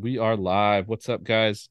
[0.00, 0.88] We are live.
[0.88, 1.70] What's up, guys?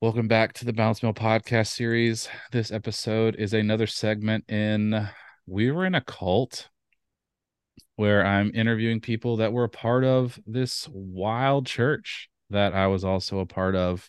[0.00, 2.28] Welcome back to the Balanced Male podcast series.
[2.50, 5.08] This episode is another segment in
[5.46, 6.68] We Were in a Cult,
[7.96, 13.04] where I'm interviewing people that were a part of this wild church that I was
[13.04, 14.08] also a part of.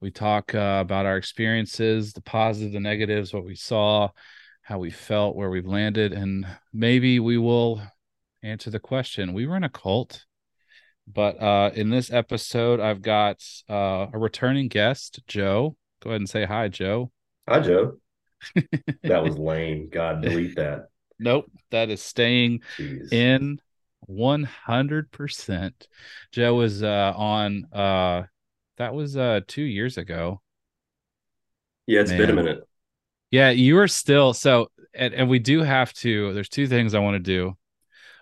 [0.00, 4.08] We talk uh, about our experiences, the positive, the negatives, what we saw,
[4.62, 7.80] how we felt, where we've landed, and maybe we will
[8.42, 9.32] answer the question.
[9.32, 10.24] We were in a cult
[11.12, 15.76] but uh, in this episode, I've got uh, a returning guest, Joe.
[16.00, 17.10] Go ahead and say hi, Joe.
[17.48, 17.96] Hi, Joe.
[19.02, 19.88] that was lame.
[19.90, 20.88] God, delete that.
[21.18, 23.12] Nope, that is staying Jeez.
[23.12, 23.60] in
[24.08, 25.72] 100%.
[26.30, 28.24] Joe was uh, on, uh,
[28.76, 30.40] that was uh, two years ago.
[31.86, 32.18] Yeah, it's Man.
[32.18, 32.68] been a minute.
[33.30, 36.32] Yeah, you are still so, and, and we do have to.
[36.34, 37.56] There's two things I want to do.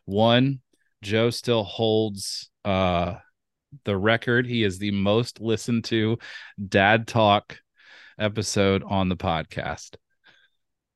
[0.05, 0.61] One,
[1.03, 3.19] Joe still holds uh
[3.85, 4.47] the record.
[4.47, 6.19] He is the most listened to
[6.69, 7.59] dad talk
[8.19, 9.97] episode on the podcast.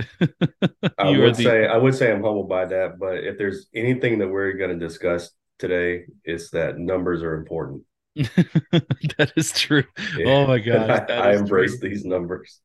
[0.99, 1.43] I would the...
[1.43, 4.71] say I would say I'm humbled by that, but if there's anything that we're going
[4.71, 7.83] to discuss today, it's that numbers are important.
[8.17, 9.85] that is true.
[10.17, 10.29] Yeah.
[10.29, 11.91] Oh my god, I, I embrace true.
[11.91, 12.61] these numbers.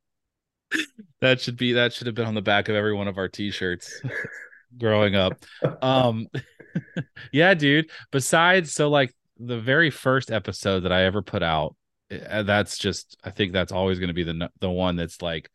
[1.21, 3.27] That should be that should have been on the back of every one of our
[3.27, 4.01] t-shirts
[4.77, 5.33] growing up.
[5.81, 6.27] Um
[7.31, 7.89] yeah, dude.
[8.11, 11.75] Besides, so like the very first episode that I ever put out,
[12.11, 15.49] eh, that's just I think that's always going to be the the one that's like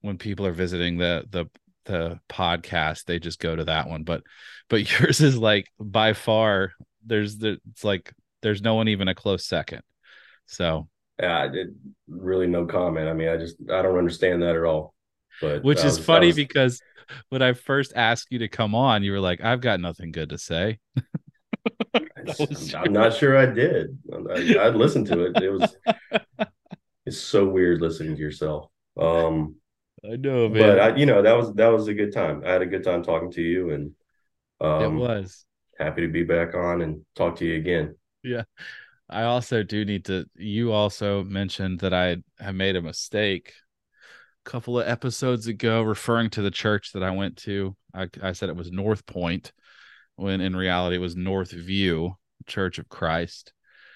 [0.00, 1.46] when people are visiting the the
[1.84, 4.04] the podcast, they just go to that one.
[4.04, 4.22] But
[4.68, 6.72] but yours is like by far
[7.04, 9.82] there's the it's like there's no one even a close second.
[10.46, 11.68] So yeah, it,
[12.08, 13.08] really no comment.
[13.08, 14.94] I mean, I just I don't understand that at all.
[15.40, 16.36] But which is funny was...
[16.36, 16.82] because
[17.28, 20.30] when I first asked you to come on, you were like, "I've got nothing good
[20.30, 20.78] to say."
[22.74, 23.98] I'm not sure I did.
[24.12, 25.42] I, I listened to it.
[25.42, 25.76] It was
[27.06, 28.70] it's so weird listening to yourself.
[28.98, 29.56] Um,
[30.04, 30.62] I know, man.
[30.62, 32.42] But I, you know, that was that was a good time.
[32.44, 33.92] I had a good time talking to you, and
[34.60, 35.44] um, it was
[35.78, 37.96] happy to be back on and talk to you again.
[38.22, 38.44] Yeah.
[39.08, 40.24] I also do need to.
[40.34, 43.52] You also mentioned that I have made a mistake
[44.44, 47.76] couple of episodes ago referring to the church that I went to.
[47.94, 49.52] I, I said it was North Point
[50.16, 52.16] when in reality it was North View
[52.46, 53.52] Church of Christ.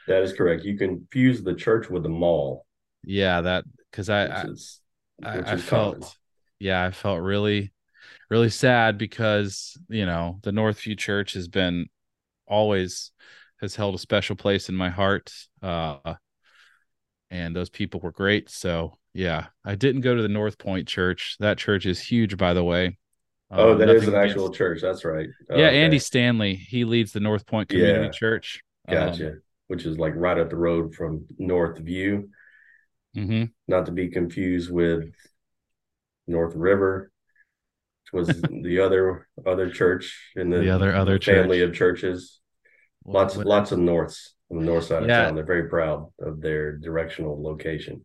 [0.06, 0.64] That is correct.
[0.64, 2.66] You confuse the church with the mall.
[3.04, 4.44] Yeah, that because I I,
[5.22, 6.16] I, I felt
[6.58, 7.72] yeah, I felt really
[8.30, 11.86] really sad because you know the Northview Church has been
[12.46, 13.12] always
[13.60, 15.32] has held a special place in my heart.
[15.62, 16.14] Uh
[17.30, 18.48] and those people were great.
[18.50, 21.36] So yeah, I didn't go to the North Point Church.
[21.40, 22.98] That church is huge, by the way.
[23.50, 24.58] Oh, um, that is an actual against...
[24.58, 24.80] church.
[24.82, 25.26] That's right.
[25.50, 25.82] Oh, yeah, okay.
[25.82, 26.54] Andy Stanley.
[26.54, 28.10] He leads the North Point Community yeah.
[28.10, 28.62] Church.
[28.88, 29.28] Gotcha.
[29.28, 32.30] Um, Which is like right up the road from North View.
[33.16, 33.44] Mm-hmm.
[33.66, 35.10] Not to be confused with
[36.26, 37.10] North River,
[38.10, 41.68] which was the other other church in the, the other other family church.
[41.70, 42.40] of churches.
[43.04, 45.34] Lots what, lots of norths on the north side of town.
[45.34, 48.04] They're very proud of their directional location.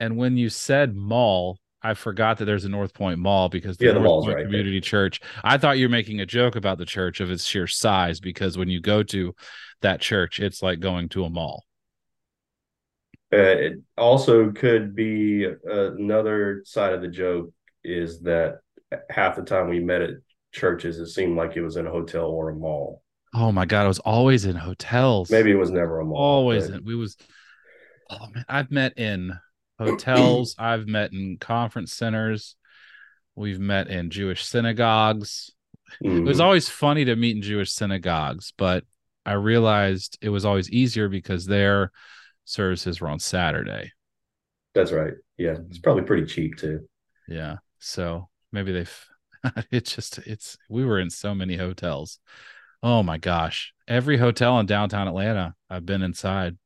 [0.00, 3.86] And when you said mall, I forgot that there's a North Point Mall because the,
[3.86, 4.80] yeah, the North Point right Community there.
[4.80, 5.20] Church.
[5.42, 8.56] I thought you were making a joke about the church of its sheer size because
[8.56, 9.34] when you go to
[9.80, 11.64] that church, it's like going to a mall.
[13.32, 17.50] Uh, it also could be uh, another side of the joke
[17.82, 18.58] is that
[19.08, 20.10] half the time we met at
[20.52, 23.01] churches, it seemed like it was in a hotel or a mall.
[23.34, 25.30] Oh my god, it was always in hotels.
[25.30, 26.16] Maybe it was never a mall.
[26.16, 26.84] Always in.
[26.84, 27.16] We was.
[28.10, 29.32] Oh man, I've met in
[29.78, 30.54] hotels.
[30.58, 32.56] I've met in conference centers.
[33.34, 35.52] We've met in Jewish synagogues.
[36.04, 36.18] Mm-hmm.
[36.18, 36.44] It was mm-hmm.
[36.44, 38.84] always funny to meet in Jewish synagogues, but
[39.24, 41.92] I realized it was always easier because their
[42.44, 43.92] services were on Saturday.
[44.74, 45.14] That's right.
[45.38, 46.88] Yeah, it's probably pretty cheap too.
[47.28, 47.58] Yeah.
[47.78, 49.06] So maybe they've.
[49.72, 52.18] it's just it's we were in so many hotels.
[52.82, 56.58] Oh my gosh, every hotel in downtown Atlanta I've been inside.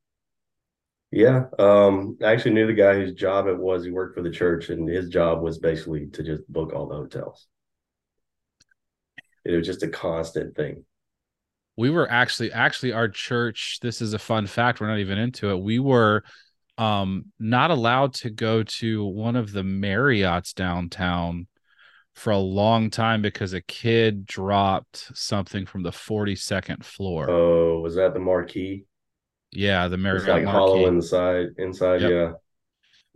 [1.11, 3.85] Yeah, um, I actually knew the guy whose job it was.
[3.85, 6.97] He worked for the church, and his job was basically to just book all the
[6.97, 7.47] hotels.
[9.45, 10.85] It was just a constant thing.
[11.77, 13.79] We were actually, actually, our church.
[13.81, 14.81] This is a fun fact.
[14.81, 15.59] We're not even into it.
[15.61, 16.25] We were
[16.79, 21.47] um not allowed to go to one of the Marriott's downtown
[22.17, 27.29] for a long time because a kid dropped something from the 42nd floor.
[27.29, 28.87] Oh, was that the Marquis?
[29.53, 30.51] Yeah, the Marriott it's like Marquis.
[30.51, 31.49] hollow inside.
[31.59, 32.09] Inside, yep.
[32.09, 32.33] yeah.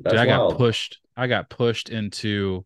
[0.00, 0.26] That's Dude, I wild.
[0.26, 1.00] got pushed.
[1.16, 2.64] I got pushed into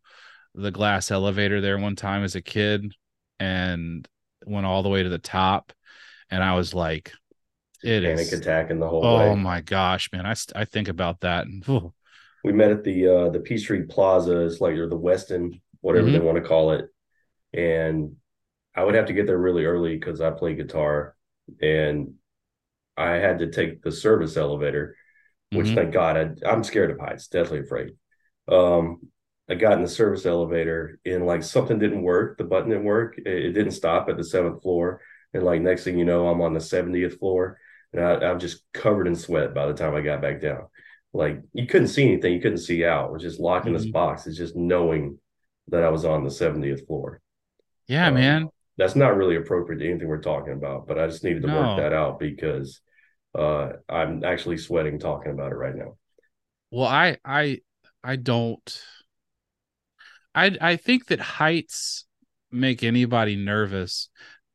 [0.55, 2.95] the glass elevator there one time as a kid,
[3.41, 4.09] and
[4.47, 5.73] went all the way to the top,
[6.31, 7.13] and I was like,
[7.83, 8.33] It panic is.
[8.33, 9.35] attacking the whole Oh way.
[9.37, 10.27] my gosh, man!
[10.27, 11.47] I I think about that.
[11.47, 11.95] And, oh,
[12.45, 16.13] We met at the uh the Peachtree Plaza, it's like or the Westin, whatever Mhm.
[16.13, 16.87] they want to call it.
[17.53, 18.17] And
[18.75, 21.15] I would have to get there really early because I play guitar
[21.61, 22.15] and
[22.97, 24.97] I had to take the service elevator,
[25.53, 25.75] which Mhm.
[25.75, 27.91] thank God I, I'm scared of heights, deathly afraid.
[28.49, 29.09] Um,
[29.49, 33.19] I got in the service elevator and like something didn't work, the button didn't work,
[33.19, 35.03] it, it didn't stop at the seventh floor,
[35.35, 37.59] and like next thing you know, I'm on the 70th floor,
[37.93, 40.67] and I, I'm just covered in sweat by the time I got back down.
[41.13, 43.11] Like you couldn't see anything, you couldn't see out.
[43.11, 44.27] It was just locked in this box.
[44.27, 45.19] It's just knowing
[45.69, 47.21] that I was on the 70th floor.
[47.87, 48.51] yeah, Um, man.
[48.77, 51.55] That's not really appropriate to anything we're talking about, but I just needed to No.
[51.55, 52.81] work that out because
[53.39, 55.97] uh, I'm actually sweating talking about it right now.
[56.71, 57.61] Well, I I
[58.03, 58.83] I don't.
[60.35, 62.07] I I think that heights
[62.51, 64.09] make anybody nervous.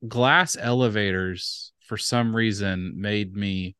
[0.07, 3.75] Glass elevators, for some reason, made me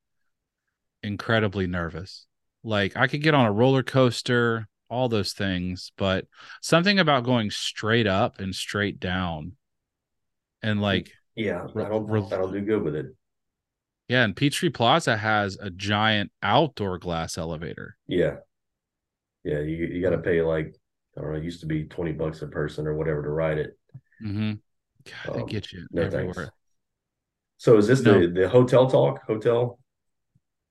[1.04, 2.26] incredibly nervous.
[2.64, 6.26] Like I could get on a roller coaster, all those things, but
[6.62, 9.54] something about going straight up and straight down,
[10.62, 13.08] and like Yeah, I don't re- don't do good with it.
[14.08, 17.96] yeah, and Peachtree Plaza has a giant outdoor glass elevator.
[18.08, 18.38] Yeah.
[19.44, 20.76] Yeah, you you got to pay like
[21.18, 23.58] I don't know, it used to be 20 bucks a person or whatever to ride
[23.58, 23.78] it.
[24.24, 24.54] Mm-hmm.
[25.06, 26.34] God, they Um, get you No everywhere.
[26.34, 26.52] thanks.
[27.58, 28.20] So is this No.
[28.20, 29.24] the the hotel talk?
[29.26, 29.80] Hotel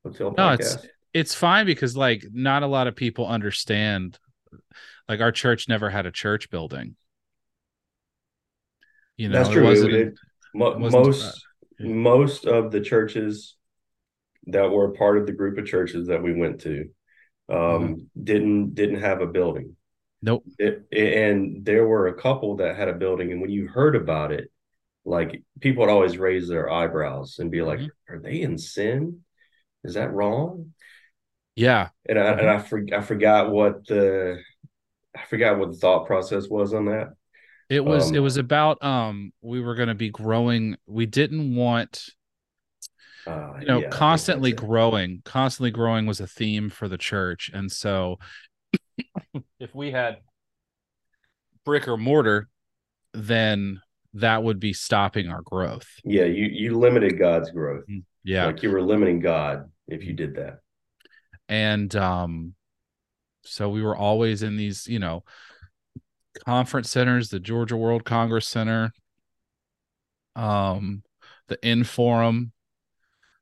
[0.05, 0.61] hotel No, podcast?
[0.61, 4.19] it's it's fine because like not a lot of people understand.
[5.09, 6.97] Like our church never had a church building.
[9.17, 9.69] You know, That's true.
[9.71, 10.15] It- it-
[10.55, 11.45] mo- most
[11.79, 11.89] yeah.
[11.89, 13.57] most of the churches
[14.47, 16.91] that were part of the group of churches that we went to
[17.49, 18.23] um, Mm-hmm.
[18.25, 19.77] didn't didn't have a building.
[20.23, 20.45] nope.
[20.59, 24.33] It, and there were a couple that had a building, and when you heard about
[24.33, 24.51] it,
[25.05, 27.91] like people would always raise their eyebrows and be like, Mhm.
[28.09, 29.25] "Are they in sin?
[29.85, 30.75] Is that wrong?"
[31.59, 31.91] Yeah.
[32.09, 34.39] And I and I, for, I forgot what the
[35.17, 37.15] I forgot what the thought process was on that.
[37.69, 40.77] It was it Um, was about um we were going to be growing.
[40.87, 42.09] We didn't want
[43.27, 44.55] Uh, you know yeah, constantly it.
[44.55, 45.21] growing.
[45.25, 48.19] Constantly growing was a theme for the church, and so
[49.61, 50.19] if we had
[51.65, 52.49] brick or mortar,
[53.15, 53.81] then
[54.15, 55.89] that would be stopping our growth.
[56.05, 57.85] Yeah, you you limited God's growth.
[58.25, 58.47] Yeah.
[58.47, 60.61] Like you were limiting God if you did that.
[61.49, 62.55] And um
[63.45, 65.25] so we were always in these you know
[66.47, 68.93] conference centers the georgia world congress center
[70.37, 71.03] um
[71.49, 72.51] the inforum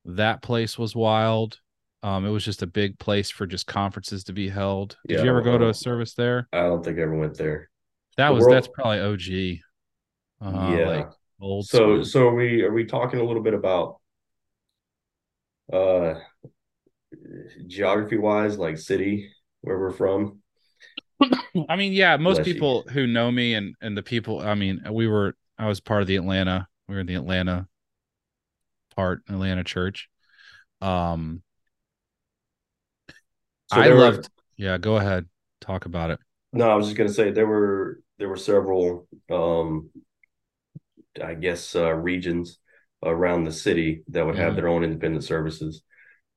[0.05, 1.59] that place was wild
[2.03, 5.29] um it was just a big place for just conferences to be held did you
[5.29, 7.69] ever go to a service there I don't think I ever went there.
[8.17, 9.21] that The was world- that's probably og
[10.41, 10.87] uh yeah.
[10.89, 11.09] like
[11.41, 12.05] old so school.
[12.05, 13.97] so are we are we talking a little bit about
[15.73, 16.15] uh
[17.67, 19.31] geography wise, like city
[19.63, 20.41] where we're from?
[21.69, 22.55] I mean, yeah, most Bless you.
[22.55, 26.03] people who know me and and the people, I mean, we were I was part
[26.03, 27.67] of the Atlanta, we were in the Atlanta
[28.95, 30.09] part, Atlanta church.
[30.83, 31.43] Um
[33.73, 35.27] So I there were- loved yeah, go ahead.
[35.61, 36.19] Talk about it.
[36.53, 39.91] No, I was just gonna say there were there were several um
[41.23, 42.59] I guess uh regions
[43.03, 44.57] around the city that would have Mhm.
[44.57, 45.83] their own independent services.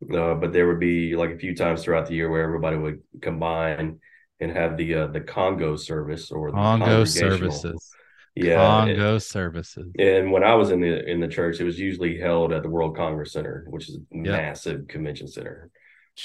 [0.01, 3.01] Uh, but there would be like a few times throughout the year where everybody would
[3.21, 3.99] combine
[4.39, 7.91] and have the uh, the Congo service or the Congo services.
[8.35, 8.55] Yeah.
[8.55, 9.91] Congo services.
[9.99, 12.69] And when I was in the in the church, it was usually held at the
[12.69, 15.69] World Congress Center, which is a massive convention center.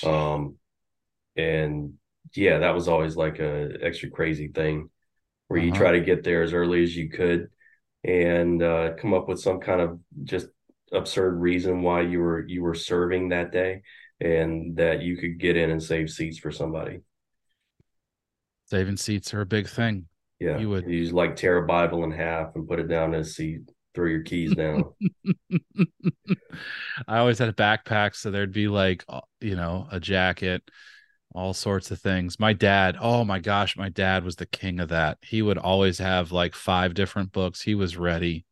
[0.04, 0.57] Um,
[1.37, 1.95] and
[2.35, 4.90] yeah, that was always like a extra crazy thing
[5.49, 5.81] where you Uh-huh.
[5.81, 7.49] try to get there as early as you could
[8.04, 10.47] and uh, come up with some kind of just
[10.95, 13.83] absurd reason why you were you were serving that day
[14.21, 17.01] and that you could get in and save seats for somebody.
[18.67, 20.07] Saving seats are a big thing.
[20.41, 23.15] Yeah, You would- you just like tear a Bible in half and put it down
[23.15, 24.85] in a seat, throw your keys down.
[27.09, 29.05] I always had a backpack, so there'd be like,
[29.41, 30.63] you know, a jacket,
[31.35, 32.39] all sorts of things.
[32.41, 35.19] My dad, oh my gosh, my dad was the king of that.
[35.23, 37.61] He would always have like five different books.
[37.63, 38.45] He was ready.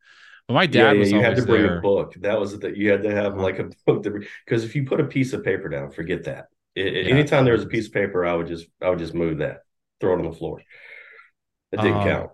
[0.52, 1.78] But my yeah, dad yeah, was you had to bring there.
[1.78, 2.14] a book.
[2.20, 3.42] That was that you had to have Uh-huh.
[3.42, 4.04] like a book
[4.46, 6.48] because if you put a piece of paper down, forget that.
[6.76, 8.98] I- I- Yeah, anytime there was a piece of paper, I would just I would
[8.98, 9.62] just move that,
[10.00, 10.62] throw it on the floor.
[11.72, 12.30] It didn't Um, count.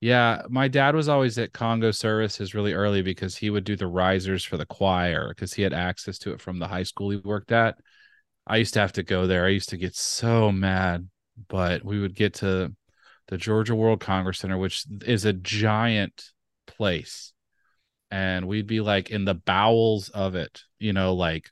[0.00, 3.86] Yeah, my dad was always at Congo services really early because he would do the
[3.86, 7.16] risers for the choir because he had access to it from the high school he
[7.16, 7.78] worked at.
[8.46, 9.46] I used to have to go there.
[9.46, 11.08] I used to get so mad,
[11.48, 12.74] but we would get to
[13.28, 16.32] the Georgia World Congress Center, which is a giant
[16.66, 17.32] place.
[18.10, 21.50] and we'd be like in the bowels of it, you know, like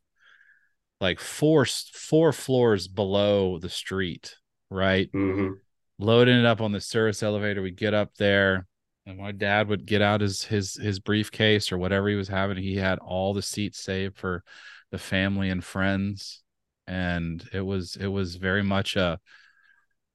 [1.00, 4.36] like four four floors below the street,
[4.70, 5.10] right?
[5.12, 5.54] Mm-hmm.
[5.98, 7.62] Loading it up on the service elevator.
[7.62, 8.66] We get up there,
[9.06, 12.56] and my dad would get out his his his briefcase or whatever he was having.
[12.56, 14.42] He had all the seats saved for
[14.90, 16.42] the family and friends,
[16.86, 19.20] and it was it was very much a,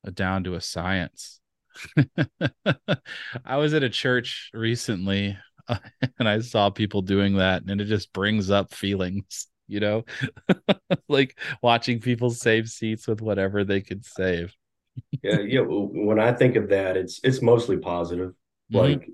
[0.04, 1.40] a down to a science.
[3.46, 5.38] I was at a church recently
[6.20, 10.06] and I saw people doing that, and it just brings up feelings, you know,
[11.10, 14.54] like watching people save seats with whatever they could save.
[15.24, 15.62] yeah, yeah.
[15.62, 18.34] When I think of that, it's it's mostly positive.
[18.72, 18.78] Mm-hmm.
[18.78, 19.10] Like,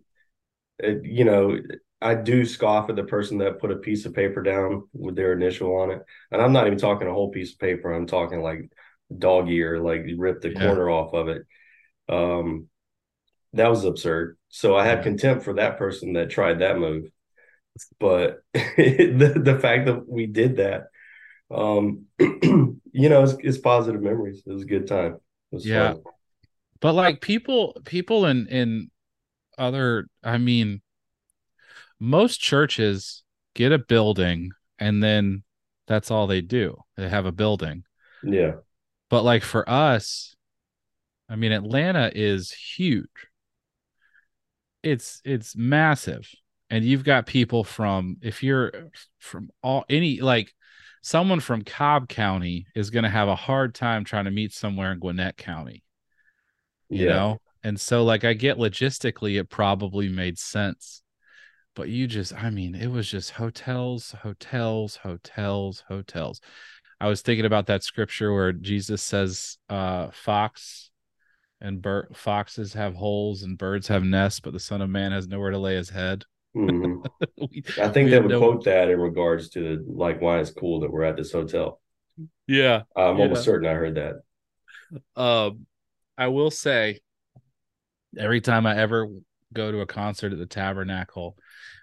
[0.79, 1.57] it, you know,
[2.01, 5.33] I do scoff at the person that put a piece of paper down with their
[5.33, 6.01] initial on it,
[6.31, 7.91] and I'm not even talking a whole piece of paper.
[7.91, 8.69] I'm talking like
[9.15, 10.65] dog ear, like rip the yeah.
[10.65, 11.45] corner off of it.
[12.09, 12.67] Um,
[13.53, 14.37] that was absurd.
[14.49, 17.05] So I have contempt for that person that tried that move.
[17.99, 20.87] But the the fact that we did that,
[21.49, 24.43] um, you know, it's, it's, positive memories.
[24.45, 25.17] It was a good time.
[25.51, 25.93] yeah.
[25.93, 26.03] Fun.
[26.79, 28.91] But like people, people in in
[29.57, 30.81] other, I mean,
[31.99, 33.23] most churches
[33.55, 35.43] get a building and then
[35.87, 36.77] that's all they do.
[36.97, 37.83] They have a building.
[38.23, 38.55] Yeah.
[39.09, 40.35] But like for us,
[41.33, 43.09] I mean, Atlanta is huge
[44.83, 46.29] it's it's massive
[46.69, 50.53] and you've got people from if you're from all any like
[51.01, 54.91] someone from Cobb County is going to have a hard time trying to meet somewhere
[54.91, 55.83] in Gwinnett County.
[56.89, 57.13] You yeah.
[57.13, 57.37] know?
[57.63, 61.01] And so like I get logistically it probably made sense.
[61.75, 66.41] But you just I mean, it was just hotels, hotels, hotels, hotels.
[66.99, 70.91] I was thinking about that scripture where Jesus says uh fox
[71.63, 75.27] and bir- foxes have holes and birds have nests, but the Son of Man has
[75.27, 76.25] nowhere to lay his head.
[76.55, 77.05] Mm-hmm.
[77.49, 78.39] we, I think they would no...
[78.39, 81.79] quote that in regards to like why it's cool that we're at this hotel.
[82.45, 83.23] Yeah, I'm yeah.
[83.23, 85.19] almost certain I heard that.
[85.19, 85.65] Um,
[86.17, 86.99] I will say,
[88.19, 89.07] every time I ever
[89.53, 91.37] go to a concert at the Tabernacle,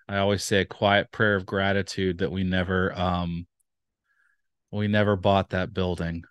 [0.07, 3.47] I always say a quiet prayer of gratitude that we never um
[4.71, 6.23] we never bought that building.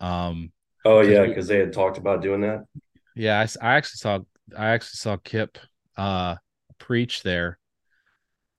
[0.00, 0.52] Um
[0.88, 2.64] Oh yeah, because they had talked about doing that.
[3.14, 4.20] Yeah, I, I actually saw
[4.56, 5.58] I actually saw Kip
[5.98, 6.36] uh
[6.78, 7.58] preach there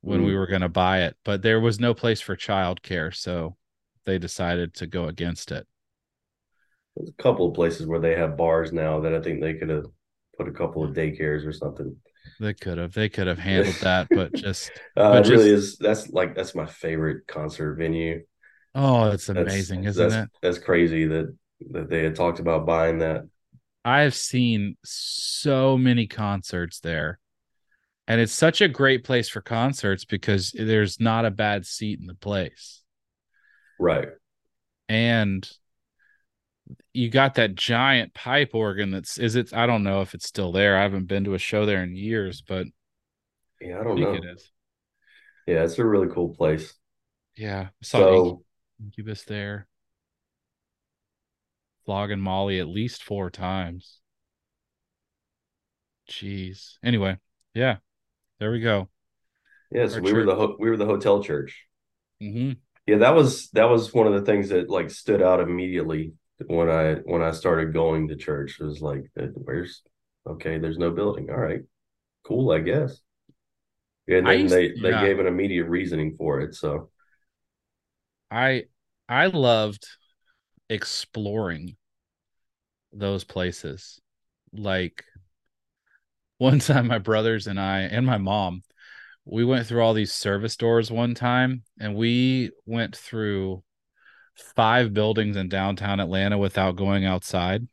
[0.02, 0.26] when mm.
[0.28, 3.56] we were going to buy it, but there was no place for childcare, so
[4.06, 5.66] they decided to go against it.
[6.96, 9.70] There's a couple of places where they have bars now that I think they could
[9.70, 9.88] have
[10.38, 11.96] put a couple of daycares or something.
[12.40, 12.94] They could have.
[12.94, 15.78] They could have handled that, but just uh, but it really is.
[15.78, 18.22] That's like that's my favorite concert venue.
[18.76, 20.30] Oh, it's amazing, that's, isn't that's, it?
[20.44, 21.36] That's crazy that
[21.72, 23.24] that they had talked about buying that.
[23.84, 27.20] I've seen so many concerts there.
[28.08, 32.08] And it's such a great place for concerts because there's not a bad seat in
[32.08, 32.82] the place.
[33.80, 34.10] Right.
[34.88, 35.50] And
[36.94, 40.52] you got that giant pipe organ that's is it I don't know if it's still
[40.52, 40.78] there.
[40.78, 42.66] I haven't been to a show there in years, but
[43.62, 44.14] yeah, I don't I know.
[44.14, 44.52] It is.
[45.46, 46.74] Yeah, it's a really cool place.
[47.36, 47.70] Yeah.
[47.84, 48.44] Saw so,
[48.82, 49.68] Incubus there
[51.90, 53.98] flogging Molly at least four times.
[56.08, 56.76] Jeez.
[56.84, 57.18] Anyway,
[57.56, 57.78] yeah,
[58.40, 58.90] there we go.
[59.72, 60.16] Yeah, so Our we church.
[60.18, 61.66] were the ho- we were the hotel church.
[62.22, 62.52] Mm-hmm.
[62.86, 66.14] Yeah, that was that was one of the things that like stood out immediately
[66.46, 68.58] when I when I started going to church.
[68.60, 69.82] It was like, where's
[70.30, 70.60] okay?
[70.60, 71.32] There's no building.
[71.32, 71.62] All right,
[72.24, 73.02] cool, I guess.
[74.08, 75.02] And then used, they they yeah.
[75.02, 76.54] gave an immediate reasoning for it.
[76.54, 76.92] So
[78.30, 78.66] I
[79.08, 79.88] I loved
[80.70, 81.76] exploring
[82.92, 84.00] those places.
[84.54, 85.04] Like
[86.38, 88.64] one time, my brothers and I, and my mom,
[89.26, 93.64] we went through all these service doors one time, and we went through
[94.56, 97.68] five buildings in downtown Atlanta without going outside.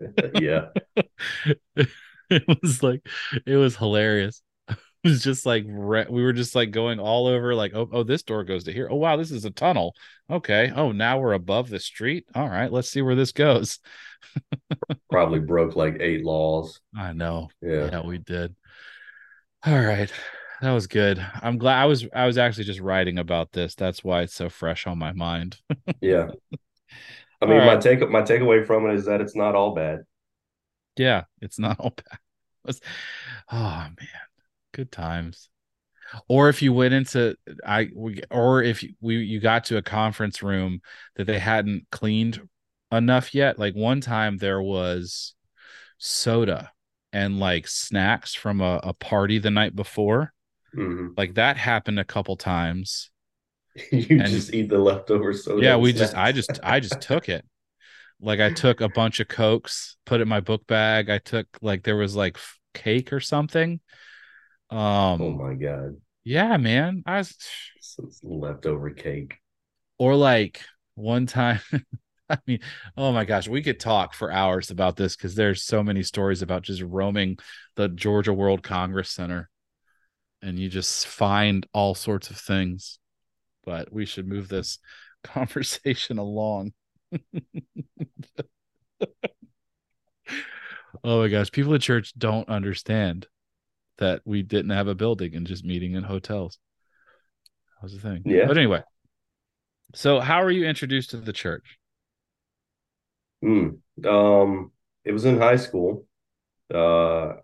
[0.34, 0.66] yeah.
[1.76, 3.06] it was like,
[3.46, 4.42] it was hilarious.
[5.04, 8.22] It was just like we were just like going all over like oh, oh this
[8.22, 9.94] door goes to here oh wow this is a tunnel
[10.28, 13.78] okay oh now we're above the street all right let's see where this goes
[15.10, 16.80] Probably broke like eight laws.
[16.96, 17.48] I know.
[17.60, 17.90] Yeah.
[17.90, 18.54] Yeah, we did.
[19.64, 20.12] All right.
[20.60, 21.24] That was good.
[21.40, 23.74] I'm glad I was I was actually just writing about this.
[23.74, 25.56] That's why it's so fresh on my mind.
[26.00, 26.28] yeah.
[27.40, 27.66] I mean, right.
[27.66, 30.00] my take my takeaway from it is that it's not all bad.
[30.96, 32.74] Yeah, it's not all bad.
[33.52, 33.96] oh man,
[34.72, 35.48] good times.
[36.26, 37.88] Or if you went into I
[38.30, 40.80] or if we you got to a conference room
[41.16, 42.40] that they hadn't cleaned
[42.90, 43.58] enough yet.
[43.58, 45.34] Like one time there was
[45.98, 46.72] soda
[47.12, 50.32] and like snacks from a, a party the night before.
[50.74, 51.10] Mhm.
[51.16, 53.10] Like that happened a couple times.
[53.92, 55.62] you And- just eat the leftover soda.
[55.62, 57.44] yeah, we just I just I just took it.
[58.20, 61.08] Like I took a bunch of cokes, put it in my book bag.
[61.10, 62.36] I took like there was like
[62.74, 63.80] cake or something.
[64.70, 67.02] Um oh my god, yeah, man.
[67.06, 67.34] I was
[67.80, 69.36] Some leftover cake.
[69.98, 70.60] or like
[70.94, 71.60] one time
[72.30, 72.60] I mean,
[72.96, 76.42] oh my gosh, we could talk for hours about this because there's so many stories
[76.42, 77.38] about just roaming
[77.76, 79.48] the Georgia World Congress Center
[80.42, 82.98] and you just find all sorts of things.
[83.64, 84.78] But we should move this
[85.24, 86.72] conversation along.
[91.04, 93.26] oh my gosh, people at church don't understand
[93.98, 96.58] that we didn't have a building and just meeting in hotels.
[97.76, 98.22] That was the thing.
[98.24, 98.46] Yeah.
[98.46, 98.82] But anyway,
[99.94, 101.78] so how are you introduced to the church?
[103.42, 103.68] Hmm.
[104.04, 104.72] Um,
[105.04, 106.06] it was in high school.
[106.72, 107.34] Uh,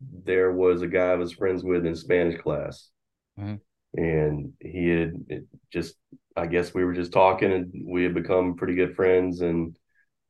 [0.00, 2.90] there was a guy I was friends with in Spanish class,
[3.38, 3.60] Mhm.
[3.94, 5.96] and he had just,
[6.36, 9.40] I guess we were just talking, and we had become pretty good friends.
[9.40, 9.76] And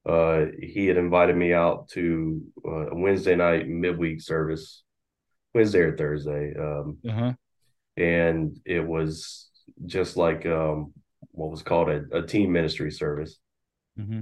[0.04, 4.82] uh, he had invited me out to uh, a Wednesday night midweek service,
[5.56, 7.32] Wednesday or Thursday, um, Uh-huh.
[7.96, 9.48] and it was
[9.86, 10.92] just like um,
[11.30, 13.38] what was called a, a team ministry service.
[13.96, 14.20] hmm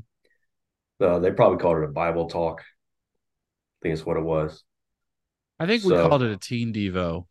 [1.00, 2.61] Uh, they probably called it a Bible talk.
[2.61, 4.62] I think it's what it was.
[5.59, 7.26] I think we So- called it a teen devo.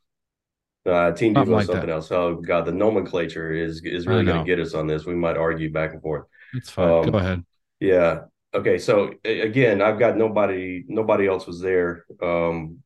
[0.86, 1.94] Uh, Something Devo, like something that.
[1.94, 2.12] else.
[2.12, 5.06] Oh God, the nomenclature is is really going to get us on this.
[5.06, 6.26] We might argue back and forth.
[6.54, 6.90] It's fine.
[7.06, 7.46] Um, Go ahead.
[7.80, 8.26] Yeah.
[8.54, 8.78] Okay.
[8.78, 10.84] So again, I've got nobody.
[10.90, 12.83] Nobody else was there um,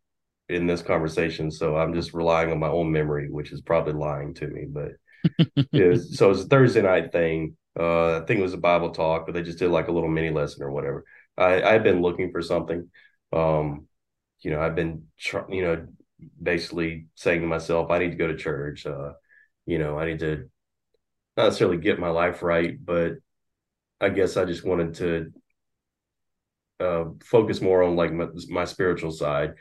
[0.50, 4.34] in this conversation, so I'm just relying on my own memory, which is probably lying
[4.36, 4.66] to me.
[4.70, 4.92] But
[5.74, 7.58] it was, so it was a Thursday night thing.
[7.78, 10.10] Uh, I think it was a Bible talk, but they just did like a little
[10.10, 11.04] mini lesson or whatever.
[11.38, 12.90] I I've been looking for something.
[13.34, 13.88] Um,
[14.40, 15.88] you know, I've been tr- you know
[16.42, 18.86] basically saying to myself, I need to go to church.
[18.86, 19.14] Uh,
[19.66, 20.50] you know, I need to
[21.36, 23.14] not necessarily get my life right, but
[24.00, 25.32] I guess I just wanted to
[26.80, 29.54] uh, focus more on like my, my spiritual side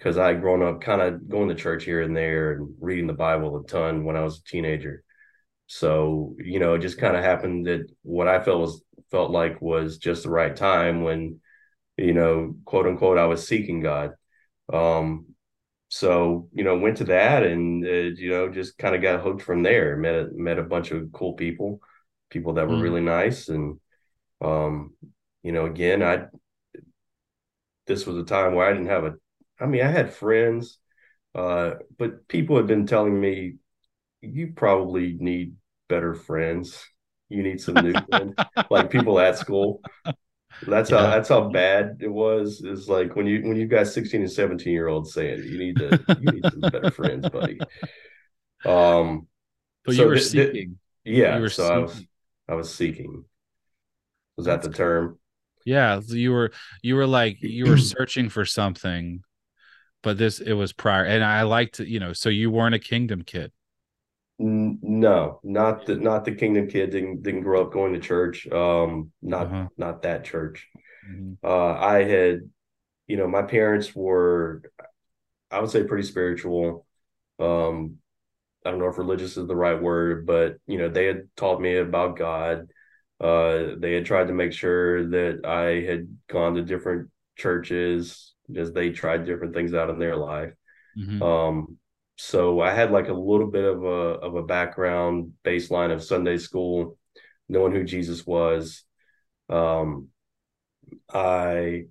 [0.00, 3.06] because I had grown up kind of going to church here and there and reading
[3.06, 5.04] the Bible a ton when I was a teenager.
[5.66, 9.60] So, you know, it just kind of happened that what I felt was felt like
[9.60, 11.40] was just the right time when,
[11.98, 14.12] you know, quote unquote, I was seeking God.
[14.72, 15.26] Um,
[15.88, 19.42] so, you know, went to that and, uh, you know, just kind of got hooked
[19.42, 19.98] from there.
[19.98, 21.80] Met a, met a bunch of cool people,
[22.30, 22.82] people that were Mm.
[22.82, 23.50] really nice.
[23.50, 23.78] And,
[24.40, 24.94] um,
[25.42, 26.24] you know, again, I,
[27.86, 29.14] this was a time where I didn't have a,
[29.60, 30.78] I mean, I had friends,
[31.34, 33.56] uh, but people had been telling me,
[34.22, 35.56] you probably need
[35.88, 36.84] better friends.
[37.28, 38.36] You need some new friends,
[38.70, 39.82] like people at school.
[40.62, 42.62] That's how that's how bad it was.
[42.62, 45.78] Is like when you when you've got 16 and 17 year olds saying you need
[45.78, 47.64] to you need some better friends, buddy.
[48.64, 49.28] Um
[49.84, 50.78] But so you were thi- seeking.
[51.04, 52.08] yeah, You were so I was seeking.
[52.48, 53.24] I was seeking.
[54.36, 55.18] Was that the term?
[55.64, 59.22] Yeah, so you were you were like you were searching for something,
[60.02, 61.04] but this it was prior.
[61.04, 63.52] And I liked you know, so you weren't a kingdom kid.
[64.38, 66.90] No, not the not the Kingdom Kid.
[66.90, 68.46] Didn't didn't grow up going to church.
[68.48, 69.68] Um, not Uh-huh.
[69.76, 70.66] not that church.
[71.06, 71.36] Mhm.
[71.44, 72.50] Uh, I had,
[73.08, 74.62] you know, my parents were,
[75.50, 76.86] I would say, pretty spiritual.
[77.38, 77.98] Um,
[78.64, 81.60] I don't know if religious is the right word, but you know, they had taught
[81.60, 82.70] me about God.
[83.20, 88.72] Uh, they had tried to make sure that I had gone to different churches as
[88.72, 90.52] they tried different things out in their life.
[90.96, 91.22] Mhm.
[91.22, 91.78] Um,
[92.16, 93.88] so I had like a little bit of a
[94.20, 96.98] of a background baseline of Sunday school,
[97.48, 98.84] knowing who Jesus was.
[99.48, 100.08] Um,
[101.12, 101.84] I,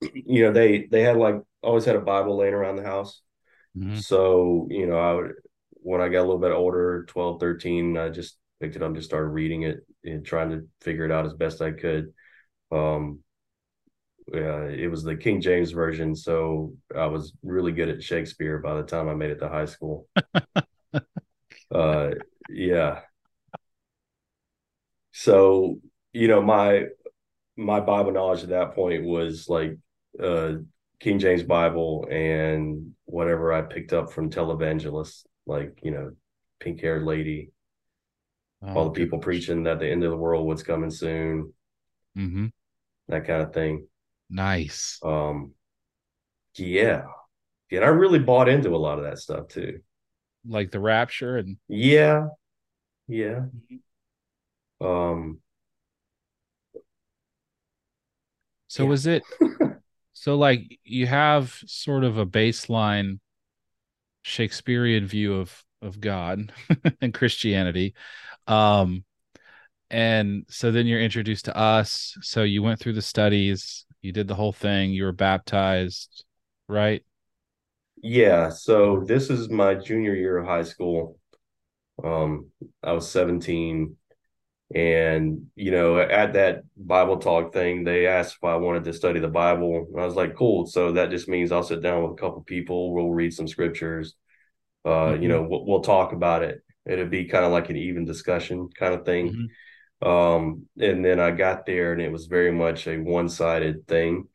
[0.00, 3.22] you know, they they had like always had a Bible laying around the house.
[3.76, 3.98] Mhm.
[3.98, 5.32] So, you know, I would
[5.84, 8.96] when I got a little bit older, 12, 13, I just picked it up and
[8.96, 12.12] just started reading it and trying to figure it out as best I could.
[12.70, 13.20] Um,
[14.32, 18.74] yeah, it was the King James version, so I was really good at Shakespeare by
[18.74, 20.08] the time I made it to high school.
[21.74, 22.10] uh,
[22.48, 23.02] yeah.
[25.12, 25.80] So,
[26.12, 26.86] you know, my
[27.56, 29.78] my Bible knowledge at that point was like
[30.20, 30.54] uh
[31.00, 36.12] King James Bible and whatever I picked up from televangelists, like, you know,
[36.60, 37.52] pink haired lady,
[38.74, 39.26] all Oh, the people gosh.
[39.26, 41.52] preaching that the end of the world was coming soon,
[42.14, 42.50] Mhm.
[43.08, 43.86] that kind of thing.
[44.32, 44.98] Nice.
[45.02, 45.52] Um,
[46.56, 47.04] yeah.
[47.70, 49.80] And I really bought into a lot of that stuff too.
[50.46, 52.28] Like the rapture and Yeah.
[53.08, 53.46] Yeah.
[54.80, 55.40] Um,
[58.68, 58.88] so Yeah.
[58.90, 59.22] was it
[60.12, 63.18] so like you have sort of a baseline
[64.22, 66.52] Shakespearean view of of God
[67.00, 67.94] and Christianity.
[68.46, 69.04] Um,
[69.90, 72.16] and so then you're introduced to us.
[72.22, 76.24] So you went through the studies, you did the whole thing, you were baptized,
[76.68, 77.04] right?
[78.02, 78.50] Yeah.
[78.50, 81.18] So this is my junior year of high school.
[82.02, 82.50] Um,
[82.82, 83.96] I was 17.
[84.74, 89.20] And, you know, at that Bible talk thing, they asked if I wanted to study
[89.20, 89.86] the Bible.
[89.92, 90.66] And I was like, cool.
[90.66, 92.92] So that just means I'll sit down with a couple people.
[92.92, 94.16] We'll read some scriptures.
[94.84, 95.22] Uh, mm-hmm.
[95.22, 96.62] You know, we'll, we'll, talk about it.
[96.86, 99.28] It'd be kind of like an even discussion kind of thing.
[99.28, 99.44] Mm-hmm.
[100.02, 104.26] Um, and then I got there and it was very much a one sided thing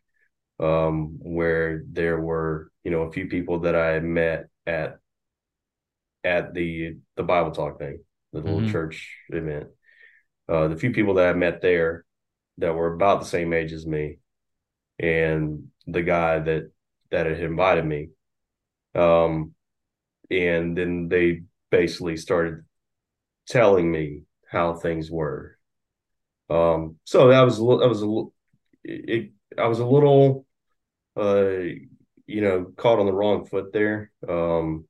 [0.60, 5.00] um, where there were, you know, a few people that I had met at
[6.24, 8.00] at the the Bible talk thing,
[8.34, 8.72] the little mm-hmm.
[8.72, 9.68] church event
[10.50, 12.06] uh, the few people that I met there
[12.58, 14.20] that were about the same age as me,
[15.00, 16.72] and the guy that
[17.12, 18.10] that had invited me,
[18.96, 19.54] um,
[20.32, 22.64] and then they basically started
[23.48, 25.57] telling me how things were.
[26.50, 28.34] Um, so that was a little, that was a little,
[28.84, 30.46] it, I was a little,
[31.18, 31.48] uh,
[32.26, 34.12] you know, caught on the wrong foot there.
[34.28, 34.86] Um,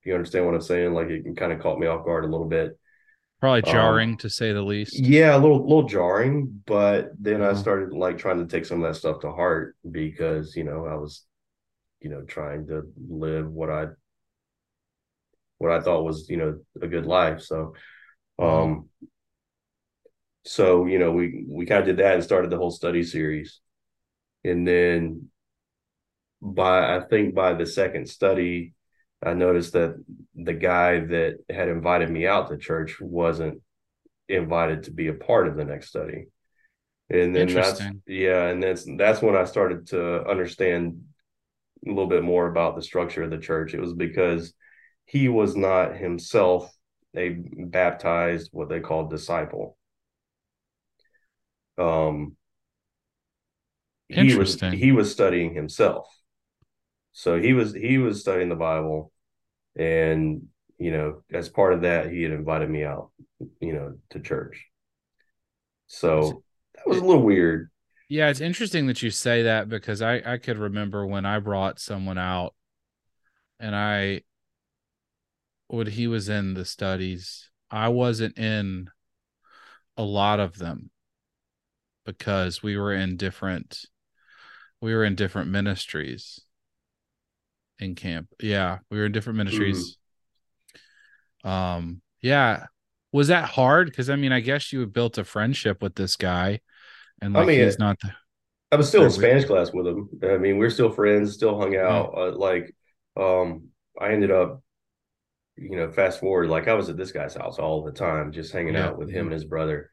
[0.00, 2.28] if you understand what I'm saying, like it kind of caught me off guard a
[2.28, 2.78] little bit.
[3.40, 4.98] Probably um, jarring um, to say the least.
[4.98, 8.88] Yeah, a little little jarring, but then I started like trying to take some of
[8.88, 11.24] that stuff to heart because, you know, I was,
[12.00, 13.86] you know, trying to live what I
[15.58, 17.42] what I thought was, you know, a good life.
[17.42, 17.74] So
[18.38, 18.88] um
[20.44, 23.60] so, you know, we we kind of did that and started the whole study series.
[24.44, 25.30] And then
[26.40, 28.74] by I think by the second study,
[29.22, 30.02] I noticed that
[30.34, 33.60] the guy that had invited me out to church wasn't
[34.28, 36.28] invited to be a part of the next study.
[37.10, 41.04] And then that's yeah, and that's that's when I started to understand
[41.86, 43.72] a little bit more about the structure of the church.
[43.72, 44.52] It was because
[45.06, 46.70] he was not himself
[47.16, 49.77] a baptized what they call disciple.
[51.78, 52.36] Um
[54.08, 56.06] he was he was studying himself.
[57.12, 59.12] So he was he was studying the Bible,
[59.76, 63.10] and you know, as part of that, he had invited me out,
[63.60, 64.66] you know, to church.
[65.88, 66.42] So
[66.74, 67.70] that was a little weird.
[68.08, 71.80] Yeah, it's interesting that you say that because I I could remember when I brought
[71.80, 72.54] someone out,
[73.60, 74.22] and I
[75.66, 78.88] when he was in the studies, I wasn't in
[79.96, 80.90] a lot of them
[82.08, 83.84] because we were in different
[84.80, 86.40] we were in different ministries
[87.78, 88.28] in camp.
[88.40, 89.98] Yeah, we were in different ministries.
[91.44, 91.48] Mm-hmm.
[91.48, 92.64] Um, yeah.
[93.12, 93.88] Was that hard?
[93.90, 96.60] Because I mean, I guess you built a friendship with this guy,
[97.20, 97.98] and like I mean, he's not.
[98.00, 98.12] The,
[98.72, 100.08] I was still in Spanish class with him.
[100.22, 102.14] I mean, we're still friends, still hung out.
[102.16, 102.74] Uh, like,
[103.16, 103.68] um,
[103.98, 104.62] I ended up,
[105.56, 108.52] you know, fast forward, like I was at this guy's house all the time, just
[108.52, 108.88] hanging yeah.
[108.88, 109.90] out with him and his brother.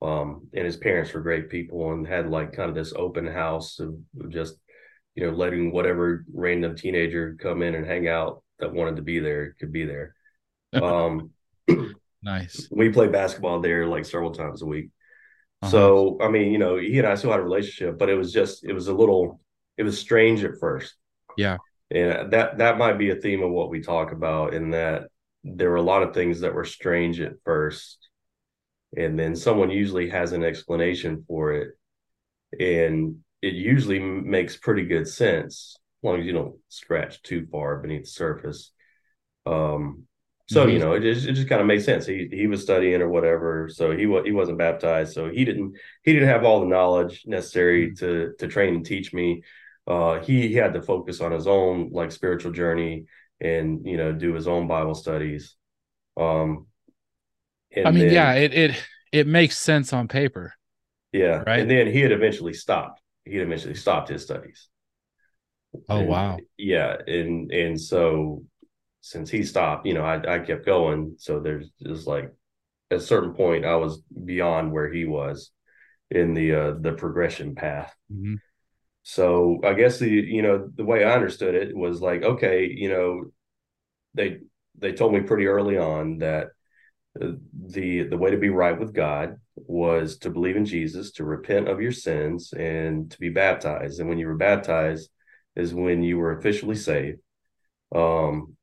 [0.00, 3.80] Um, and his parents were great people and had like kind of this open house
[3.80, 3.96] of
[4.28, 4.56] just
[5.18, 9.18] you know, letting whatever random teenager come in and hang out that wanted to be
[9.18, 10.14] there could be there.
[10.74, 11.30] Um,
[12.22, 12.68] nice.
[12.70, 14.90] We played basketball there like several times a week.
[15.62, 15.70] Uh-huh.
[15.70, 18.34] So, I mean, you know, he and I still had a relationship, but it was
[18.34, 19.40] just, it was a little,
[19.78, 20.94] it was strange at first.
[21.38, 21.56] Yeah.
[21.90, 25.04] And that, that might be a theme of what we talk about in that
[25.42, 28.07] there were a lot of things that were strange at first.
[28.96, 31.74] And then someone usually has an explanation for it.
[32.58, 37.78] And it usually makes pretty good sense as long as you don't scratch too far
[37.78, 38.72] beneath the surface.
[39.46, 40.04] Um,
[40.48, 40.72] so mm-hmm.
[40.72, 42.06] you know, it just, it just kind of makes sense.
[42.06, 45.76] He he was studying or whatever, so he was he wasn't baptized, so he didn't
[46.02, 48.06] he didn't have all the knowledge necessary mm-hmm.
[48.06, 49.42] to to train and teach me.
[49.86, 53.04] Uh, he he had to focus on his own like spiritual journey
[53.40, 55.54] and you know do his own Bible studies.
[56.16, 56.66] Um,
[57.76, 60.54] I mean, then, yeah, it it it makes sense on paper.
[61.12, 61.60] Yeah, right.
[61.60, 64.68] And then he had eventually stopped he had eventually stopped his studies.
[65.88, 66.38] Oh and, wow.
[66.56, 68.44] Yeah, and and so
[69.00, 71.14] since he stopped, you know, I, I kept going.
[71.18, 72.32] So there's just like
[72.90, 75.50] at a certain point I was beyond where he was
[76.10, 77.94] in the uh the progression path.
[78.12, 78.36] Mm-hmm.
[79.02, 82.88] So I guess the you know the way I understood it was like okay, you
[82.88, 83.24] know,
[84.14, 84.38] they
[84.78, 86.48] they told me pretty early on that
[87.18, 91.68] the the way to be right with God was to believe in Jesus, to repent
[91.68, 94.00] of your sins, and to be baptized.
[94.00, 95.10] And when you were baptized,
[95.56, 97.18] is when you were officially saved.
[97.94, 98.56] Um,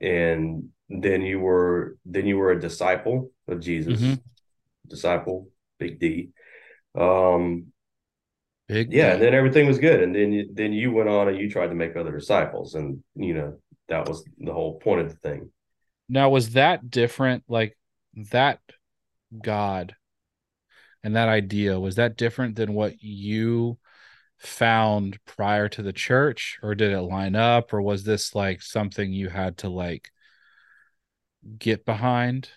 [0.00, 4.14] and then you were then you were a disciple of Jesus, mm-hmm.
[4.88, 6.30] disciple, big D.
[6.98, 7.66] Um,
[8.68, 9.12] big yeah, D.
[9.14, 11.68] and then everything was good, and then you, then you went on and you tried
[11.68, 15.50] to make other disciples, and you know that was the whole point of the thing.
[16.08, 17.44] Now, was that different?
[17.48, 17.76] Like
[18.14, 18.60] that
[19.42, 19.94] God
[21.02, 23.78] and that idea, was that different than what you
[24.38, 26.58] found prior to the church?
[26.62, 27.72] Or did it line up?
[27.72, 30.10] Or was this like something you had to like
[31.58, 32.50] get behind?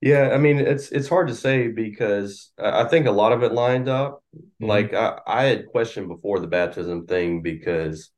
[0.00, 3.52] Yeah, I mean it's it's hard to say because I think a lot of it
[3.52, 4.22] lined up.
[4.36, 4.66] Mm-hmm.
[4.66, 8.10] Like I, I had questioned before the baptism thing because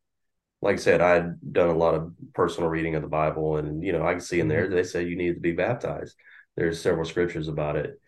[0.63, 3.93] like I said, I'd done a lot of personal reading of the Bible, and you
[3.93, 4.75] know, I can see in there mm-hmm.
[4.75, 6.17] they say you need to be baptized.
[6.57, 8.01] There's several scriptures about it.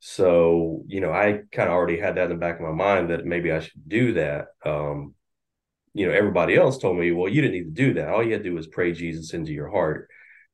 [0.00, 3.10] So, you know, I kind of already had that in the back of my mind
[3.10, 4.48] that maybe I should do that.
[4.64, 5.14] Um,
[5.94, 8.08] you know, everybody else told me, well, you didn't need to do that.
[8.08, 10.08] All you had to do was pray Jesus into your heart.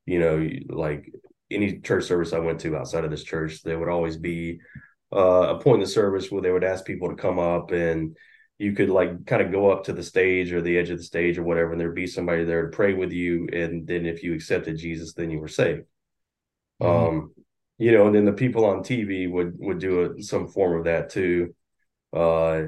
[0.06, 1.12] You know, like
[1.50, 4.60] any church service I went to outside of this church, there would always be
[5.14, 8.16] uh, a point in the service where they would ask people to come up and
[8.58, 11.04] you could like kind of go up to the stage or the edge of the
[11.04, 13.48] stage or whatever, and there'd be somebody there to pray with you.
[13.52, 15.82] And then if you accepted Jesus, then you were saved.
[16.82, 17.16] Mm-hmm.
[17.16, 17.34] Um,
[17.78, 20.84] you know, and then the people on TV would would do a, some form of
[20.84, 21.54] that too.
[22.12, 22.62] Uh,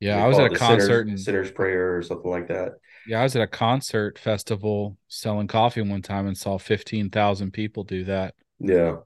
[0.00, 2.72] yeah, I was at a concert sinners, and sinner's prayer or something like that.
[3.06, 7.52] Yeah, I was at a concert festival selling coffee one time and saw fifteen thousand
[7.52, 8.34] people do that.
[8.58, 8.96] Yeah,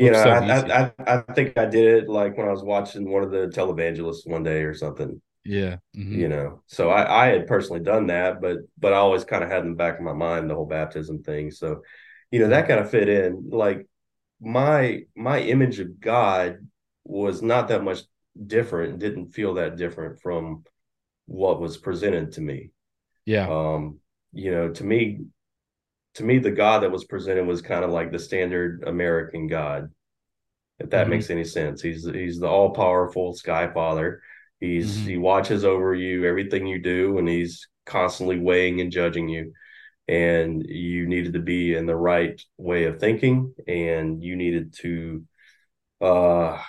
[0.00, 3.10] you know, so I, I, I think I did it like when I was watching
[3.10, 5.20] one of the televangelists one day or something.
[5.44, 6.18] Yeah, mm-hmm.
[6.18, 9.50] you know, so I, I had personally done that, but but I always kind of
[9.50, 11.50] had in the back of my mind the whole baptism thing.
[11.50, 11.82] So,
[12.30, 13.50] you know, that kind of fit in.
[13.50, 13.86] Like
[14.40, 16.66] my my image of God
[17.04, 18.00] was not that much
[18.46, 18.98] different.
[18.98, 20.64] Didn't feel that different from
[21.26, 22.70] what was presented to me.
[23.24, 23.48] Yeah.
[23.48, 23.98] Um,
[24.32, 25.20] you know, to me,
[26.14, 29.90] to me, the God that was presented was kind of like the standard American God,
[30.78, 31.10] if that mm-hmm.
[31.10, 31.82] makes any sense.
[31.82, 34.22] He's he's the all powerful Sky Father.
[34.60, 35.08] He's mm-hmm.
[35.08, 39.52] he watches over you everything you do, and he's constantly weighing and judging you.
[40.08, 45.24] And you needed to be in the right way of thinking, and you needed to,
[46.00, 46.60] uh,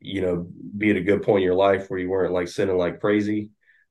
[0.00, 0.46] you know,
[0.76, 3.50] be at a good point in your life where you weren't like sinning like crazy,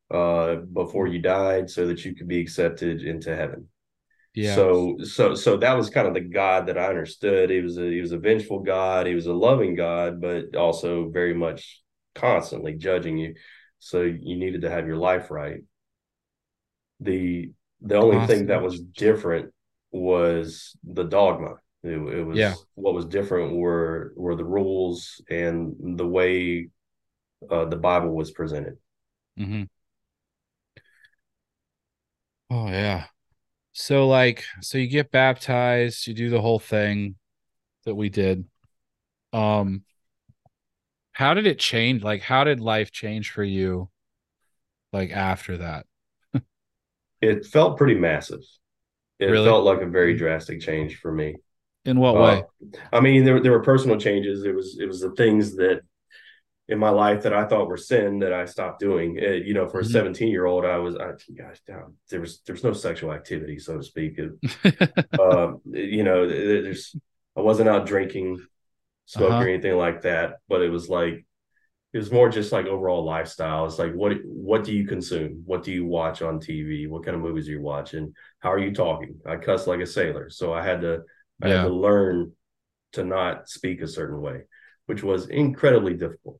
[0.10, 3.68] uh, before you died, so that you could be accepted into heaven.
[4.36, 4.56] Yeah.
[4.56, 7.50] So so so that was kind of the God that I understood.
[7.50, 9.08] He was a he was a vengeful God.
[9.08, 11.82] He was a loving God, but also very much
[12.16, 13.36] constantly judging you.
[13.80, 15.62] So you needed to have your life right.
[17.00, 18.28] The the only awesome.
[18.28, 19.54] thing that was different
[19.92, 21.56] was the dogma.
[21.84, 22.56] It, it, was yeah.
[22.74, 26.70] what was different were were the rules and the way
[27.50, 28.78] uh, the Bible was presented.
[29.40, 29.64] Mm-hmm.
[32.50, 33.06] Oh yeah,
[33.72, 37.16] so like so you get baptized, you do the whole thing
[37.86, 38.46] that we did.
[39.32, 39.84] Um
[41.12, 42.04] how did it change?
[42.04, 43.90] Like how did life change for you
[44.92, 45.86] like after that?
[47.26, 48.42] It felt pretty massive.
[49.20, 49.46] It really?
[49.46, 51.36] felt like a very drastic change for me.
[51.86, 52.44] In what uh, way?
[52.92, 54.44] I mean, there there were personal changes.
[54.44, 55.82] It was it was the things that
[56.68, 59.20] in my life that I thought were sin that I stopped doing.
[59.22, 59.90] Uh, you know, for mm-hmm.
[59.90, 61.58] a 17 year old, I was, I, gosh,
[62.10, 64.20] there was, there was no sexual activity, so to speak.
[64.20, 66.96] uh, you know, there's,
[67.38, 68.44] I wasn't out drinking,
[69.06, 69.44] smoking uh-huh.
[69.44, 71.25] or anything like that, but it was like,
[71.96, 73.66] it was more just like overall lifestyle.
[73.66, 75.44] It's like, what, what do you consume?
[75.46, 76.88] What do you watch on TV?
[76.88, 78.14] What kind of movies are you watching?
[78.40, 79.16] How are you talking?
[79.26, 80.30] I cuss like a sailor.
[80.30, 81.04] So I had to,
[81.42, 81.56] I yeah.
[81.56, 82.34] had to learn
[82.94, 84.42] to not speak a certain way,
[84.86, 86.40] which was incredibly difficult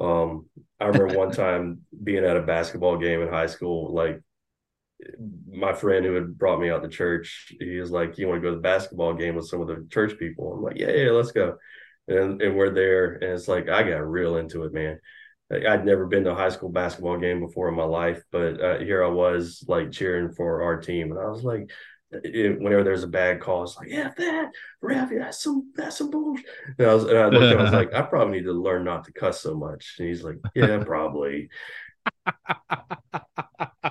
[0.00, 0.46] um,
[0.80, 4.20] I remember one time being at a basketball game in high school, like
[5.48, 8.42] my friend who had brought me out to church, he was like, You want to
[8.42, 10.52] go to the basketball game with some of the church people?
[10.52, 11.56] I'm like, Yeah, yeah, let's go.
[12.10, 14.98] And and we're there, and it's like I got real into it, man.
[15.52, 18.78] I'd never been to a high school basketball game before in my life, but uh,
[18.78, 21.70] here I was like cheering for our team, and I was like,
[22.12, 24.50] it, whenever there's a bad call, it's like, yeah, that
[24.82, 26.46] Rafi, that's some that's some bullshit.
[26.78, 28.52] And I was and I looked at him, I was like, I probably need to
[28.52, 29.96] learn not to cuss so much.
[29.98, 31.48] And he's like, Yeah, probably.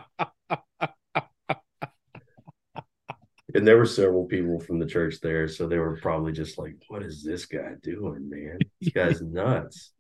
[3.56, 6.76] and there were several people from the church there, so they were probably just like,
[6.88, 8.60] What is this guy doing, man?
[8.80, 9.94] This guy's nuts.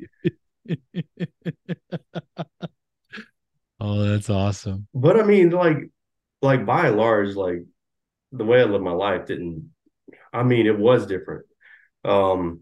[3.80, 4.88] oh, that's awesome.
[4.94, 5.78] But I mean, like,
[6.42, 7.66] like by and large, like
[8.32, 9.72] the way I lived my life didn't.
[10.32, 11.46] I mean, it was different.
[12.06, 12.62] Um,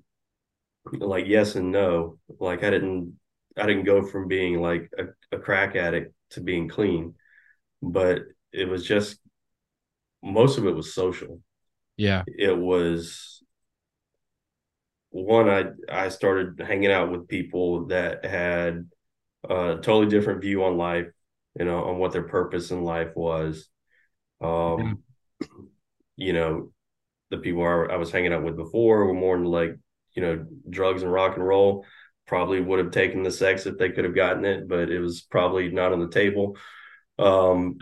[0.93, 2.17] like yes and no.
[2.39, 3.19] Like I didn't.
[3.57, 7.15] I didn't go from being like a, a crack addict to being clean,
[7.81, 8.21] but
[8.53, 9.17] it was just
[10.23, 11.41] most of it was social.
[11.95, 13.43] Yeah, it was
[15.09, 15.49] one.
[15.49, 18.89] I I started hanging out with people that had
[19.43, 21.07] a totally different view on life,
[21.57, 23.67] you know, on what their purpose in life was.
[24.41, 25.03] Um,
[26.15, 26.71] you know,
[27.29, 29.75] the people I, I was hanging out with before were more into like,
[30.15, 31.85] you know, drugs and rock and roll.
[32.25, 35.21] Probably would have taken the sex if they could have gotten it, but it was
[35.21, 36.57] probably not on the table.
[37.17, 37.77] Um,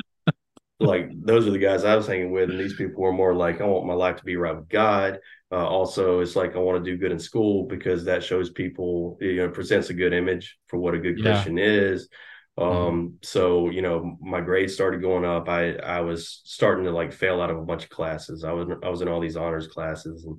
[0.80, 3.62] like those are the guys I was hanging with, and these people were more like,
[3.62, 5.20] I want my life to be right with God.
[5.52, 9.18] Uh, also, it's like I want to do good in school because that shows people,
[9.22, 11.32] you know, presents a good image for what a good yeah.
[11.32, 12.10] Christian is.
[12.58, 13.08] Um, mm-hmm.
[13.22, 15.48] so you know, my grades started going up.
[15.48, 18.44] I I was starting to like fail out of a bunch of classes.
[18.44, 20.38] I was I was in all these honors classes, and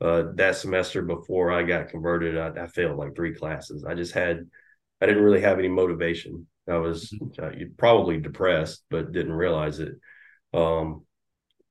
[0.00, 3.84] uh, that semester before I got converted, I, I failed like three classes.
[3.84, 4.46] I just had
[5.00, 6.46] I didn't really have any motivation.
[6.70, 9.94] I was uh, probably depressed, but didn't realize it.
[10.52, 11.04] Um,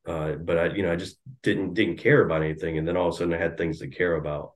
[0.07, 3.09] uh, but I, you know, I just didn't didn't care about anything, and then all
[3.09, 4.53] of a sudden I had things to care about,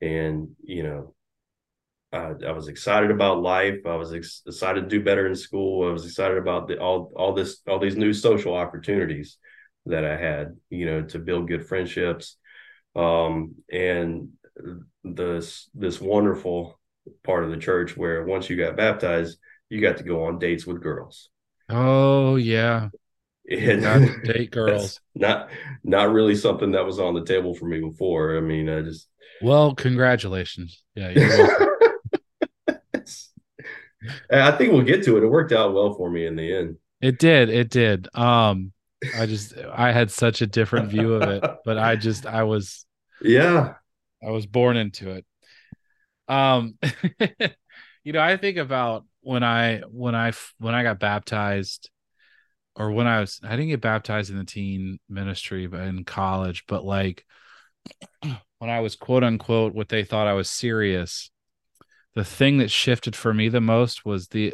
[0.00, 1.14] and you know,
[2.12, 3.80] I, I was excited about life.
[3.86, 5.88] I was ex- excited to do better in school.
[5.88, 9.38] I was excited about the, all all this all these new social opportunities
[9.86, 12.36] that I had, you know, to build good friendships.
[12.94, 14.30] Um, and
[15.04, 16.78] this this wonderful
[17.24, 19.38] part of the church where once you got baptized,
[19.70, 21.28] you got to go on dates with girls.
[21.68, 22.88] Oh yeah.
[23.50, 25.00] And to date girls.
[25.14, 25.48] not
[25.82, 28.36] not really something that was on the table for me before.
[28.36, 29.08] I mean, I just
[29.40, 30.82] well, congratulations.
[30.94, 31.08] Yeah,
[34.30, 35.22] I think we'll get to it.
[35.22, 36.76] It worked out well for me in the end.
[37.00, 37.48] It did.
[37.48, 38.08] It did.
[38.14, 38.72] Um,
[39.16, 42.84] I just I had such a different view of it, but I just I was
[43.22, 43.74] yeah,
[44.26, 45.24] I was born into it.
[46.28, 46.78] Um,
[48.04, 51.90] you know, I think about when I when I when I got baptized,
[52.74, 56.64] or when I was I didn't get baptized in the teen ministry, but in college,
[56.66, 57.24] but like
[58.22, 61.30] when I was quote unquote what they thought I was serious
[62.18, 64.52] the thing that shifted for me the most was the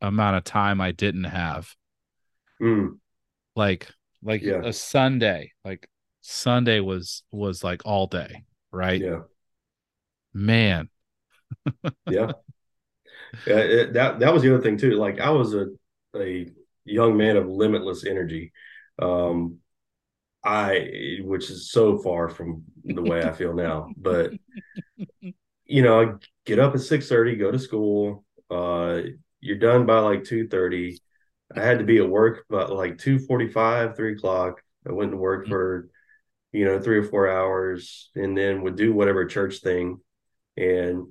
[0.00, 1.74] amount of time I didn't have.
[2.58, 2.98] Mm.
[3.54, 3.88] Like
[4.22, 4.62] like yeah.
[4.64, 5.86] a Sunday, like
[6.22, 8.98] Sunday was was like all day, right?
[8.98, 9.20] Yeah.
[10.32, 10.88] Man.
[12.08, 12.32] yeah.
[13.46, 14.92] Yeah, it, that that was the other thing too.
[14.92, 15.66] Like I was a
[16.16, 16.48] a
[16.84, 18.52] young man of limitless energy.
[18.98, 19.58] Um
[20.44, 24.32] I which is so far from the way I feel now, but
[25.64, 26.06] you know, I
[26.44, 28.24] get up at six thirty, go to school.
[28.50, 29.02] Uh,
[29.40, 31.00] you're done by like two thirty.
[31.54, 34.60] I had to be at work but like two forty five, three o'clock.
[34.86, 35.88] I went to work for,
[36.50, 40.00] you know, three or four hours, and then would do whatever church thing.
[40.56, 41.06] And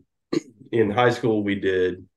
[0.72, 2.08] in high school, we did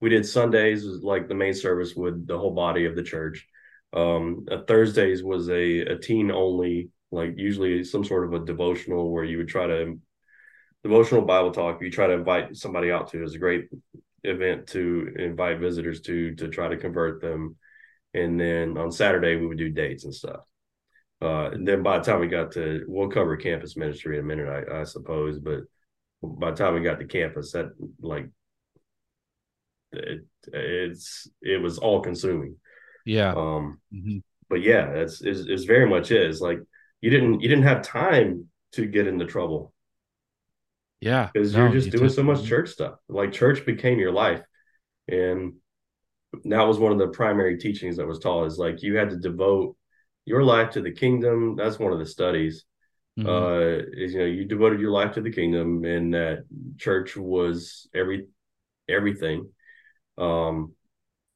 [0.00, 3.46] we did Sundays like the main service with the whole body of the church.
[3.92, 9.10] Um, uh, Thursdays was a, a teen only, like usually some sort of a devotional
[9.10, 9.98] where you would try to
[10.82, 13.68] devotional Bible talk you try to invite somebody out to is a great
[14.24, 17.56] event to invite visitors to to try to convert them.
[18.14, 20.40] And then on Saturday we would do dates and stuff.
[21.22, 24.26] Uh, and then by the time we got to, we'll cover campus ministry in a
[24.26, 25.38] minute, I, I suppose.
[25.38, 25.60] But
[26.22, 28.28] by the time we got to campus, that like
[29.92, 32.56] it, it's it was all consuming.
[33.04, 33.30] Yeah.
[33.30, 33.80] Um.
[33.92, 34.18] Mm-hmm.
[34.48, 36.58] But yeah, that's is is very much is like
[37.00, 39.72] you didn't you didn't have time to get into trouble
[41.00, 41.30] yeah.
[41.32, 42.94] Because no, you're just you doing so much church stuff.
[43.08, 44.42] Like church became your life.
[45.08, 45.54] And
[46.44, 49.16] that was one of the primary teachings that was taught is like you had to
[49.16, 49.76] devote
[50.24, 51.56] your life to the kingdom.
[51.56, 52.64] That's one of the studies.
[53.20, 53.28] Mm-hmm.
[53.28, 56.44] Uh is you know, you devoted your life to the kingdom and that
[56.78, 58.28] church was every
[58.88, 59.48] everything.
[60.18, 60.72] Um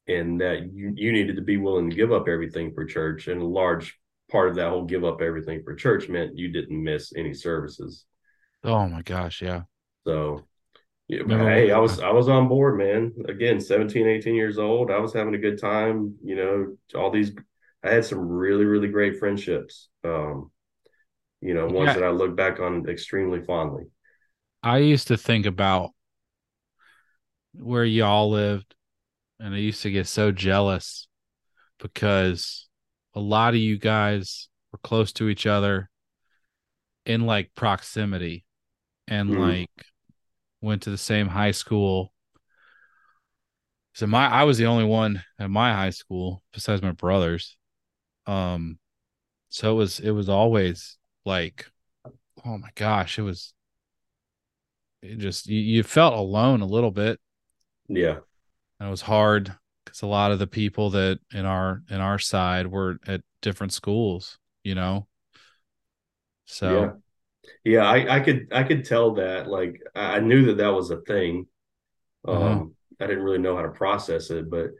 [0.06, 3.28] and that you, you needed to be willing to give up everything for church.
[3.28, 3.98] And a large
[4.30, 8.04] part of that whole give up everything for church meant you didn't miss any services.
[8.62, 9.62] Oh my gosh, yeah.
[10.06, 10.42] So
[11.08, 13.12] yeah, hey, I was I was on board, man.
[13.28, 14.90] Again, 17, 18 years old.
[14.90, 16.14] I was having a good time.
[16.22, 17.32] You know, all these
[17.82, 19.90] I had some really, really great friendships.
[20.02, 20.50] Um,
[21.44, 21.94] you know, ones yeah.
[21.94, 23.84] that I look back on extremely fondly.
[24.62, 25.90] I used to think about
[27.52, 28.74] where y'all lived,
[29.38, 31.06] and I used to get so jealous
[31.78, 32.66] because
[33.12, 35.90] a lot of you guys were close to each other
[37.04, 38.46] in like proximity
[39.06, 39.38] and mm.
[39.38, 39.70] like
[40.62, 42.14] went to the same high school.
[43.92, 47.58] So my I was the only one at my high school besides my brothers.
[48.26, 48.78] Um
[49.50, 51.66] so it was it was always like
[52.44, 53.54] oh my gosh, it was
[55.02, 57.20] it just you, you felt alone a little bit.
[57.88, 58.18] Yeah.
[58.80, 59.54] And it was hard
[59.84, 63.72] because a lot of the people that in our in our side were at different
[63.72, 65.06] schools, you know.
[66.46, 66.90] So yeah
[67.62, 71.02] yeah I, I could i could tell that like i knew that that was a
[71.02, 71.46] thing
[72.26, 72.42] uh-huh.
[72.42, 74.70] um i didn't really know how to process it but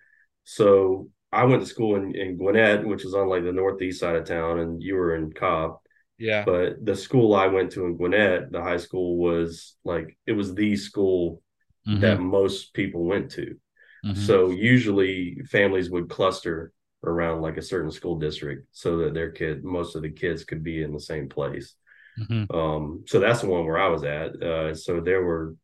[0.45, 4.15] so I went to school in, in Gwinnett, which is on like the northeast side
[4.15, 5.79] of town, and you were in Cobb.
[6.19, 6.45] Yeah.
[6.45, 10.55] But the school I went to in Gwinnett, the high school was like it was
[10.55, 11.43] the school
[11.87, 12.01] Mhm.
[12.01, 13.57] that most people went to.
[14.05, 14.17] Mhm.
[14.17, 19.65] So usually families would cluster around like a certain school district so that their kid,
[19.65, 21.75] most of the kids could be in the same place.
[22.17, 22.47] Mhm.
[22.55, 24.43] Um, so that's the one where I was at.
[24.43, 25.57] Uh, so there were,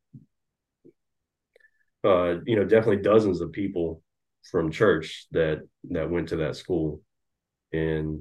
[2.04, 4.02] uh, you know, definitely dozens of people
[4.50, 7.00] from church that that went to that school,
[7.72, 8.20] and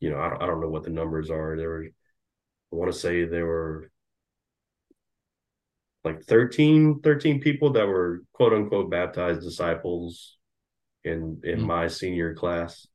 [0.00, 1.56] you know, I don't, I don't know what the numbers are.
[1.56, 3.90] There were, I want to say there were
[6.04, 10.36] like 13, 13 people that were quote unquote baptized disciples
[11.04, 11.66] in in Mm.
[11.66, 12.86] my senior class,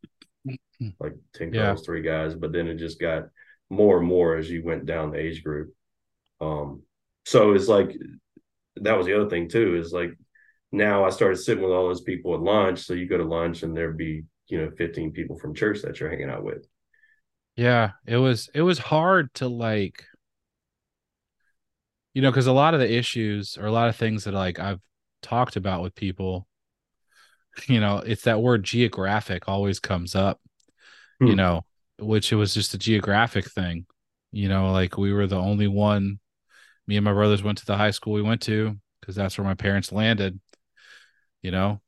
[0.48, 0.94] Mm.
[1.00, 1.68] like ten Yeah.
[1.68, 2.36] girls, three guys.
[2.36, 3.30] But then it just got
[3.70, 5.74] more and more as you went down the age group.
[6.42, 6.84] Um,
[7.26, 7.96] so it's like
[8.78, 9.76] that was the other thing too.
[9.76, 10.14] Is like
[10.72, 12.80] now I started sitting with all those people at lunch.
[12.80, 16.00] So you go to lunch and there'd be you know fifteen people from church that
[16.00, 16.66] you're hanging out with.
[17.56, 20.06] Yeah, it was it was hard to like
[22.14, 24.60] you know, because a lot of the issues or a lot of things that like
[24.60, 24.82] I've
[25.22, 26.48] talked about with people,
[27.68, 30.40] you know, it's that word geographic always comes up,
[31.24, 31.38] you Hmm.
[31.38, 31.66] know,
[32.00, 33.86] which it was just a geographic thing.
[34.32, 36.20] You know, like we were the only one,
[36.88, 39.46] me and my brothers went to the high school we went to because that's where
[39.46, 40.40] my parents landed,
[41.42, 41.82] you know.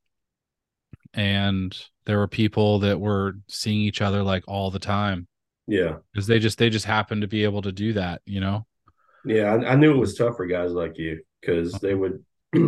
[1.14, 5.28] And there were people that were seeing each other like all the time
[5.68, 8.66] Yeah, because they just they just happened to be able to do that, you know.
[9.26, 9.54] yeah.
[9.54, 12.24] I, I knew it was tough for guys like you because they would.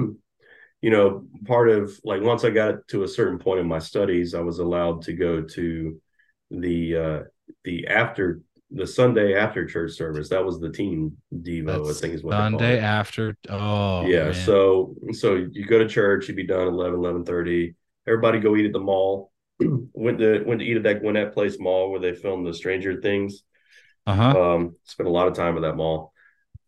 [0.79, 4.35] You know, part of like once I got to a certain point in my studies,
[4.35, 5.99] I was allowed to go to
[6.51, 7.19] the uh
[7.63, 10.29] the after the Sunday after church service.
[10.29, 12.87] That was the teen devo, That's I think is what Sunday they call it.
[12.87, 13.37] after.
[13.49, 14.25] Oh, yeah.
[14.25, 14.33] man.
[14.33, 17.73] So so you go to church, you'd be done 11, 11.30.
[18.07, 19.31] Everybody go eat at the mall.
[19.93, 23.01] went to went to eat at that Gwinnett Place Mall where they filmed the Stranger
[23.01, 23.43] Things.
[24.05, 24.39] uh huh.
[24.39, 26.13] Um, spent a lot of time at that mall.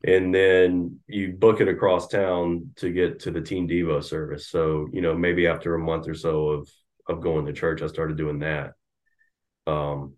[0.04, 4.48] And then you book it across town to get to the Teen Devo service.
[4.48, 6.70] So, you know, maybe after a month or so of
[7.08, 8.74] of going to church, I started doing that.
[9.68, 10.14] Um,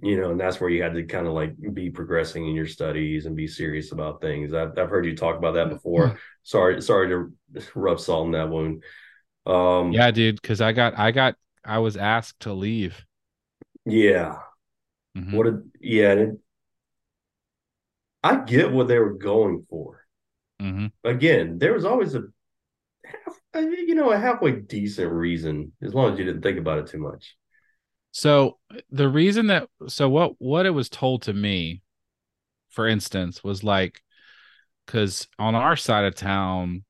[0.00, 2.66] you know, and that's where you had to kind of like be progressing in your
[2.66, 4.52] studies and be serious about things.
[4.52, 6.18] I've, I've heard you talk about that before.
[6.42, 7.32] sorry, sorry to
[7.74, 8.84] rub salt in that wound.
[9.46, 10.40] Um, yeah, dude.
[10.40, 11.36] Because I got I got
[11.68, 13.04] I was asked to leave.
[13.84, 14.36] yeah.
[15.16, 15.32] Mhm.
[15.34, 16.12] What a yeah.
[16.12, 16.40] And it,
[18.22, 20.04] I get what they were going for.
[20.60, 20.92] Mhm.
[21.04, 22.22] again, there was always a
[23.04, 26.78] half, uh, you know, a halfway decent reason as long as you didn't think about
[26.78, 27.36] it too much.
[28.10, 28.58] So
[28.90, 31.82] the reason that so what what it was told to me,
[32.70, 34.02] for instance, was like
[34.86, 36.84] because on our side of town,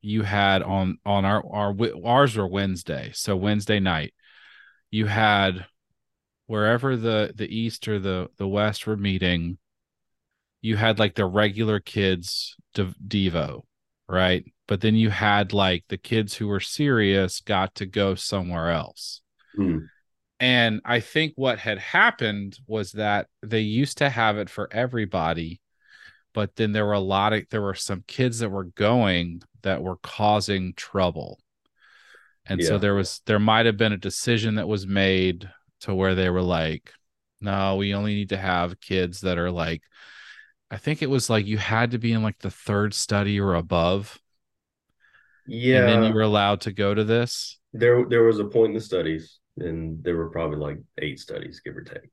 [0.00, 4.14] you had on on our our ours were Wednesday, so Wednesday night,
[4.90, 5.66] you had
[6.46, 9.58] wherever the the east or the the west were meeting,
[10.60, 13.62] you had like the regular kids dev- devo,
[14.08, 14.44] right?
[14.66, 19.22] But then you had like the kids who were serious got to go somewhere else.
[19.54, 19.78] Hmm.
[20.40, 25.60] And I think what had happened was that they used to have it for everybody,
[26.32, 29.82] but then there were a lot of there were some kids that were going that
[29.82, 31.38] were causing trouble.
[32.50, 36.14] And so there was there might have been a decision that was made to where
[36.14, 36.92] they were like,
[37.40, 39.82] no, we only need to have kids that are like
[40.70, 43.54] I think it was like you had to be in like the third study or
[43.54, 44.20] above,
[45.46, 47.58] Yeah, and then you were allowed to go to this.
[47.72, 51.60] there there was a point in the studies, and there were probably like eight studies,
[51.64, 52.10] give or take,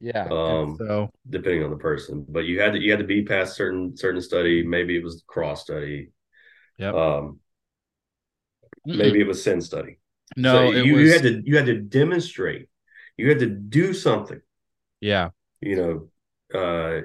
[0.00, 0.28] Yeah.
[0.30, 2.26] Um, so depending on the person.
[2.28, 4.64] But you had to you had to be past certain certain study.
[4.66, 6.10] Maybe it was cross study.
[6.78, 6.90] Yeah.
[6.90, 7.40] Um,
[8.86, 9.98] maybe it was sin study.
[10.36, 12.68] no, So it you, was you had to you had to demonstrate.
[13.16, 14.40] You had to do something.
[15.00, 15.30] yeah.
[15.60, 17.00] You know, uh,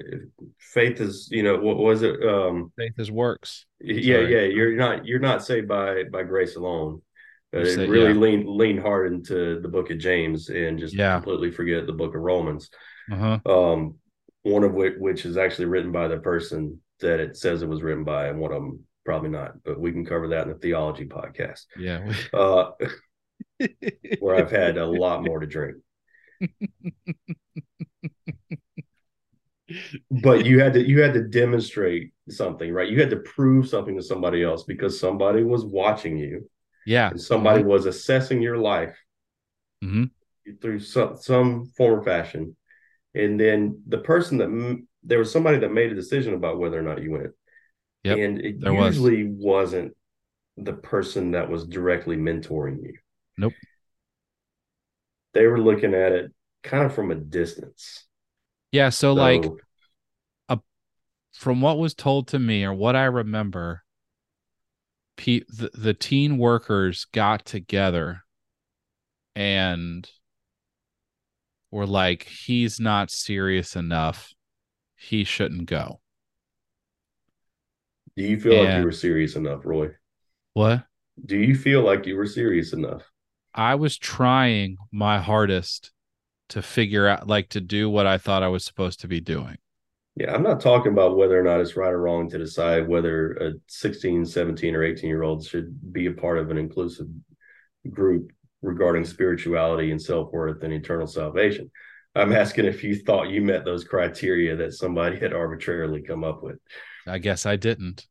[0.58, 1.28] faith is.
[1.30, 2.20] You know, what was it?
[2.26, 3.66] Um, Faith is works.
[3.80, 4.32] Yeah, Sorry.
[4.32, 4.42] yeah.
[4.54, 7.02] You're not you're not saved by by grace alone.
[7.56, 8.18] Uh, say- really yeah.
[8.18, 11.14] lean lean hard into the book of James and just Yeah.
[11.14, 12.68] completely forget the book of Romans.
[13.12, 13.38] Uh-huh.
[13.46, 13.94] Um,
[14.42, 17.82] one of which which is actually written by the person that it says it was
[17.82, 19.62] written by, and one of them probably not.
[19.64, 22.12] But we can cover that in the theology podcast, Yeah.
[22.34, 22.72] uh,
[24.20, 25.76] where I've had a lot more to drink.
[30.10, 32.88] But you had to you had to demonstrate something, right?
[32.90, 36.48] You had to prove something to somebody else because somebody was watching you.
[36.86, 37.10] yeah.
[37.10, 38.96] and somebody was assessing your life
[39.84, 40.10] Mhm.
[40.62, 42.56] through some some form or fashion,
[43.14, 44.50] and then the person that
[45.02, 47.32] there was somebody that made a decision about whether or not you went,
[48.08, 49.74] Yep, and it usually was.
[49.74, 49.90] not
[50.56, 52.94] the person that was directly mentoring you.
[53.36, 53.52] Nope.
[55.32, 56.32] they were looking at it
[56.62, 58.06] kind of from a distance.
[58.72, 59.46] Yeah, so, so like
[60.48, 60.58] a,
[61.32, 63.82] from what was told to me or what I remember,
[65.16, 68.22] pe- the, the teen workers got together
[69.36, 70.10] and
[71.70, 74.32] were like, he's not serious enough.
[74.96, 76.00] He shouldn't go.
[78.18, 79.90] Do you feel and, like you were serious enough, Roy?
[80.52, 80.82] What?
[81.24, 83.08] Do you feel like you were serious enough?
[83.54, 85.92] I was trying my hardest
[86.48, 89.56] to figure out, like, to do what I thought I was supposed to be doing.
[90.16, 93.34] Yeah, I'm not talking about whether or not it's right or wrong to decide whether
[93.34, 97.06] a 16, 17, or 18 year old should be a part of an inclusive
[97.88, 101.70] group regarding spirituality and self worth and eternal salvation.
[102.16, 106.42] I'm asking if you thought you met those criteria that somebody had arbitrarily come up
[106.42, 106.58] with.
[107.08, 108.06] I guess I didn't.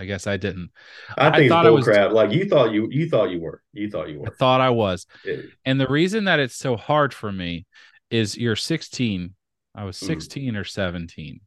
[0.00, 0.70] I guess I didn't.
[1.18, 2.12] I think I it's bullcrap.
[2.12, 3.62] Like you thought you you thought you were.
[3.74, 4.28] You thought you were.
[4.28, 5.06] I thought I was.
[5.26, 5.36] Yeah.
[5.66, 7.66] And the reason that it's so hard for me
[8.10, 9.34] is you're 16.
[9.74, 10.06] I was hmm.
[10.06, 10.56] 16 mm.
[10.56, 11.40] or 17,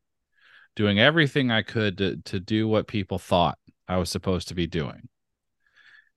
[0.76, 3.58] doing everything I could to to do what people thought
[3.88, 5.10] I was supposed to be doing.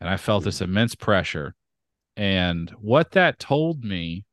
[0.01, 0.47] And I felt mm.
[0.47, 1.55] this immense pressure.
[2.19, 4.27] And what that told me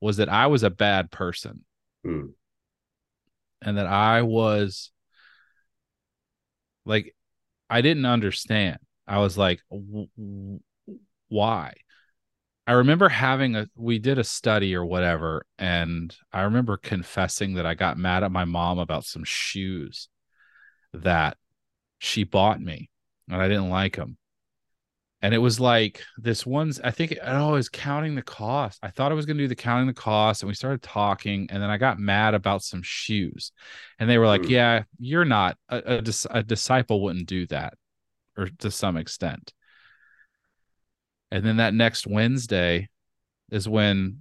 [0.00, 1.64] was that I was a bad person.
[2.06, 2.30] Mm
[3.64, 4.92] and that I was
[6.84, 7.14] like,
[7.70, 8.78] I didn't understand.
[9.06, 9.60] I was like,
[11.28, 11.72] why?
[12.66, 17.66] I remember having a, we did a study or whatever, and I remember confessing that
[17.66, 20.08] I got mad at my mom about some shoes
[20.92, 21.36] that
[21.98, 22.90] she bought me
[23.28, 24.16] and I didn't like them
[25.24, 28.78] and it was like this one's i think oh, I was counting the cost.
[28.82, 31.48] I thought i was going to do the counting the cost and we started talking
[31.50, 33.50] and then i got mad about some shoes.
[33.98, 34.50] And they were like mm.
[34.50, 37.74] yeah you're not a, a, a disciple wouldn't do that
[38.36, 39.54] or to some extent.
[41.30, 42.90] And then that next wednesday
[43.50, 44.18] is when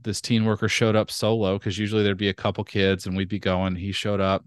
[0.00, 3.28] this teen worker showed up solo because usually there'd be a couple kids and we'd
[3.28, 3.74] be going.
[3.74, 4.44] He showed up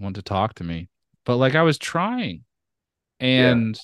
[0.00, 0.88] wanted to talk to me.
[1.24, 2.42] But like i was trying.
[3.20, 3.80] And yeah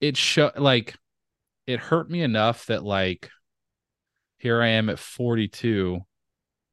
[0.00, 0.96] it show like
[1.66, 3.30] it hurt me enough that like
[4.38, 6.00] here I am at 42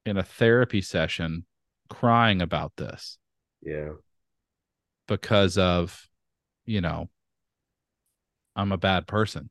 [0.06, 1.46] in a therapy session
[1.90, 3.18] crying about this.
[3.62, 3.94] Yeah.
[5.08, 6.08] Because of,
[6.66, 7.10] you know,
[8.56, 9.50] I'm a bad person.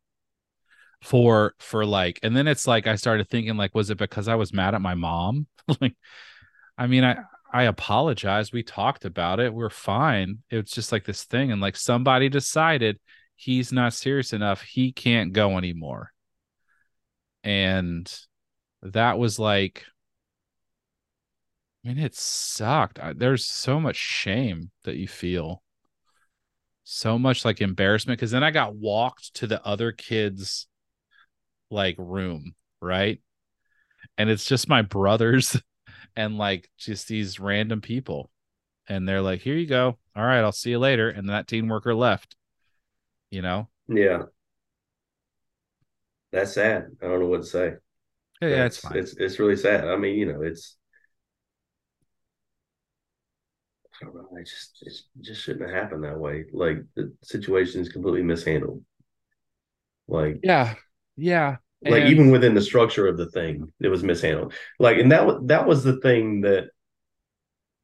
[1.02, 4.36] For for like and then it's like I started thinking like was it because I
[4.36, 5.46] was mad at my mom?
[5.80, 5.94] like
[6.78, 7.18] I mean I
[7.52, 8.52] I apologize.
[8.52, 9.52] We talked about it.
[9.52, 10.38] We're fine.
[10.48, 12.98] It's just like this thing and like somebody decided
[13.36, 14.62] he's not serious enough.
[14.62, 16.12] He can't go anymore.
[17.42, 18.10] And
[18.82, 19.84] that was like,
[21.84, 22.98] I mean, it sucked.
[23.16, 25.62] There's so much shame that you feel,
[26.84, 28.18] so much like embarrassment.
[28.18, 30.66] Cause then I got walked to the other kids'
[31.70, 33.20] like room, right?
[34.16, 35.60] And it's just my brothers
[36.16, 38.30] and like just these random people.
[38.88, 39.98] And they're like, here you go.
[40.16, 41.10] All right, I'll see you later.
[41.10, 42.36] And that teen worker left
[43.30, 43.68] you know?
[43.88, 44.22] Yeah.
[46.32, 46.86] That's sad.
[47.00, 47.74] I don't know what to say.
[48.40, 48.98] Yeah, yeah it's fine.
[48.98, 49.86] It's it's really sad.
[49.86, 50.76] I mean, you know, it's
[54.00, 54.28] I don't know.
[54.44, 56.44] Just it just shouldn't have happened that way.
[56.52, 58.82] Like the situation is completely mishandled.
[60.08, 60.74] Like yeah,
[61.16, 61.56] yeah.
[61.82, 62.10] Like and...
[62.10, 64.54] even within the structure of the thing, it was mishandled.
[64.78, 66.70] Like, and that was that was the thing that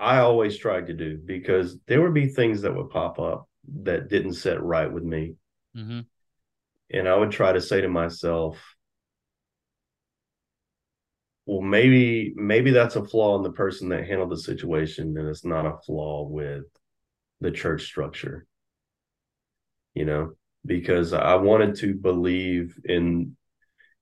[0.00, 3.48] I always tried to do because there would be things that would pop up
[3.82, 5.34] that didn't set right with me.
[5.76, 6.00] Mm-hmm.
[6.92, 8.58] And I would try to say to myself,
[11.46, 15.44] well, maybe maybe that's a flaw in the person that handled the situation, and it's
[15.44, 16.64] not a flaw with
[17.40, 18.46] the church structure.
[19.94, 20.32] You know,
[20.64, 23.36] because I wanted to believe in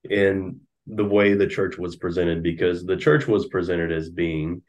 [0.08, 4.62] in the way the church was presented, because the church was presented as being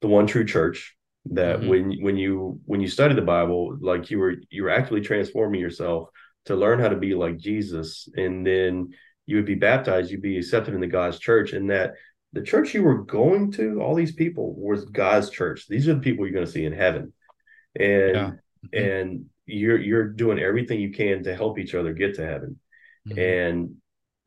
[0.00, 0.96] the one true church
[1.26, 1.68] that mm-hmm.
[1.68, 5.60] when when you when you study the bible like you were you were actually transforming
[5.60, 6.08] yourself
[6.46, 8.88] to learn how to be like jesus and then
[9.26, 11.92] you would be baptized you'd be accepted in the god's church and that
[12.32, 16.00] the church you were going to all these people was god's church these are the
[16.00, 17.12] people you're going to see in heaven
[17.78, 18.30] and yeah.
[18.74, 18.78] mm-hmm.
[18.78, 22.58] and you're you're doing everything you can to help each other get to heaven
[23.06, 23.18] mm-hmm.
[23.18, 23.74] and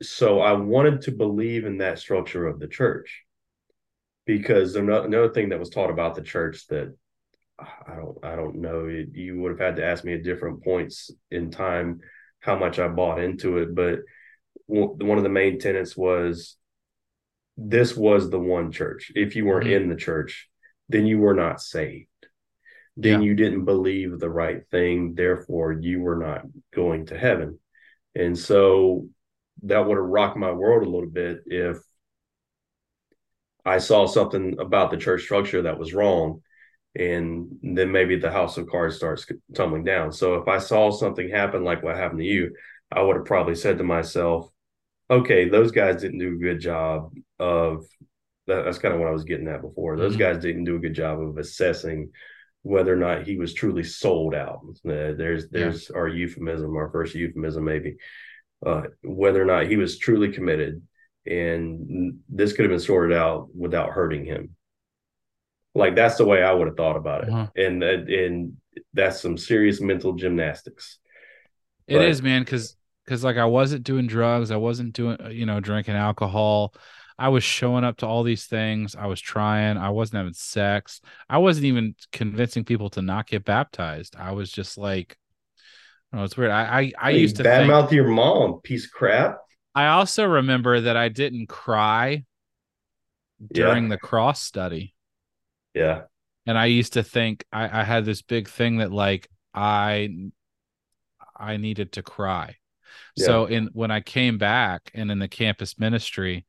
[0.00, 3.23] so i wanted to believe in that structure of the church
[4.26, 6.94] because another thing that was taught about the church that
[7.58, 8.86] I don't I don't know.
[8.86, 12.00] You would have had to ask me at different points in time
[12.40, 14.00] how much I bought into it but
[14.66, 16.56] one of the main tenets was
[17.56, 19.12] this was the one church.
[19.14, 19.84] If you weren't mm-hmm.
[19.84, 20.48] in the church
[20.88, 22.08] then you were not saved.
[22.96, 23.26] Then yeah.
[23.26, 25.14] you didn't believe the right thing.
[25.14, 26.42] Therefore you were not
[26.74, 27.58] going to heaven.
[28.14, 29.08] And so
[29.62, 31.78] that would have rocked my world a little bit if
[33.64, 36.42] I saw something about the church structure that was wrong
[36.96, 40.12] and then maybe the house of cards starts tumbling down.
[40.12, 42.54] So if I saw something happen like what happened to you,
[42.92, 44.48] I would have probably said to myself,
[45.10, 47.84] okay, those guys didn't do a good job of
[48.46, 49.96] that, that's kind of what I was getting at before.
[49.96, 50.20] Those mm-hmm.
[50.20, 52.10] guys didn't do a good job of assessing
[52.62, 54.60] whether or not he was truly sold out.
[54.86, 55.96] Uh, there's there's yeah.
[55.96, 57.96] our euphemism, our first euphemism maybe,
[58.64, 60.82] uh, whether or not he was truly committed,
[61.26, 64.56] and this could have been sorted out without hurting him.
[65.74, 67.48] Like that's the way I would have thought about it, uh-huh.
[67.56, 68.56] and and
[68.92, 70.98] that's some serious mental gymnastics.
[71.86, 75.28] It but, is, man, because because like I wasn't doing drugs, I wasn't doing uh,
[75.28, 76.74] you know drinking alcohol.
[77.18, 78.96] I was showing up to all these things.
[78.96, 79.76] I was trying.
[79.76, 81.00] I wasn't having sex.
[81.28, 84.16] I wasn't even convincing people to not get baptized.
[84.16, 85.16] I was just like,
[86.12, 86.50] oh, it's weird.
[86.50, 89.38] I I, I hey, used to badmouth your mom, piece of crap.
[89.74, 92.24] I also remember that I didn't cry
[93.52, 93.90] during yeah.
[93.90, 94.94] the cross study.
[95.74, 96.02] Yeah.
[96.46, 100.10] And I used to think I, I had this big thing that like I
[101.36, 102.56] I needed to cry.
[103.16, 103.26] Yeah.
[103.26, 106.46] So in when I came back and in the campus ministry,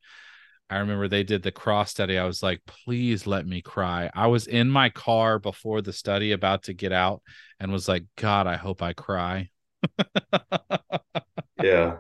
[0.70, 2.18] I remember they did the cross study.
[2.18, 4.10] I was like, please let me cry.
[4.14, 7.22] I was in my car before the study about to get out
[7.60, 9.50] and was like, God, I hope I cry.
[11.62, 11.98] yeah.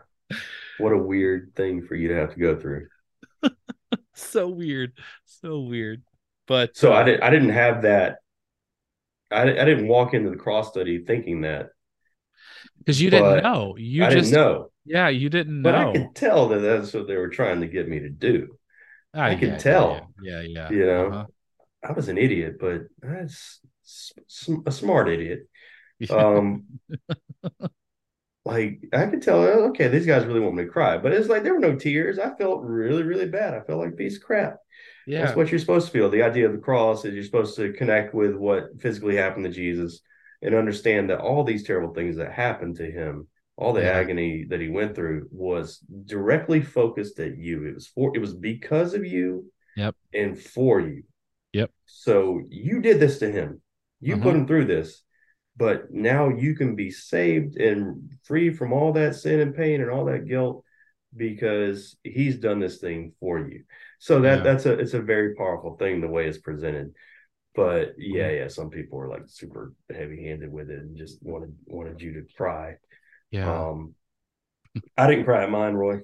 [0.78, 2.88] What a weird thing for you to have to go through.
[4.14, 4.94] so weird.
[5.26, 6.04] So weird.
[6.48, 8.18] But so uh, I didn't I didn't have that.
[9.32, 11.70] I I didn't walk into the cross study thinking that
[12.80, 13.76] because you didn't know.
[13.78, 14.72] You I just didn't know.
[14.86, 15.72] Yeah, you didn't know.
[15.72, 15.76] but.
[15.76, 18.58] I could tell that that's what they were trying to get me to do.
[19.16, 20.12] Uh, I could tell.
[20.22, 20.70] Yeah, yeah.
[20.70, 20.70] yeah.
[20.70, 21.26] You know, uh-huh.
[21.84, 23.62] I was an idiot, but that's
[24.66, 25.48] a smart idiot.
[26.10, 26.66] Um,
[28.46, 31.44] like I could tell, okay, these guys really want me to cry, but it's like
[31.44, 32.20] there were no tears.
[32.20, 33.56] I felt really, really bad.
[33.56, 34.58] I felt like a piece of crap.
[35.08, 35.24] Yeah.
[35.26, 36.10] That's what you're supposed to feel.
[36.10, 39.52] The idea of the cross is you're supposed to connect with what physically happened to
[39.52, 40.02] Jesus
[40.42, 43.28] and understand that all these terrible things that happened to him,
[43.58, 43.90] all the yeah.
[43.90, 47.66] agony that he went through was directly focused at you.
[47.66, 49.96] It was for it was because of you yep.
[50.14, 51.04] and for you.
[51.54, 51.72] Yep.
[51.86, 53.62] So you did this to him.
[54.02, 54.24] You uh-huh.
[54.24, 55.02] put him through this.
[55.58, 59.90] But now you can be saved and free from all that sin and pain and
[59.90, 60.64] all that guilt
[61.16, 63.64] because he's done this thing for you.
[64.00, 64.44] So that yeah.
[64.44, 66.94] that's a it's a very powerful thing the way it's presented.
[67.56, 68.36] But yeah, mm-hmm.
[68.36, 72.14] yeah, some people are like super heavy handed with it and just wanted wanted you
[72.14, 72.76] to cry.
[73.32, 73.70] Yeah.
[73.70, 73.96] Um
[74.98, 76.02] I didn't cry at mine, Roy.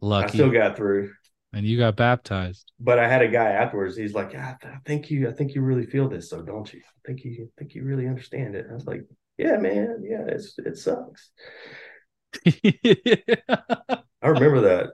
[0.00, 0.26] Lucky.
[0.26, 1.12] I still got through.
[1.52, 2.70] And you got baptized.
[2.78, 3.96] But I had a guy afterwards.
[3.96, 6.80] He's like, yeah, I think you, I think you really feel this, so don't you?
[6.80, 8.66] I think you, I think you really understand it.
[8.70, 9.04] I was like,
[9.38, 11.30] yeah, man, yeah, it's it sucks.
[12.46, 14.90] I remember that.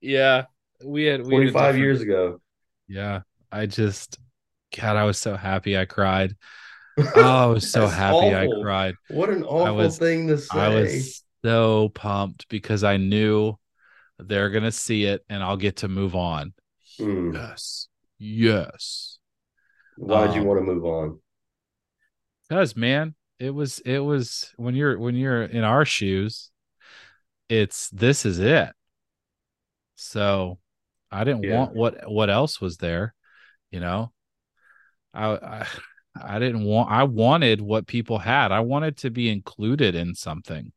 [0.00, 0.44] Yeah,
[0.84, 2.40] we had we 25 years ago.
[2.86, 4.18] Yeah, I just,
[4.76, 6.36] God, I was so happy I cried.
[7.16, 8.60] Oh, I was so happy awful.
[8.60, 8.94] I cried.
[9.08, 10.56] What an awful was, thing to say.
[10.56, 13.58] I was so pumped because I knew
[14.18, 16.52] they're gonna see it and I'll get to move on.
[16.98, 17.34] Mm.
[17.34, 17.88] Yes,
[18.18, 19.18] yes.
[19.96, 21.20] Why did um, you want to move on?
[22.48, 26.50] Because man, it was it was when you're when you're in our shoes,
[27.48, 28.70] it's this is it.
[29.94, 30.58] So
[31.10, 31.58] I didn't yeah.
[31.58, 33.14] want what what else was there,
[33.70, 34.12] you know.
[35.12, 35.66] I, I
[36.20, 38.52] I didn't want I wanted what people had.
[38.52, 40.72] I wanted to be included in something.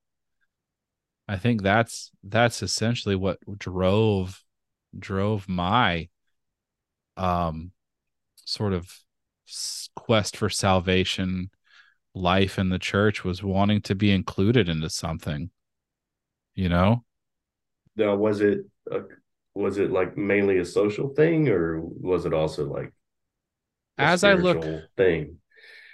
[1.28, 4.44] I think that's that's essentially what drove
[4.98, 6.10] drove my
[7.18, 7.72] um
[8.46, 8.92] sort of
[9.96, 11.50] quest for salvation
[12.16, 15.52] life in the church was wanting to be included into something
[16.56, 17.04] you know?
[17.96, 18.60] Now was it
[18.92, 19.02] a,
[19.54, 22.94] was it like mainly a social thing or was it also like
[23.98, 25.38] as i look thing?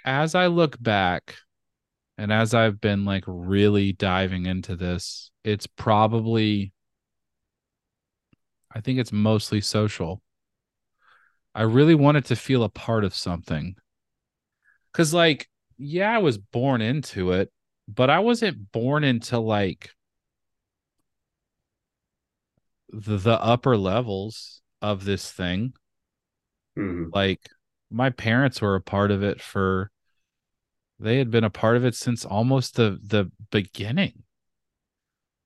[0.04, 1.36] as i look back
[2.18, 6.72] and as i've been like really diving into this it's probably
[8.72, 10.22] i think it's mostly social
[11.54, 13.74] i really wanted to feel a part of something
[14.92, 15.48] cuz like
[15.78, 17.50] yeah, I was born into it,
[17.88, 19.90] but I wasn't born into like
[22.90, 25.72] the, the upper levels of this thing.
[26.78, 27.10] Mm-hmm.
[27.12, 27.40] Like
[27.90, 29.90] my parents were a part of it for
[30.98, 34.24] they had been a part of it since almost the the beginning.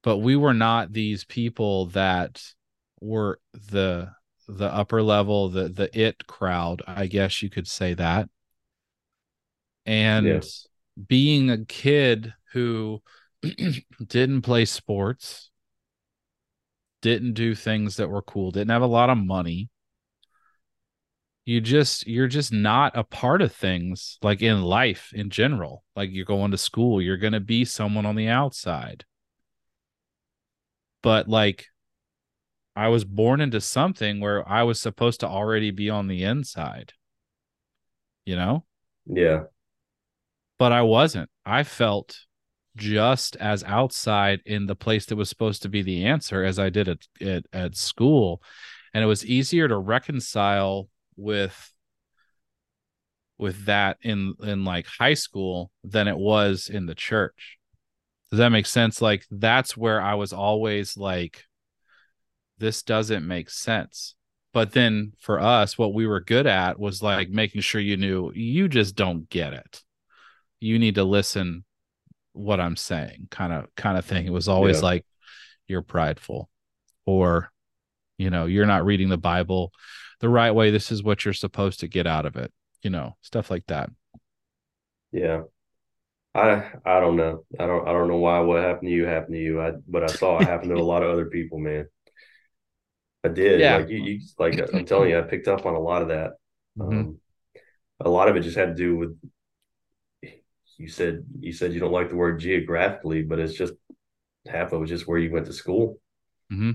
[0.02, 2.42] But we were not these people that
[3.00, 4.12] were the
[4.46, 8.28] the upper level, the the it crowd, I guess you could say that
[9.86, 10.46] and
[11.08, 13.02] being a kid who
[14.06, 15.50] didn't play sports,
[17.00, 19.70] didn't do things that were cool, didn't have a lot of money.
[21.48, 25.82] You just you're just not a part of things like in life in general.
[25.96, 29.06] Like you're going to school, you're going to be someone on the outside.
[31.02, 31.64] But like
[32.76, 36.92] I was born into something where I was supposed to already be on the inside.
[38.26, 38.66] You know?
[39.06, 39.44] Yeah.
[40.58, 41.30] But I wasn't.
[41.46, 42.18] I felt
[42.76, 46.68] just as outside in the place that was supposed to be the answer as I
[46.68, 48.42] did at, at, at school.
[48.92, 51.72] And it was easier to reconcile with
[53.38, 57.58] with that in in like high school than it was in the church.
[58.30, 59.00] Does that make sense?
[59.00, 61.44] Like that's where I was always like
[62.58, 64.14] this doesn't make sense.
[64.52, 68.32] But then for us what we were good at was like making sure you knew
[68.34, 69.82] you just don't get it.
[70.60, 71.64] You need to listen
[72.32, 74.26] what I'm saying, kind of kind of thing.
[74.26, 74.84] It was always yeah.
[74.84, 75.06] like
[75.68, 76.50] you're prideful
[77.06, 77.50] or
[78.18, 79.72] you know, you're not reading the Bible
[80.20, 80.70] the right way.
[80.70, 82.52] This is what you're supposed to get out of it,
[82.82, 83.90] you know, stuff like that.
[85.12, 85.42] Yeah.
[86.34, 87.44] I I don't know.
[87.58, 89.60] I don't I don't know why what happened to you happened to you.
[89.60, 91.86] I but I saw it happen to a lot of other people, man.
[93.24, 93.60] I did.
[93.60, 93.78] Yeah.
[93.78, 96.32] Like you, you like I'm telling you, I picked up on a lot of that.
[96.78, 96.98] Mm-hmm.
[96.98, 97.18] Um,
[98.00, 99.18] a lot of it just had to do with
[100.76, 103.72] you said you said you don't like the word geographically, but it's just
[104.46, 105.98] half of it was just where you went to school.
[106.52, 106.72] Mm-hmm.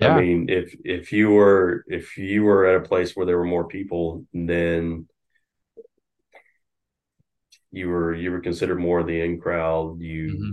[0.00, 0.14] Yeah.
[0.14, 3.44] I mean, if if you were if you were at a place where there were
[3.44, 5.08] more people, then
[7.72, 10.00] you were you were considered more of the in crowd.
[10.00, 10.52] You mm-hmm.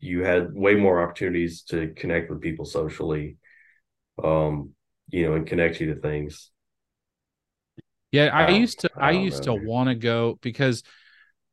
[0.00, 3.38] you had way more opportunities to connect with people socially,
[4.22, 4.70] um,
[5.08, 6.50] you know, and connect you to things.
[8.12, 9.58] Yeah, I, I used to I, I used know.
[9.58, 10.82] to want to go because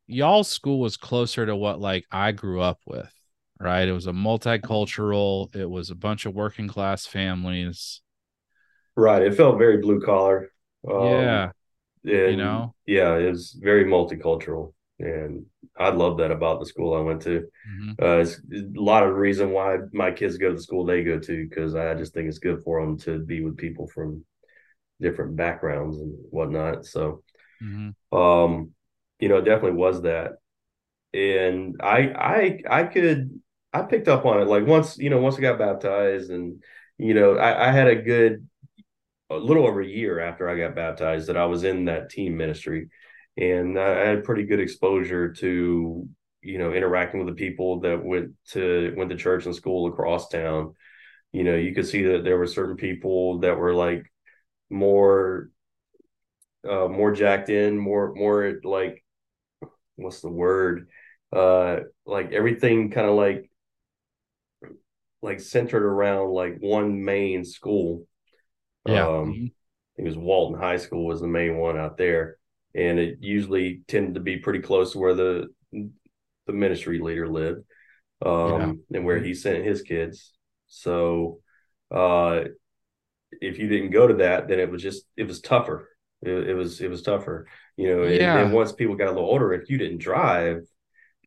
[0.07, 3.11] y'all school was closer to what like I grew up with,
[3.61, 3.87] right?
[3.87, 8.01] It was a multicultural, it was a bunch of working class families.
[8.95, 9.21] Right.
[9.21, 10.51] It felt very blue collar.
[10.89, 11.51] Um, yeah.
[12.03, 14.73] you know, yeah, it was very multicultural.
[14.99, 15.45] And
[15.77, 17.47] I love that about the school I went to.
[17.69, 17.91] Mm-hmm.
[18.03, 21.17] Uh, it's a lot of reason why my kids go to the school they go
[21.19, 24.23] to because I just think it's good for them to be with people from
[24.99, 26.85] different backgrounds and whatnot.
[26.85, 27.23] So,
[27.63, 28.17] mm-hmm.
[28.17, 28.71] um,
[29.19, 30.33] you know, it definitely was that.
[31.13, 33.41] And I I I could
[33.73, 36.63] I picked up on it like once, you know, once I got baptized and
[36.97, 38.47] you know, I, I had a good
[39.29, 42.37] a little over a year after I got baptized that I was in that teen
[42.37, 42.89] ministry.
[43.37, 46.09] And I had pretty good exposure to
[46.43, 50.29] you know interacting with the people that went to went to church and school across
[50.29, 50.75] town.
[51.33, 54.11] You know you could see that there were certain people that were like
[54.69, 55.49] more
[56.67, 59.03] uh more jacked in more more like
[59.97, 60.89] what's the word?
[61.33, 63.50] Uh like everything kind of like
[65.21, 68.05] like centered around like one main school
[68.85, 69.45] yeah um mm-hmm.
[69.97, 72.37] it was walton high school was the main one out there
[72.73, 77.63] and it usually tended to be pretty close to where the the ministry leader lived
[78.25, 78.97] um yeah.
[78.97, 80.33] and where he sent his kids
[80.67, 81.39] so
[81.93, 82.41] uh
[83.39, 85.89] if you didn't go to that then it was just it was tougher
[86.21, 87.47] it, it was it was tougher
[87.77, 88.33] you know yeah.
[88.33, 90.61] and, and once people got a little older if you didn't drive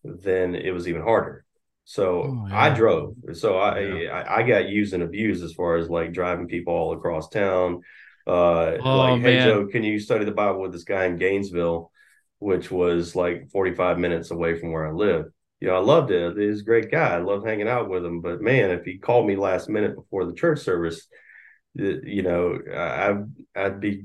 [0.05, 1.44] then it was even harder
[1.85, 2.63] so oh, yeah.
[2.63, 3.15] i drove.
[3.35, 4.11] So I, yeah.
[4.11, 7.83] I, I got used and abused as far as like driving people all across town.
[8.27, 11.91] Uh oh, like hey joe can you study the bible with this guy in gainesville
[12.39, 15.27] which was like 45 minutes away from where i live?
[15.61, 16.37] You know i loved it.
[16.39, 17.17] He's a great guy.
[17.17, 18.23] I loved hanging out with him.
[18.23, 21.07] But man if he called me last minute before the church service
[21.75, 23.15] you know i
[23.61, 24.05] i'd be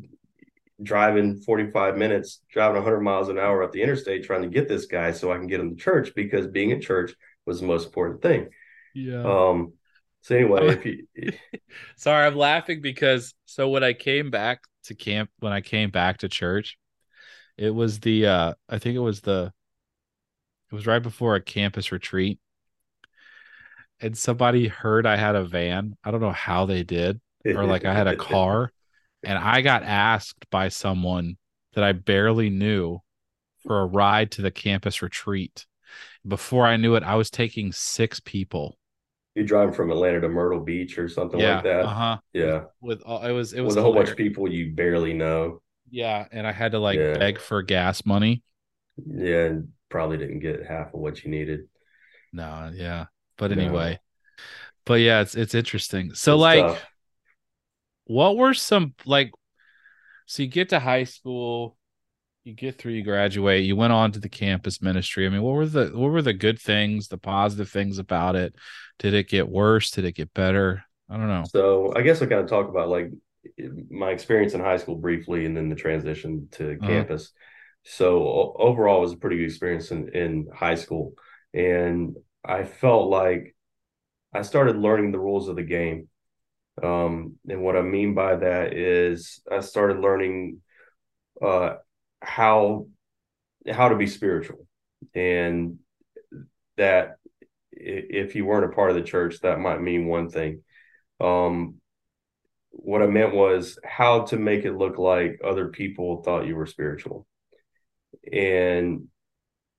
[0.81, 4.85] driving 45 minutes, driving 100 miles an hour up the interstate trying to get this
[4.85, 7.13] guy so I can get him to church because being at church
[7.49, 8.49] was the most important thing.
[8.93, 9.23] Yeah.
[9.23, 9.73] Um.
[10.21, 11.07] So anyway, if you,
[11.97, 16.19] sorry, I'm laughing because so when I came back to camp, when I came back
[16.19, 16.77] to church,
[17.57, 19.51] it was the uh I think it was the
[20.71, 22.39] it was right before a campus retreat.
[24.01, 25.97] And somebody heard I had a van.
[26.03, 28.71] I don't know how they did, or like I had a car
[29.23, 31.37] and I got asked by someone
[31.73, 32.99] that I barely knew
[33.63, 35.65] for a ride to the campus retreat.
[36.27, 38.77] Before I knew it, I was taking six people.
[39.35, 41.85] You drive from Atlanta to Myrtle Beach or something yeah, like that.
[41.85, 42.17] Uh-huh.
[42.33, 42.63] Yeah.
[42.81, 45.61] With all it was it was with a whole bunch of people you barely know.
[45.89, 47.17] Yeah, and I had to like yeah.
[47.17, 48.43] beg for gas money.
[48.97, 51.61] Yeah, and probably didn't get half of what you needed.
[52.33, 53.05] No, yeah.
[53.37, 53.93] But anyway.
[53.93, 54.43] No.
[54.85, 56.13] But yeah, it's it's interesting.
[56.15, 56.85] So it's like tough
[58.09, 59.31] what were some like
[60.25, 61.77] so you get to high school
[62.43, 65.25] you get through, you graduate, you went on to the campus ministry.
[65.25, 68.55] I mean, what were the what were the good things, the positive things about it?
[68.97, 69.91] Did it get worse?
[69.91, 70.83] Did it get better?
[71.09, 71.43] I don't know.
[71.49, 73.11] So I guess I kind of talk about like
[73.89, 76.87] my experience in high school briefly, and then the transition to uh-huh.
[76.87, 77.31] campus.
[77.83, 81.13] So overall, it was a pretty good experience in in high school,
[81.53, 83.55] and I felt like
[84.33, 86.07] I started learning the rules of the game.
[86.81, 90.61] Um, and what I mean by that is I started learning
[91.41, 91.75] uh,
[92.21, 92.87] how
[93.69, 94.67] how to be spiritual,
[95.13, 95.79] and
[96.77, 97.17] that
[97.71, 100.63] if you weren't a part of the church, that might mean one thing.
[101.19, 101.75] Um,
[102.71, 106.65] what I meant was how to make it look like other people thought you were
[106.65, 107.25] spiritual.
[108.31, 109.07] And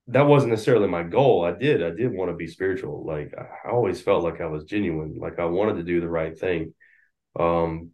[0.09, 1.45] that wasn't necessarily my goal.
[1.45, 3.05] I did, I did want to be spiritual.
[3.07, 6.36] Like I always felt like I was genuine, like I wanted to do the right
[6.36, 6.74] thing.
[7.38, 7.91] Um,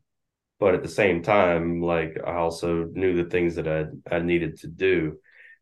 [0.59, 4.61] but at the same time, like I also knew the things that I I needed
[4.61, 5.19] to do.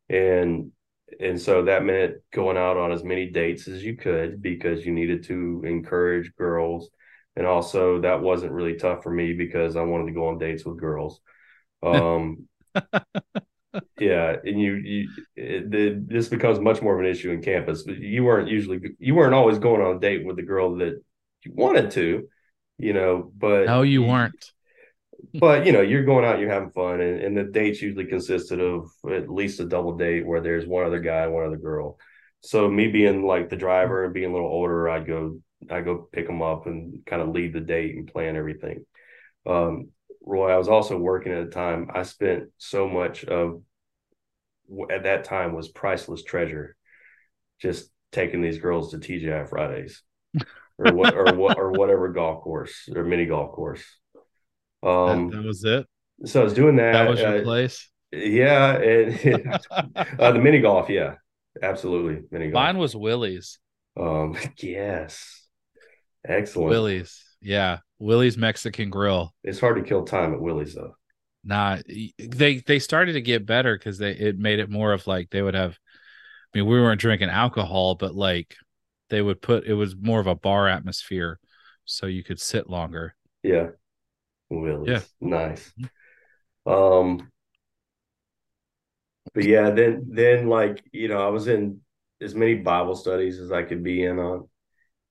[0.08, 0.72] And
[1.20, 4.92] and so that meant going out on as many dates as you could because you
[4.92, 6.90] needed to encourage girls
[7.36, 10.64] and also that wasn't really tough for me because I wanted to go on dates
[10.64, 11.20] with girls.
[11.82, 12.48] Um,
[13.98, 17.82] yeah, and you, you it, this becomes much more of an issue in campus.
[17.82, 21.02] But you weren't usually you weren't always going on a date with the girl that
[21.44, 22.28] you wanted to,
[22.78, 23.32] you know.
[23.36, 24.52] But no, you, you weren't.
[25.34, 28.60] But you know, you're going out, you're having fun, and, and the dates usually consisted
[28.60, 31.98] of at least a double date where there's one other guy, one other girl.
[32.40, 36.08] So me being like the driver and being a little older, I'd go I go
[36.12, 38.84] pick them up and kind of lead the date and plan everything.
[39.46, 39.88] Um,
[40.24, 41.90] Roy, I was also working at the time.
[41.92, 43.62] I spent so much of
[44.90, 46.76] at that time was priceless treasure,
[47.60, 50.02] just taking these girls to TGI Fridays,
[50.78, 53.84] or what, or what, or whatever golf course or mini golf course.
[54.84, 55.86] Um, that, that was it.
[56.24, 56.92] So I was doing that.
[56.92, 57.90] That was your uh, place.
[58.12, 59.60] Yeah, and
[60.20, 60.88] uh, the mini golf.
[60.88, 61.14] Yeah,
[61.62, 62.22] absolutely.
[62.30, 62.62] Mini golf.
[62.62, 63.58] Mine was Willy's.
[63.98, 65.46] Um, yes.
[66.26, 66.70] Excellent.
[66.70, 67.22] Willy's.
[67.40, 67.78] Yeah.
[67.98, 69.34] Willy's Mexican Grill.
[69.42, 70.96] It's hard to kill time at Willy's though.
[71.42, 71.78] Nah,
[72.18, 75.42] they they started to get better because they it made it more of like they
[75.42, 75.72] would have
[76.54, 78.56] I mean, we weren't drinking alcohol, but like
[79.10, 81.38] they would put it was more of a bar atmosphere
[81.84, 83.14] so you could sit longer.
[83.42, 83.68] Yeah.
[84.50, 84.88] Willy's.
[84.88, 85.00] Yeah.
[85.20, 85.72] Nice.
[86.66, 87.30] Um
[89.32, 91.80] but yeah, then then like, you know, I was in
[92.20, 94.48] as many Bible studies as I could be in on.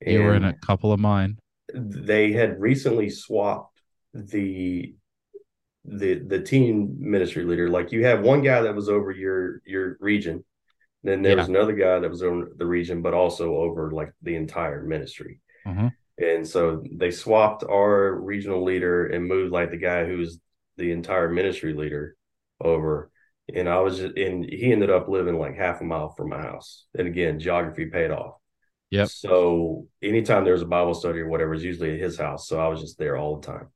[0.06, 1.38] You were in a couple of mine.
[1.74, 3.80] They had recently swapped
[4.14, 4.96] the
[5.86, 7.70] the the teen ministry leader.
[7.70, 10.44] Like you have one guy that was over your your region,
[11.04, 11.40] then there yeah.
[11.40, 15.42] was another guy that was over the region, but also over like the entire ministry.
[15.68, 15.88] Mm-hmm.
[16.18, 20.40] And so they swapped our regional leader and moved like the guy who's
[20.78, 22.16] the entire ministry leader
[22.62, 23.12] over.
[23.54, 26.42] And I was just, and he ended up living like half a mile from my
[26.42, 26.86] house.
[26.98, 28.36] And again, geography paid off.
[28.90, 29.06] Yeah.
[29.06, 32.48] So anytime there's a Bible study or whatever, it's usually at his house.
[32.48, 33.70] So I was just there all the time,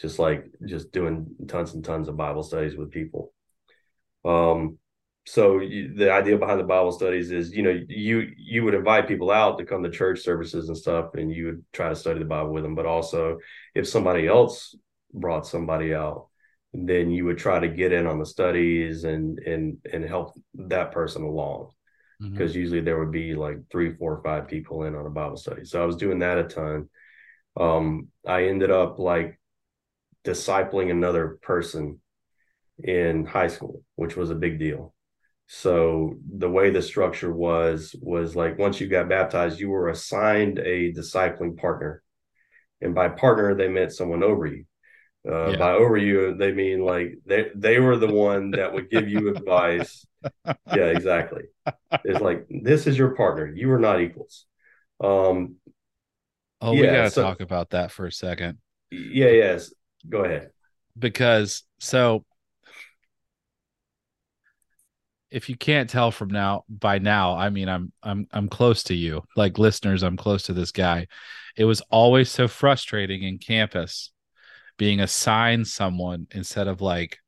[0.00, 3.32] just like just doing tons and tons of Bible studies with people.
[4.24, 4.78] Um,
[5.28, 9.06] so you, the idea behind the Bible studies is, you know, you you would invite
[9.06, 12.20] people out to come to church services and stuff, and you would try to study
[12.20, 12.74] the Bible with them.
[12.74, 13.38] But also,
[13.74, 14.74] if somebody else
[15.12, 16.28] brought somebody out,
[16.72, 20.92] then you would try to get in on the studies and and and help that
[20.92, 21.72] person along
[22.20, 22.60] because mm-hmm.
[22.60, 25.66] usually there would be like three, four, five people in on a Bible study.
[25.66, 26.88] So I was doing that a ton.
[27.54, 29.38] Um, I ended up like
[30.24, 32.00] discipling another person
[32.82, 34.94] in high school, which was a big deal.
[35.48, 40.58] So the way the structure was was like once you got baptized, you were assigned
[40.58, 42.02] a discipling partner,
[42.80, 44.64] and by partner they meant someone over you.
[45.30, 45.58] Uh, yeah.
[45.58, 49.30] By over you, they mean like they they were the one that would give you
[49.30, 50.06] advice
[50.70, 51.44] yeah, exactly.
[52.04, 53.52] It's like this is your partner.
[53.54, 54.46] You are not equals.
[55.02, 55.56] Um
[56.60, 58.58] Oh, yeah, we gotta so, talk about that for a second.
[58.90, 59.72] Yeah, yes.
[60.08, 60.50] Go ahead.
[60.98, 62.24] Because so
[65.30, 68.94] if you can't tell from now by now, I mean I'm I'm I'm close to
[68.94, 69.22] you.
[69.36, 71.06] Like listeners, I'm close to this guy.
[71.56, 74.12] It was always so frustrating in campus
[74.76, 77.18] being assigned someone instead of like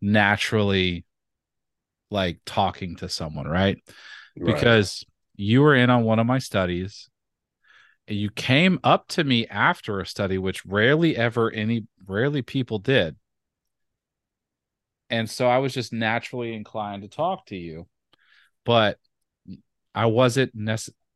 [0.00, 1.04] naturally
[2.10, 3.78] like talking to someone, right?
[4.38, 4.54] right?
[4.54, 5.04] Because
[5.36, 7.08] you were in on one of my studies.
[8.06, 12.78] And you came up to me after a study, which rarely ever any rarely people
[12.78, 13.16] did.
[15.10, 17.86] And so I was just naturally inclined to talk to you.
[18.64, 18.98] But
[19.94, 20.52] I wasn't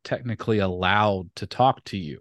[0.03, 2.19] technically allowed to talk to you.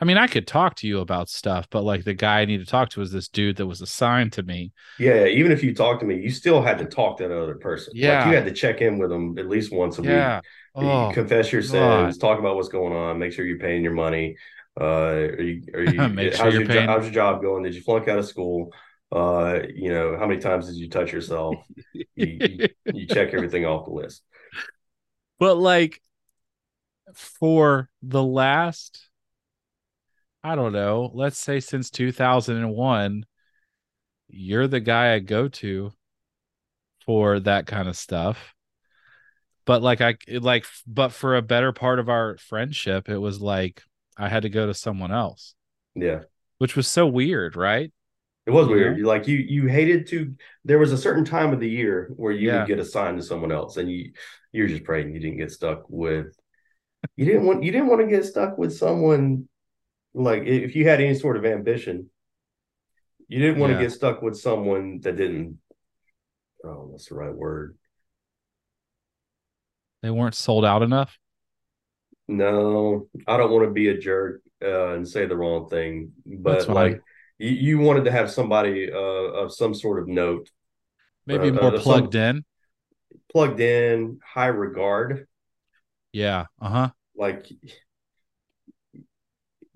[0.00, 2.58] I mean, I could talk to you about stuff, but like the guy I need
[2.58, 4.72] to talk to is this dude that was assigned to me.
[4.98, 7.56] Yeah, even if you talked to me, you still had to talk to that other
[7.56, 7.92] person.
[7.94, 8.20] Yeah.
[8.20, 10.40] like you had to check in with them at least once a Yeah.
[10.40, 10.50] week.
[10.74, 11.70] Oh, confess your God.
[11.70, 14.36] sins, talk about what's going on, make sure you're paying your money.
[14.80, 17.62] Uh, are you, are you, sure how's, you're your, how's your job going?
[17.62, 18.72] Did you flunk out of school?
[19.14, 21.56] Uh, you know, how many times did you touch yourself?
[21.92, 24.22] you, you, you check everything off the list.
[25.38, 26.00] but like
[27.14, 29.08] for the last
[30.42, 33.24] i don't know let's say since 2001
[34.28, 35.92] you're the guy i go to
[37.04, 38.54] for that kind of stuff
[39.66, 43.82] but like i like but for a better part of our friendship it was like
[44.16, 45.54] i had to go to someone else
[45.94, 46.20] Yeah.
[46.58, 47.92] which was so weird right
[48.46, 48.98] It was You weird.
[48.98, 50.34] You like you you hated to
[50.64, 52.58] there was a certain time of the year where you Yeah.
[52.58, 54.12] would get assigned to someone else and you
[54.52, 56.36] you're just praying you didn't get stuck with
[57.16, 59.48] you didn't want you didn't want to get stuck with someone
[60.14, 62.10] like if you had any sort of ambition
[63.28, 63.78] you didn't want Yeah.
[63.78, 65.58] to get stuck with someone that didn't
[66.64, 67.76] oh what's the right word
[70.02, 71.18] they weren't sold out enough
[72.28, 76.68] no i don't want to be a jerk uh, and say the wrong thing but
[76.70, 77.02] like
[77.38, 80.50] you, you wanted to have somebody uh, of some sort of note.
[81.26, 82.44] Maybe Uh, more uh, some- plugged in?
[83.32, 85.26] Plugged in high regard.
[86.12, 86.90] Yeah uh-huh.
[87.16, 87.50] Like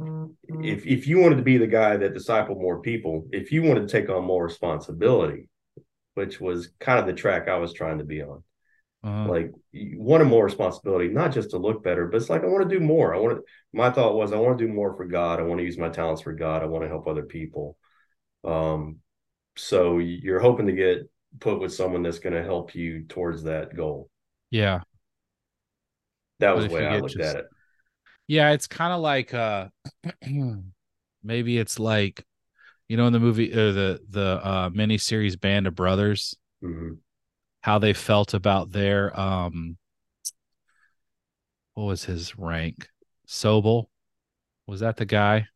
[0.01, 3.89] if if you wanted to be the guy that discipled more people, if you wanted
[3.89, 5.49] to take on more responsibility,
[6.15, 8.45] which was kind of the track I was trying to be on,
[9.05, 9.29] uh-huh.
[9.29, 12.69] like you wanted more responsibility, not just to look better, but it's like I want
[12.69, 13.15] to do more.
[13.15, 13.43] I want to.
[13.73, 15.39] My thought was I want to do more for God.
[15.41, 16.63] I want to use my talents for God.
[16.63, 17.77] I want to help other people.
[18.45, 18.99] Um,
[19.57, 21.09] so you're hoping to get
[21.41, 24.09] put with someone that's going to help you towards that goal.
[24.51, 24.81] yeah
[26.41, 27.47] That was the way I looked just- at it.
[28.29, 29.69] Yeah, it's kind of like uh
[31.23, 32.25] maybe it's like
[32.89, 36.99] you know in the movie uh, the the uh miniseries Band of Brothers Mhm.
[37.63, 39.77] How they felt about their um
[41.75, 42.89] what was his rank?
[43.27, 43.87] Sobel.
[44.67, 45.47] Was that the guy?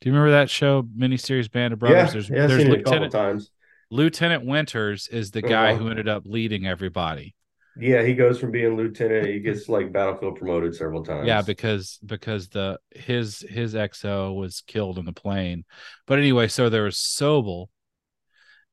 [0.00, 1.96] Do you remember that show miniseries Band of Brothers?
[1.96, 3.50] Yeah, there's yeah, there's seen it a couple Lieutenant times.
[3.90, 5.82] Lieutenant Winters is the guy Uh-huh.
[5.84, 7.34] who ended up leading everybody.
[7.78, 11.26] Yeah, he goes from being lieutenant, he gets like battlefield promoted several times.
[11.26, 15.64] Yeah, because because the his his XO was killed in the plane.
[16.06, 17.68] But anyway, so there was Sobel,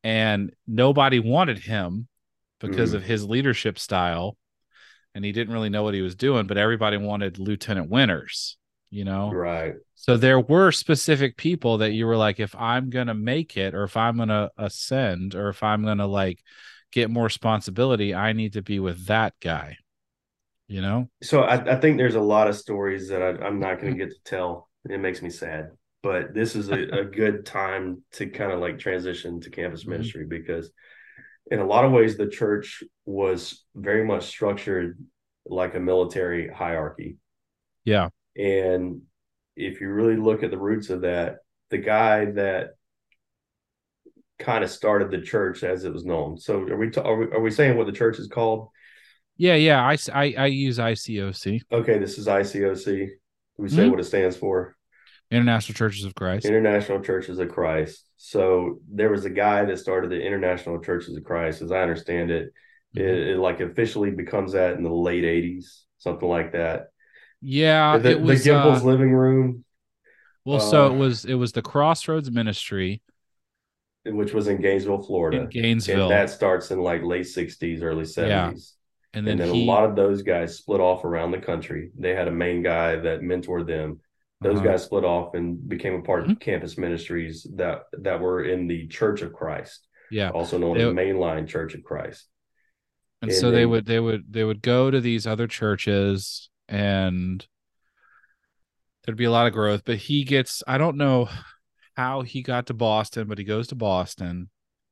[0.03, 2.07] and nobody wanted him
[2.59, 2.95] because Mhm.
[2.95, 4.37] of his leadership style,
[5.15, 6.47] and he didn't really know what he was doing.
[6.47, 8.57] But everybody wanted Lieutenant Winters,
[8.89, 9.29] you know.
[9.29, 9.75] right.
[9.95, 13.83] So there were specific people that you were like, if I'm gonna make it, or
[13.83, 16.43] if I'm gonna ascend, or if I'm gonna like
[16.91, 19.77] get more responsibility, I need to be with that guy.
[20.67, 21.09] You know?
[21.23, 24.05] So I, I think there's a lot of stories that I, I'm not going to
[24.05, 24.69] get to tell.
[24.89, 25.71] It makes me sad,
[26.03, 29.87] but this is a, a good time to kind of like transition to campus Mhm.
[29.87, 30.71] ministry because,
[31.51, 34.97] in a lot of ways, the church was very much structured
[35.45, 37.17] like a military hierarchy.
[37.85, 38.09] Yeah.
[38.35, 39.01] And
[39.55, 41.37] if you really look at the roots of that,
[41.69, 42.71] the guy that
[44.39, 46.37] kind of started the church as it was known.
[46.37, 48.69] So are we, ta- are we are we saying what the church is called?
[49.37, 49.81] Yeah, yeah.
[49.83, 53.09] I I use ICOC, Okay, this is ICOC.
[53.57, 53.91] We say Mhm.
[53.91, 54.75] what it stands for?
[55.31, 56.45] International Churches of Christ.
[56.45, 58.06] International Churches of Christ.
[58.17, 62.31] So there was a guy that started the International Churches of Christ, as I understand
[62.31, 62.53] it.
[62.95, 63.01] Mhm.
[63.01, 66.87] It, it like officially becomes that in the late '80s, something like that.
[67.41, 68.43] Yeah, the, it was.
[68.43, 69.63] the Gempels uh, living room,
[70.45, 71.25] well, so uh, it was.
[71.25, 73.01] It was the Crossroads Ministry
[74.05, 78.03] which was in Gainesville, Florida, in Gainesville, and that starts in like late '60s, early
[78.03, 78.27] '70s.
[78.27, 78.51] Yeah.
[79.13, 79.63] and then, and then he.
[79.63, 81.91] a lot of those guys split off around the country.
[81.97, 83.99] They had a main guy that mentored them.
[84.41, 86.31] Those uh, guys split off and became a part Mhm.
[86.33, 90.83] of campus ministries that that were in the Church of Christ, Yeah, also known They-
[90.87, 92.27] as Mainline Church of Christ.
[93.21, 96.49] and and so they then- would they would they would go to these other churches
[96.69, 97.47] and
[99.03, 101.27] there'd be a lot of growth but he gets i don't know
[101.95, 104.49] how he got to boston but he goes to boston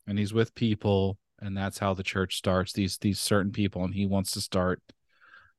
[0.08, 3.94] and he's with people and that's how the church starts these these certain people and
[3.94, 4.82] he wants to start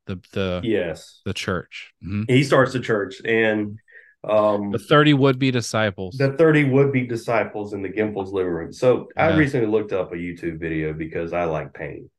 [0.06, 2.24] the the Yes, the church Mhm.
[2.28, 3.78] he starts the church, and
[4.24, 8.72] um, the 30 would-be disciples the thirty would be disciples in the Gempels living room.
[8.72, 12.10] So I recently looked up a YouTube video because I like pain,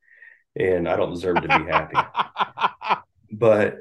[0.55, 1.97] and I don't deserve to be happy.
[3.31, 3.75] But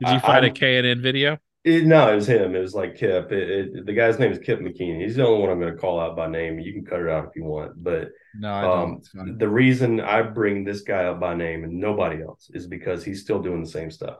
[0.00, 0.54] did you find a I'm-
[0.84, 2.54] knn video It, no, it was him.
[2.54, 3.30] It was like Kip.
[3.32, 5.00] It, it, the guy's name is Kip McKean.
[5.02, 6.58] He's the only one I'm going to call out by name.
[6.58, 7.82] You can cut it out if you want.
[7.82, 11.80] But no i don't um, the reason I bring this guy up by name and
[11.80, 14.18] nobody else is because he's still doing the same stuff.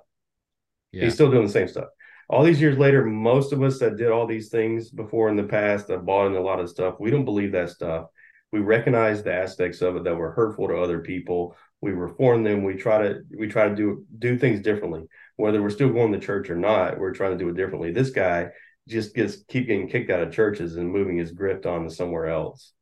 [0.92, 1.88] yeah He's still doing the same stuff.
[2.28, 5.44] all these years later, most of us that did all these things before in the
[5.44, 8.06] past that bought in a lot of stuff, we don't believe that stuff.
[8.52, 11.56] We recognize the aspects of it that were hurtful to other people.
[11.80, 12.64] We reform them.
[12.64, 15.06] We try to we try to do do things differently.
[15.40, 17.92] Whether we're still going to church or not, we're trying to do it differently.
[17.92, 18.50] This guy
[18.88, 22.28] just gets keep getting kicked out of churches and moving his grift on to somewhere
[22.28, 22.72] else.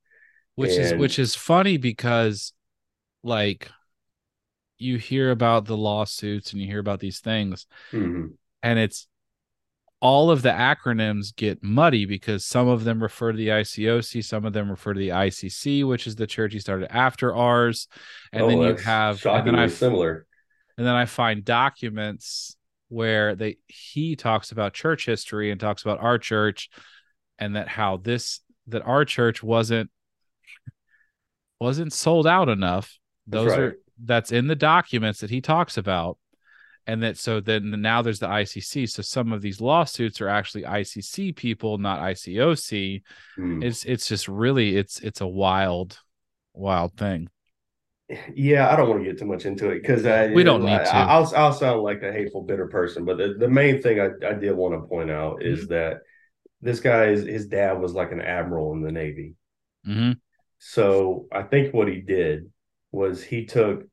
[0.54, 2.52] Which and, is which is funny because
[3.22, 3.70] like
[4.78, 8.28] you hear about the lawsuits and you hear about these things mm-hmm.
[8.62, 9.08] and it's
[10.00, 14.44] all of the acronyms get muddy because some of them refer to the ICOC, some
[14.44, 17.88] of them refer to the ICC, which is the church he started after ours,
[18.32, 20.26] and oh, then you have and then I, similar.
[20.78, 22.56] And then I find documents
[22.88, 26.70] where they he talks about church history and talks about our church,
[27.38, 29.90] and that how this that our church wasn't
[31.60, 32.98] wasn't sold out enough.
[33.26, 33.60] Those right.
[33.60, 36.16] are that's in the documents that he talks about
[36.88, 38.88] and that so then now there's the ICC.
[38.88, 43.02] So some of these lawsuits are actually ICC people, not ICOC.
[43.38, 43.62] Mm.
[43.62, 45.98] It's it's just really it's it's a wild,
[46.54, 47.28] wild thing.
[48.34, 50.02] Yeah, I don't want to get too much into it because
[50.32, 50.94] we don't need I, to.
[50.94, 54.32] I'll I'll sound like a hateful, bitter person, but the, the main thing I, I
[54.32, 55.52] did want to point out mm-hmm.
[55.52, 55.98] is that
[56.62, 59.34] this guy is his dad was like an admiral in the Navy.
[59.86, 60.12] Mm-hmm.
[60.58, 62.50] So I think what he did
[62.92, 63.84] was he took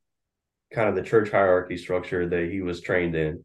[0.72, 3.44] kind of the church hierarchy structure that he was trained in,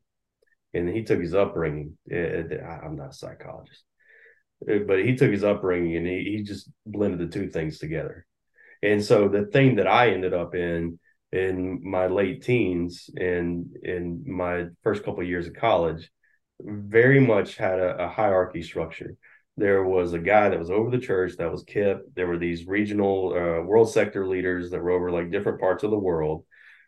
[0.72, 1.98] and he took his upbringing.
[2.12, 3.82] I'm not a psychologist,
[4.64, 8.24] but he took his upbringing and he, he just blended the two things together.
[8.82, 10.98] And so the thing that I ended up in
[11.32, 16.10] in my late teens and in my first couple of years of college
[16.62, 19.14] very much had a, a, hierarchy structure.
[19.56, 22.02] There was a guy that was over the church that was Kip.
[22.14, 25.90] There were these regional uh, world sector leaders that were over like different parts of
[25.90, 26.44] the world.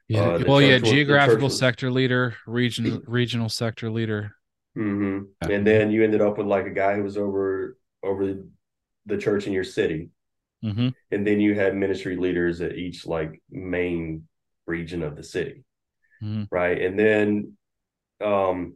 [0.09, 0.23] Yeah.
[0.23, 4.35] Uh, well, yeah, geographical was, sector leader, region regional sector leader.
[4.77, 5.25] Mm-hmm.
[5.43, 5.57] Yeah.
[5.57, 8.35] And then you ended up with like a guy who was over over
[9.07, 10.11] the church in your city.
[10.65, 10.89] Mm-hmm.
[11.11, 14.29] And then you had ministry leaders at each like main
[14.67, 15.65] region of the city.
[16.23, 16.45] Mm-hmm.
[16.51, 16.81] Right.
[16.81, 17.57] And then
[18.25, 18.75] um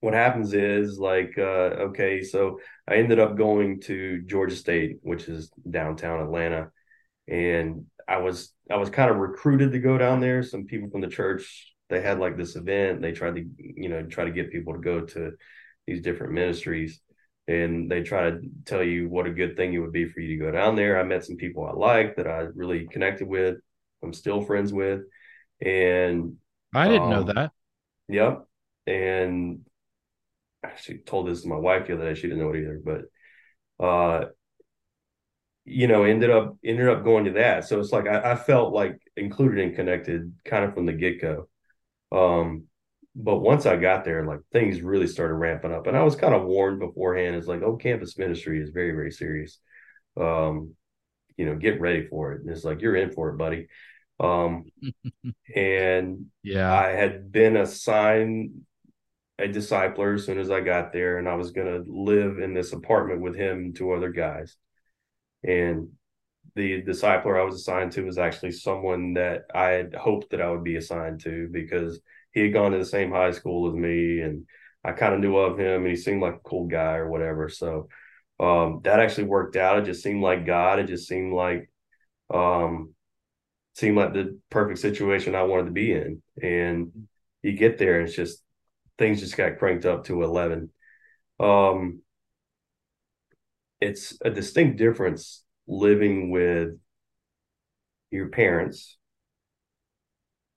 [0.00, 2.58] what happens is like uh okay, so
[2.88, 6.70] I ended up going to Georgia State, which is downtown Atlanta.
[7.28, 10.42] And I was I was kind of recruited to go down there.
[10.42, 13.02] Some people from the church they had like this event.
[13.02, 15.32] They tried to you know try to get people to go to
[15.86, 17.00] these different ministries,
[17.48, 20.38] and they try to tell you what a good thing it would be for you
[20.38, 20.98] to go down there.
[20.98, 23.56] I met some people I liked that I really connected with.
[24.02, 25.02] I'm still friends with,
[25.60, 26.36] and
[26.74, 27.52] I didn't um, know that.
[28.08, 28.46] Yep,
[28.86, 29.60] and
[30.64, 32.14] I actually told this to my wife the other day.
[32.14, 34.26] She didn't know it either, but uh
[35.64, 37.64] you know, ended up ended up going to that.
[37.64, 41.20] So it's like I, I felt like included and connected kind of from the get
[41.20, 41.48] go.
[42.10, 42.64] Um,
[43.14, 46.34] but once I got there, like things really started ramping up, and I was kind
[46.34, 47.36] of warned beforehand.
[47.36, 49.58] It's like, oh, campus ministry is very very serious.
[50.18, 50.74] Um,
[51.36, 52.42] you know, get ready for it.
[52.42, 53.68] And it's like you're in for it, buddy.
[54.20, 54.64] Um,
[55.54, 58.62] and yeah, I had been assigned
[59.38, 62.54] a discipler as soon as I got there, and I was going to live in
[62.54, 64.56] this apartment with him and two other guys.
[65.42, 65.88] And
[66.54, 70.50] the discipler I was assigned to was actually someone that I had hoped that I
[70.50, 72.00] would be assigned to because
[72.32, 74.46] he had gone to the same high school as me and
[74.84, 77.48] I kind of knew of him and he seemed like a cool guy or whatever.
[77.48, 77.88] So
[78.40, 79.78] um, that actually worked out.
[79.78, 80.78] It just seemed like God.
[80.78, 81.70] It just seemed like
[82.32, 82.94] um,
[83.74, 86.22] seemed like the perfect situation I wanted to be in.
[86.42, 87.08] And
[87.42, 88.42] you get there and it's just
[88.98, 90.70] things just got cranked up to 11.
[91.38, 92.02] Um,
[93.80, 96.70] it's a distinct difference living with
[98.10, 98.96] your parents.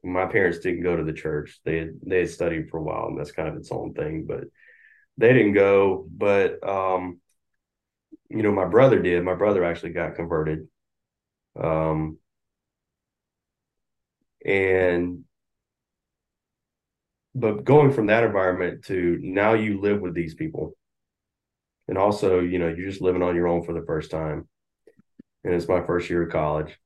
[0.05, 1.59] My parents didn't go to the church.
[1.65, 4.25] They had, they had studied for a while, and that's kind of its own thing.
[4.27, 4.45] But
[5.17, 6.07] they didn't go.
[6.09, 7.19] But um,
[8.29, 9.23] you know, my brother did.
[9.23, 10.67] My brother actually got converted.
[11.59, 12.17] Um,
[14.45, 15.23] and
[17.33, 20.73] but going from that environment to now you live with these people
[21.87, 24.47] and also you know you're just living on your own for the first time
[25.43, 26.77] and it's my first year of college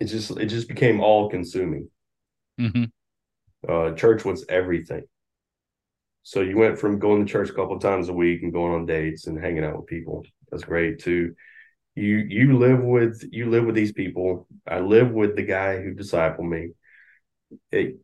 [0.00, 1.88] it just it just became all consuming
[2.60, 2.84] mm-hmm.
[3.68, 5.02] uh, church was everything
[6.22, 8.72] so you went from going to church a couple of times a week and going
[8.72, 11.34] on dates and hanging out with people that's great to
[11.94, 15.94] you you live with you live with these people i live with the guy who
[15.94, 16.70] discipled me
[17.70, 17.96] it,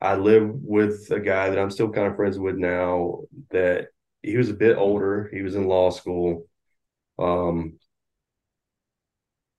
[0.00, 3.20] i live with a guy that i'm still kind of friends with now
[3.50, 3.88] that
[4.22, 5.28] he was a bit older.
[5.32, 6.46] He was in law school.
[7.18, 7.78] Um,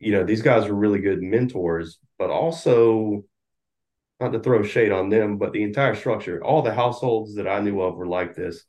[0.02, 3.24] you know, these guys were really good mentors, but also
[4.20, 7.60] not to throw shade on them, but the entire structure, all the households that I
[7.60, 8.64] knew of were like this.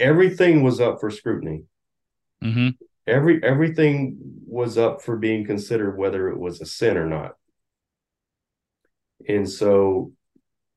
[0.00, 1.64] Everything was up for scrutiny.
[2.42, 2.70] Mm-hmm.
[3.06, 7.32] Every everything was up for being considered whether it was a sin or not.
[9.28, 10.12] And so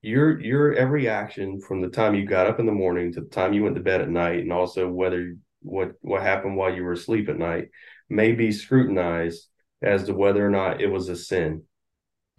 [0.01, 3.27] your your every action from the time you got up in the morning to the
[3.27, 6.83] time you went to bed at night, and also whether what what happened while you
[6.83, 7.69] were asleep at night
[8.11, 9.47] may be scrutinized
[9.81, 11.63] as to whether or not it was a sin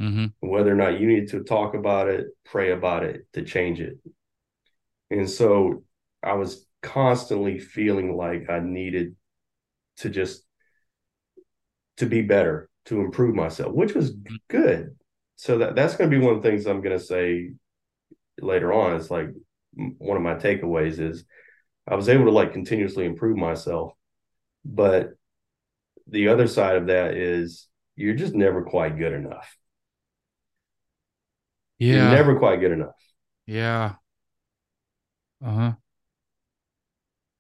[0.01, 0.49] Mm-hmm.
[0.49, 3.99] whether or not you need to talk about it, pray about it to change it.
[5.11, 5.85] And so
[6.25, 9.15] I was constantly feeling like I needed
[9.99, 10.43] to just
[11.99, 14.13] to be better, to improve myself, which was
[14.49, 14.97] good.
[15.37, 17.53] So that that's going to be one of the things I'm going to say
[18.41, 18.97] later on.
[18.97, 19.29] It's like
[19.99, 21.25] one of my takeaways is
[21.87, 23.93] I was able to like continuously improve myself,
[24.65, 25.11] but
[26.13, 29.57] the other side of that is you're just never quite good enough.
[31.79, 31.95] Yeah.
[31.95, 32.95] You're never quite good enough.
[33.47, 33.97] Yeah.
[35.45, 35.75] Uh-huh.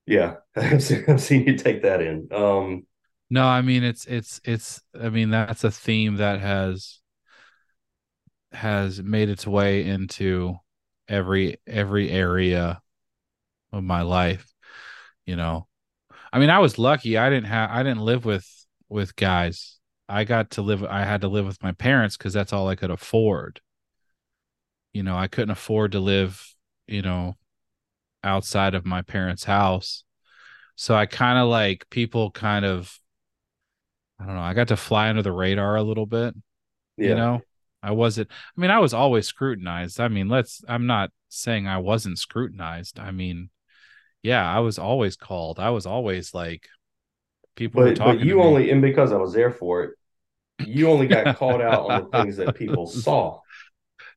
[0.06, 0.36] Yeah.
[0.56, 2.28] I've seen, I've seen you take that in.
[2.32, 2.86] Um,
[3.30, 7.00] No, I mean it's it's it's I mean that's a theme that has
[8.52, 10.56] has made its way into
[11.08, 12.80] every every area
[13.72, 14.52] of my life,
[15.26, 15.68] you know.
[16.32, 17.18] I mean, I was lucky.
[17.18, 18.46] I didn't have I didn't live with
[18.92, 19.78] with guys.
[20.08, 22.76] I got to live I had to live with my parents cuz that's all I
[22.76, 23.60] could afford.
[24.92, 26.54] You know, I couldn't afford to live,
[26.86, 27.36] you know,
[28.22, 30.04] outside of my parents' house.
[30.76, 32.98] So I kind of like people kind of
[34.20, 36.34] I don't know, I got to fly under the radar a little bit,
[36.96, 37.08] yeah.
[37.08, 37.42] you know.
[37.82, 40.00] I wasn't I mean, I was always scrutinized.
[40.00, 42.98] I mean, let's I'm not saying I wasn't scrutinized.
[43.00, 43.50] I mean,
[44.22, 45.58] yeah, I was always called.
[45.58, 46.68] I was always like
[47.56, 49.90] people were But talking but you only and because I was there for it,
[50.66, 53.40] you only got called out on the things that people saw.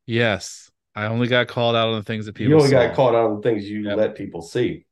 [0.05, 0.71] Yes.
[0.95, 2.87] I only got called out on the things that people you only saw.
[2.87, 3.97] got called out on the things you Yep.
[3.97, 4.85] let people see.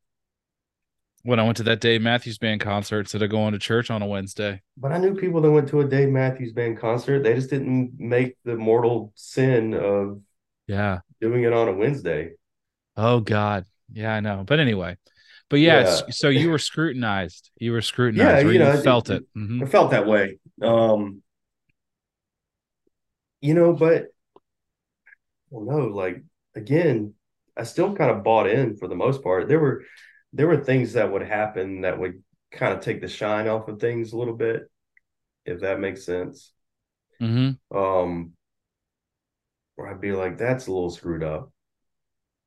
[1.23, 4.01] when I went to that Dave Matthews Band concert instead of going to church on
[4.01, 4.61] a Wednesday.
[4.75, 7.23] But I knew people that went to a Dave Matthews Band concert.
[7.23, 10.19] They just didn't make the mortal sin of
[10.67, 10.99] Yeah.
[11.21, 12.31] doing it on a Wednesday.
[12.97, 13.65] Oh God.
[13.91, 14.43] Yeah, I know.
[14.45, 14.97] But anyway.
[15.53, 16.01] But yeah, Yeah.
[16.09, 17.51] so you were scrutinized.
[17.59, 18.47] You were scrutinized.
[18.47, 19.37] Yeah, you know, felt it- it.
[19.37, 19.61] Mhm.
[19.61, 20.39] I felt that way.
[20.63, 21.21] Um,
[23.39, 24.07] you know, but
[25.51, 26.23] well, no, like
[26.55, 27.13] again,
[27.55, 29.47] I still kind of bought in for the most part.
[29.47, 29.83] There were
[30.31, 33.79] there were things that would happen that would kind of take the shine off of
[33.79, 34.63] things a little bit,
[35.45, 36.51] if that makes sense.
[37.21, 37.59] Mhm.
[37.69, 38.35] Um,
[39.75, 41.53] where I'd be like, that's a little screwed up.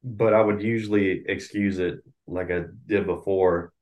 [0.03, 3.73] But I would usually excuse it like I did before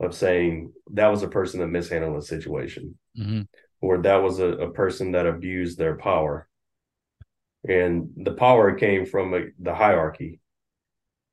[0.00, 3.46] of saying that was a person that mishandled a situation Mhm.
[3.80, 6.48] or that was a, a person that abused their power.
[7.68, 10.40] And the power came from a, the hierarchy.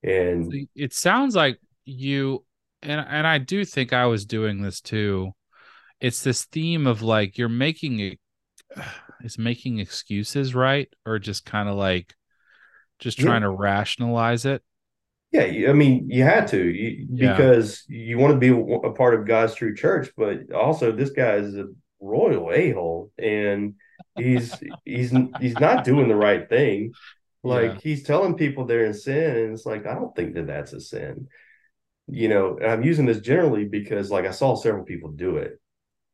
[0.04, 2.46] And It sounds like you
[2.84, 5.32] and and I do think I was doing this too.
[6.00, 8.20] It's this theme of like you're making it
[9.24, 10.90] is making excuses, right?
[11.06, 12.14] Or just kind of like
[13.00, 13.26] just Yeah.
[13.26, 14.64] trying to rationalize it.
[15.32, 17.38] Yeah, I mean, you had to you, Yeah.
[17.38, 21.36] because you want to be a, part of God's true church, but also this guy
[21.36, 21.66] is a
[22.00, 23.76] royal a hole, and
[24.16, 26.94] he's he's he's not doing the right thing.
[27.44, 27.80] Like Yeah.
[27.82, 30.80] he's telling people they're in sin, and it's like I don't think that that's a
[30.80, 31.28] sin.
[32.08, 35.60] You know, and I'm using this generally because like I saw several people do it.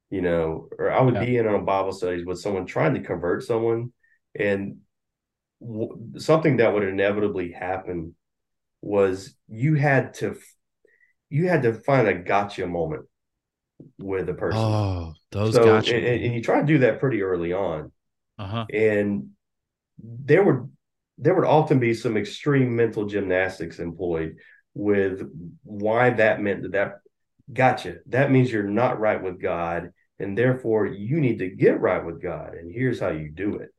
[0.09, 1.19] You know, or I would Yeah.
[1.19, 3.93] be in on Bible studies with someone trying to convert someone,
[4.39, 4.77] and
[5.61, 8.15] w- something that would inevitably happen
[8.83, 10.35] was you had to
[11.29, 13.05] you had to find a gotcha moment
[13.97, 14.59] with a person.
[14.59, 15.95] Oh, those so gotcha.
[15.95, 17.91] and, and you try to do that pretty early on
[18.37, 18.65] uh-huh.
[18.71, 19.29] and
[19.97, 20.69] there would
[21.17, 24.35] there would often be some extreme mental gymnastics employed
[24.73, 25.21] with
[25.63, 26.93] why that meant that that
[27.51, 32.03] gotcha that means you're not right with god and therefore you need to get right
[32.03, 33.69] with god and here's how you do it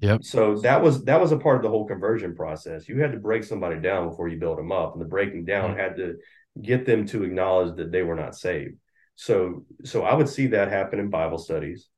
[0.00, 0.22] Yep.
[0.24, 2.88] so that was that was a part of the whole conversion process.
[2.88, 5.74] You had to break somebody down before you build them up and the breaking down
[5.74, 5.78] Mhm.
[5.78, 6.16] had to
[6.60, 8.76] get them to acknowledge that they were not saved.
[9.16, 11.88] So so i would see that happen in bible studies.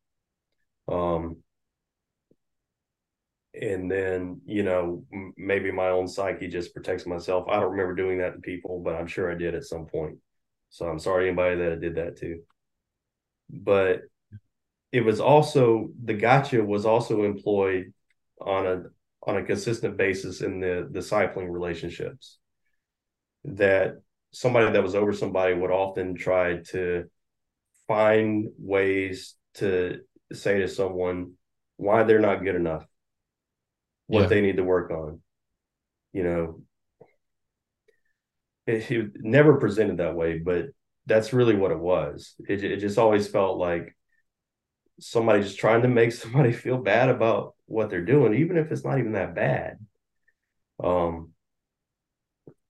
[0.88, 1.42] Um
[3.60, 5.04] and then you know
[5.36, 7.46] maybe my own psyche just protects myself.
[7.48, 10.18] I don't remember doing that to people but i'm sure i did at some point.
[10.70, 12.40] So i'm sorry anybody that i did that to.
[13.48, 14.02] But
[14.92, 17.92] it was also the gotcha was also employed
[18.40, 18.82] on a
[19.22, 22.38] on a consistent basis in the discipling relationships
[23.44, 23.94] that
[24.32, 27.04] somebody that was over somebody would often try to
[27.88, 30.00] find ways to
[30.32, 31.32] say to someone
[31.76, 32.84] why they're not good enough
[34.06, 34.26] what Yeah.
[34.28, 35.20] they need to work on.
[36.12, 36.60] You know,
[38.66, 40.66] it, it never presented that way, but
[41.06, 42.34] that's really what it was.
[42.48, 43.96] It, it just always felt like
[44.98, 48.84] somebody just trying to make somebody feel bad about what they're doing, even if it's
[48.84, 49.78] not even that bad.
[50.82, 51.32] Um,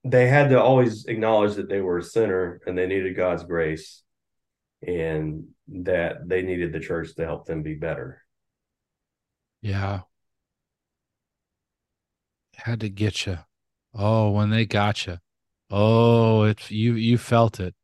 [0.05, 4.03] they had to always acknowledge that they were a sinner and they needed God's grace
[4.86, 8.23] and that they needed the church to help them be better.
[9.62, 10.03] Yeah.
[12.57, 13.39] Had to get you.
[13.94, 15.19] Oh, when they got you.
[15.70, 17.74] Oh, it's you you felt it.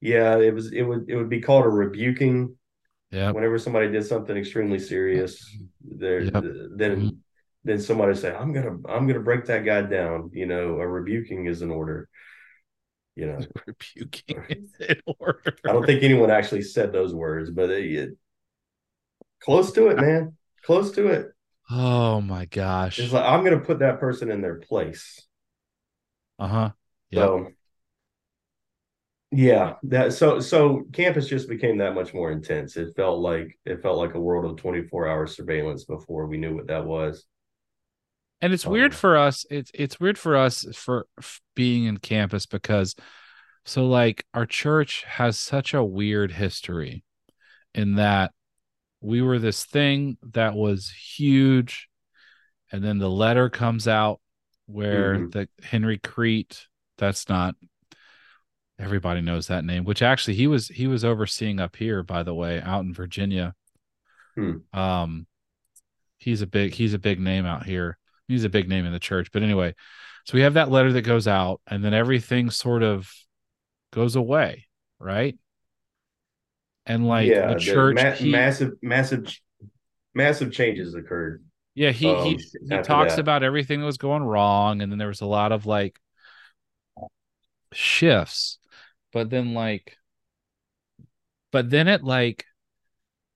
[0.00, 2.56] Yeah, it was it would it would be called a rebuking
[3.10, 3.30] Yeah.
[3.32, 5.56] whenever somebody did something extremely serious.
[5.80, 6.44] There Yep.
[6.76, 7.16] then Mhm.
[7.64, 10.30] then somebody say, I'm gonna I'm gonna break that guy down.
[10.32, 12.08] You know, a rebuking is an order.
[13.16, 15.42] You know, Rebuking is in order.
[15.66, 18.10] I don't think anyone actually said those words, but it, it
[19.40, 20.36] close to it, man.
[20.64, 21.32] Close to it.
[21.70, 22.98] Oh my gosh.
[22.98, 25.26] It's like I'm gonna put that person in their place.
[26.38, 26.70] uh-huh.
[27.10, 27.24] Yep.
[27.24, 27.52] So
[29.30, 32.76] yeah, that so so campus just became that much more intense.
[32.76, 36.54] It felt like it felt like a world of 24 hour surveillance before we knew
[36.54, 37.24] what that was.
[38.40, 41.06] and it's weird Um, for us it's it's weird for us for
[41.54, 42.94] being in campus because
[43.64, 47.04] so like our church has such a weird history
[47.74, 48.32] in that
[49.00, 51.88] we were this thing that was huge
[52.72, 54.20] and then the letter comes out
[54.66, 55.32] where Mhm.
[55.32, 56.66] the Henry Kriete
[56.98, 57.54] that's not
[58.78, 62.34] everybody knows that name which actually he was he was overseeing up here by the
[62.34, 63.54] way out in virginia
[64.36, 64.58] Hmm.
[64.72, 65.26] um
[66.18, 67.98] he's a big he's a big name out here
[68.28, 69.74] he's a big name in the church but anyway
[70.24, 73.10] so we have that letter that goes out and then everything sort of
[73.92, 74.66] goes away
[75.00, 75.36] right
[76.86, 79.26] and like yeah, the church ma- he- massive, massive,
[80.14, 81.42] massive changes occurred.
[81.74, 82.38] yeah he um, he
[82.68, 83.20] he talks that.
[83.20, 85.98] about everything that was going wrong and then there was a lot of like
[87.72, 88.57] shifts
[89.12, 89.96] but then like
[91.50, 92.44] but then it like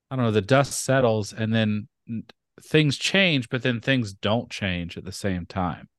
[0.09, 1.87] i don't know the dust settles and then
[2.61, 5.89] things change but then things don't change at the same time.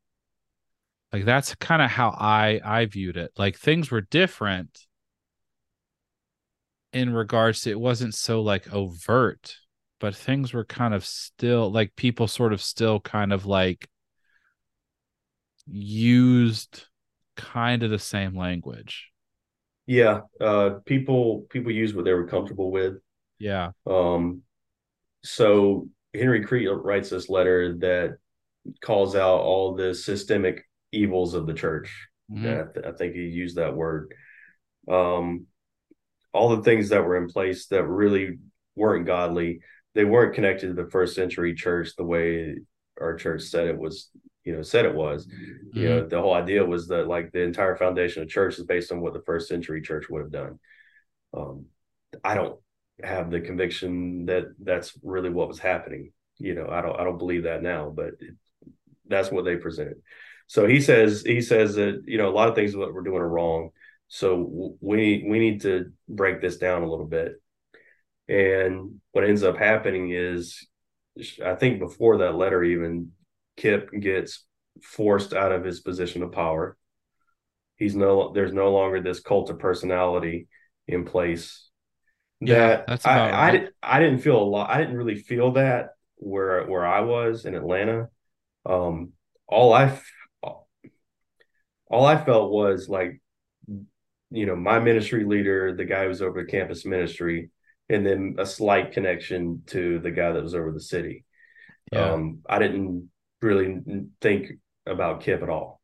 [1.12, 3.32] Like that's kind of how i i viewed it.
[3.36, 4.86] Like things were different
[6.92, 9.56] in regards to it wasn't so like overt
[10.01, 13.88] but things were kind of still like people sort of still kind of like
[15.66, 16.84] used
[17.36, 19.10] kind of the same language
[19.86, 22.94] Yeah, uh, people people use what they were comfortable with.
[23.39, 24.43] yeah Um,
[25.23, 28.16] so Henry Kriete writes this letter that
[28.81, 32.09] calls out all the systemic evils of the church.
[32.31, 32.44] Mhm.
[32.44, 34.15] Yeah, I, th- I think he used that word.
[34.89, 35.47] Um,
[36.32, 38.39] all the things that were in place that really
[38.74, 39.61] weren't godly,
[39.94, 42.56] they weren't connected to the first century church the way
[43.01, 44.11] our church said it was,
[44.44, 45.26] you know, said it was.
[45.72, 48.92] You know, the whole idea was that like the entire foundation of church is based
[48.92, 50.58] on what the first century church would have done.
[51.32, 51.66] Um,
[52.22, 52.60] I don't
[53.02, 56.12] have the conviction that that's really what was happening.
[56.38, 58.34] You know, I don't I don't believe that now, but it,
[59.06, 59.96] that's what they presented.
[60.46, 63.20] So he says he says that you know a lot of things that we're doing
[63.20, 63.70] are wrong.
[64.08, 67.40] So we we need to break this down a little bit.
[68.28, 70.66] And what ends up happening is,
[71.44, 73.12] I think before that letter even,
[73.56, 74.44] Kip gets
[74.82, 76.76] forced out of his position of power.
[77.76, 80.48] He's no there's no longer this cult of personality
[80.86, 81.68] in place.
[82.40, 83.68] Yeah, That that's I, I, right.
[83.82, 84.70] I didn't feel a lot.
[84.70, 88.09] I didn't really feel that where where I was in Atlanta.
[88.66, 89.12] Um,
[89.48, 89.98] all I
[91.90, 93.20] all I felt was like,
[94.31, 97.51] you know, my ministry leader, the guy who's over the campus ministry,
[97.89, 101.24] and then a slight connection to the guy that was over the city.
[101.93, 103.10] yeah Um, I didn't
[103.44, 103.80] really
[104.20, 104.52] think
[104.86, 105.80] about Kip at all.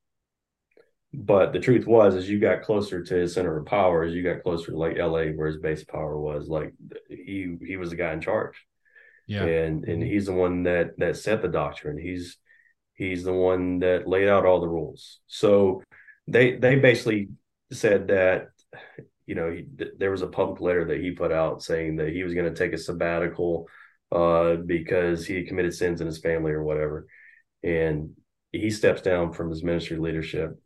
[1.12, 4.22] But the truth was, as you got closer to his center of power, as you
[4.22, 6.72] got closer to like LA, where his base power was, like
[7.08, 8.64] he he was the guy in charge,
[9.26, 11.98] yeah and and he's the one that that set the doctrine.
[11.98, 12.36] He's
[12.94, 15.20] he's the one that laid out all the rules.
[15.26, 15.82] So
[16.28, 17.30] they they basically
[17.72, 18.48] said that
[19.26, 22.10] you know he, th- there was a public letter that he put out saying that
[22.10, 23.68] he was going to take a sabbatical
[24.12, 27.06] uh, because he had committed sins in his family or whatever,
[27.62, 28.10] and
[28.52, 30.60] he steps down from his ministry leadership.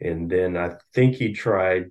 [0.00, 1.90] And then I think he tried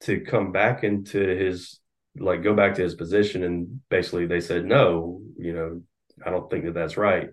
[0.00, 1.78] to come back into his
[2.18, 5.82] like go back to his position, and basically they said no, you know,
[6.24, 7.30] I don't think that that's right.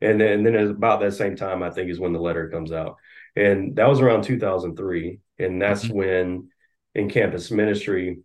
[0.00, 2.72] And then, and then about that same time, I think is when the letter comes
[2.72, 2.96] out,
[3.36, 5.94] and that was around 2003, and that's Mhm.
[5.94, 6.48] when
[6.94, 8.20] in campus ministry,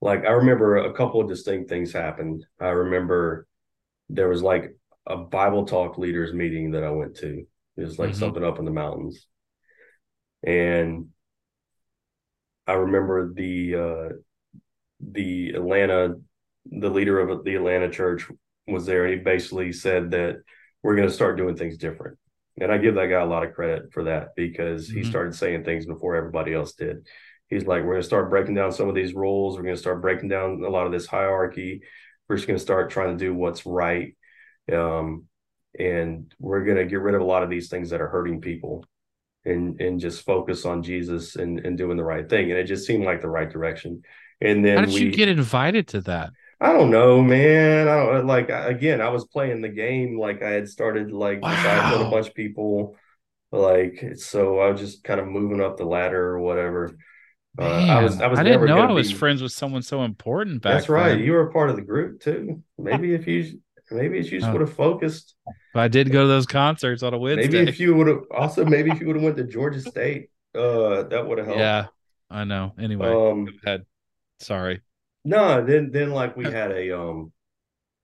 [0.00, 2.46] like I remember a couple of distinct things happened.
[2.60, 3.46] I remember
[4.08, 4.74] there was like
[5.08, 7.44] a Bible talk leaders meeting that I went to.
[7.76, 8.18] It was like mm-hmm.
[8.18, 9.26] something up in the mountains.
[10.44, 11.08] And
[12.66, 14.14] I remember the uh
[15.00, 16.14] the Atlanta
[16.70, 18.28] the leader of the Atlanta church
[18.66, 20.42] was there and he basically said that
[20.82, 22.18] we're going to start doing things different.
[22.60, 24.98] And I give that guy a lot of credit for that because mm-hmm.
[24.98, 27.06] he started saying things before everybody else did.
[27.48, 29.56] He's like, we're going to start breaking down some of these rules.
[29.56, 31.82] We're going to start breaking down a lot of this hierarchy.
[32.28, 34.14] We're just going to start trying to do what's right.
[34.72, 35.24] Um,
[35.78, 38.40] and we're going to get rid of a lot of these things that are hurting
[38.40, 38.84] people
[39.44, 42.50] and and just focus on Jesus and, and doing the right thing.
[42.50, 44.02] And it just seemed like the right direction.
[44.40, 46.30] And then how did we, you get invited to that?
[46.60, 47.86] I don't know, man.
[47.88, 49.00] I don't like again.
[49.00, 51.92] I was playing the game like I had started like wow.
[51.92, 52.96] with a bunch of people,
[53.52, 54.58] like so.
[54.58, 56.96] I was just kind of moving up the ladder or whatever.
[57.56, 58.20] Uh, I was.
[58.20, 58.38] I was.
[58.38, 59.18] I didn't know I was be...
[59.18, 60.74] friends with someone so important back.
[60.74, 61.10] That's right.
[61.10, 61.20] Then.
[61.20, 62.62] You were a part of the group too.
[62.76, 64.52] Maybe if you, maybe if you just oh.
[64.52, 65.34] would have focused.
[65.74, 67.48] But I did go to those concerts on a Wednesday.
[67.48, 70.30] Maybe if you would have also maybe if you would have went to Georgia State,
[70.54, 71.60] uh, that would have helped.
[71.60, 71.86] Yeah,
[72.30, 72.72] I know.
[72.78, 73.84] Anyway, um, head.
[74.40, 74.82] Sorry.
[75.24, 77.32] No, then then like we had a um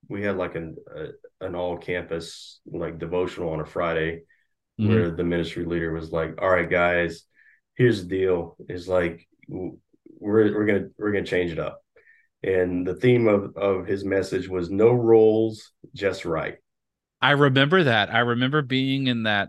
[0.09, 4.23] we had like an a, an all campus like devotional on a Friday
[4.81, 4.89] mm-hmm.
[4.89, 7.24] where the ministry leader was like, "All right, guys,
[7.77, 8.56] here's the deal.
[8.69, 9.73] Is like we're
[10.20, 11.84] we're gonna we're gonna change it up."
[12.45, 16.59] And the theme of of his message was no rules, just right.
[17.23, 18.12] I remember that.
[18.12, 19.49] I remember being in that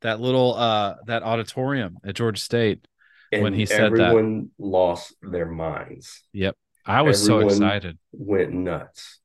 [0.00, 2.84] that little uh that auditorium at Georgia State
[3.30, 4.00] and when he said that.
[4.00, 6.20] Everyone lost their minds.
[6.32, 6.56] Yep.
[6.84, 7.98] I was Everyone so excited.
[8.10, 9.20] Went nuts.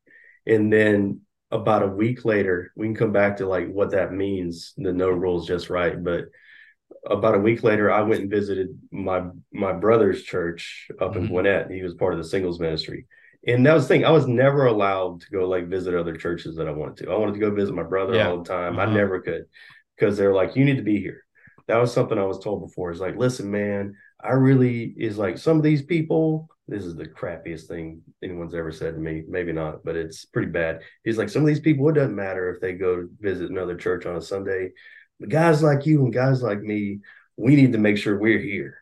[0.45, 4.73] And then about a week later, we can come back to like what that means,
[4.77, 6.01] the no rules just right.
[6.01, 6.25] But
[7.05, 11.25] about a week later, I went and visited my my brother's church up mm-hmm.
[11.25, 11.71] in Gwinnett.
[11.71, 13.07] He was part of the singles ministry.
[13.45, 14.05] And that was the thing.
[14.05, 17.11] I was never allowed to go like visit other churches that I wanted to.
[17.11, 18.29] I wanted to go visit my brother yeah.
[18.29, 18.77] all the time.
[18.77, 18.89] Uh-huh.
[18.89, 19.45] I never could
[19.97, 21.23] because they're like, you need to be here.
[21.67, 22.91] That was something I was told before.
[22.91, 27.05] It's like, listen, man, I really is like some of these people this is the
[27.05, 29.23] crappiest thing anyone's ever said to me.
[29.27, 30.81] Maybe not, but it's pretty bad.
[31.03, 34.05] He's like, some of these people, it doesn't matter if they go visit another church
[34.05, 34.71] on a Sunday.
[35.19, 36.99] But guys like you and guys like me,
[37.35, 38.79] we need to make sure we're here.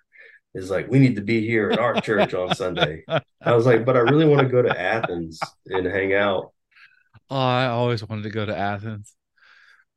[0.54, 3.04] It's like, we need to be here at our church on Sunday.
[3.08, 6.54] I was like, but I really want to go to Athens and hang out.
[7.30, 9.14] Oh, I always wanted to go to Athens.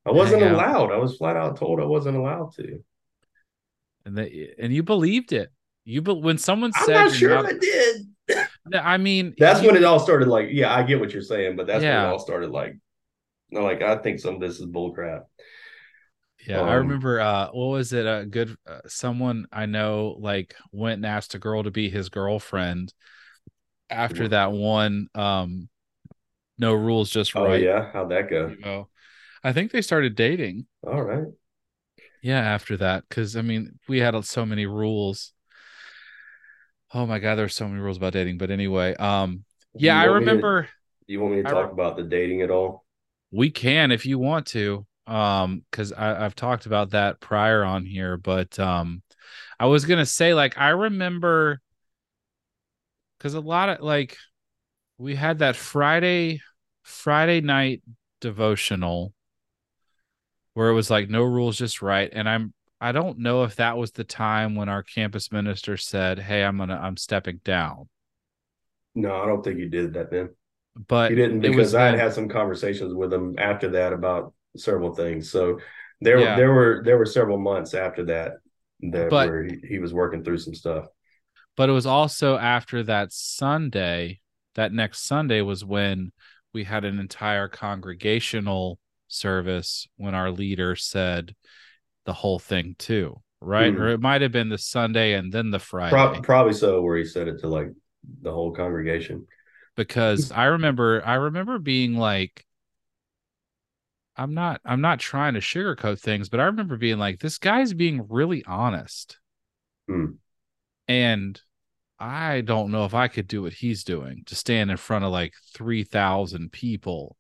[0.05, 0.91] I wasn't allowed.
[0.91, 2.83] I was flat out told I wasn't allowed to.
[4.05, 5.51] And they, and you believed it.
[5.85, 8.07] You but when someone said, I'm not sure not, I did.
[8.75, 10.29] I mean, that's you, when it all started.
[10.29, 12.03] Like, yeah, I get what you're saying, but that's yeah.
[12.03, 12.51] when it all started.
[12.51, 12.77] Like,
[13.51, 15.23] no, like I think some of this is bullcrap.
[16.49, 17.21] Yeah, um, I remember.
[17.21, 18.07] uh What was it?
[18.07, 22.09] A good uh, someone I know like went and asked a girl to be his
[22.09, 22.93] girlfriend
[23.91, 24.29] after yeah.
[24.29, 25.09] that one.
[25.15, 25.69] um
[26.59, 27.45] No rules, just right.
[27.45, 27.55] oh.
[27.55, 28.49] Yeah, how'd that go?
[28.49, 28.89] You know,
[29.45, 30.67] I think they started dating.
[30.87, 31.29] All right.
[32.23, 35.33] Yeah, after that, because I mean, we had so many rules
[36.95, 38.39] Oh my god, there's so many rules about dating.
[38.39, 39.45] But anyway, um,
[39.75, 40.63] yeah, I remember.
[40.63, 40.69] To,
[41.07, 42.85] you want me to talk re- about the dating at all?
[43.31, 48.17] We can if you want to, um, because I've talked about that prior on here.
[48.17, 49.03] But um,
[49.59, 51.61] I was gonna say, like, I remember
[53.19, 54.17] because a lot of like
[54.99, 56.41] we had that Friday
[56.83, 57.83] Friday night
[58.21, 59.13] devotional
[60.55, 63.77] where it was like no rules just right and i'm I don't know if that
[63.77, 67.89] was the time when our campus minister said, "Hey, I'm gonna I'm stepping down."
[68.95, 70.31] No, I don't think he did that then.
[70.87, 74.95] But he didn't because I had had some conversations with him after that about several
[74.95, 75.31] things.
[75.31, 75.59] So
[76.01, 76.37] there yeah.
[76.37, 78.33] there were there were several months after that
[78.81, 80.87] that but, where he, he was working through some stuff.
[81.57, 84.21] But it was also after that Sunday,
[84.55, 86.13] that next Sunday was when
[86.55, 88.79] we had an entire congregational
[89.09, 91.35] service when our leader said,
[92.05, 93.73] the whole thing too, right?
[93.73, 93.83] Mm-hmm.
[93.83, 95.91] Or it might have been the Sunday and then the Friday.
[95.91, 97.69] Pro- probably so, where he said it to like
[98.23, 99.27] the whole congregation.
[99.77, 102.47] Because I remember, I remember being like,
[104.19, 107.73] I'm not, I'm not trying to sugarcoat things, but I remember being like, this guy's
[107.73, 109.19] being really honest.
[109.89, 110.17] Mm.
[110.89, 111.41] And
[111.99, 115.13] I don't know if I could do what he's doing to stand in front of
[115.13, 117.17] like 3,000 people.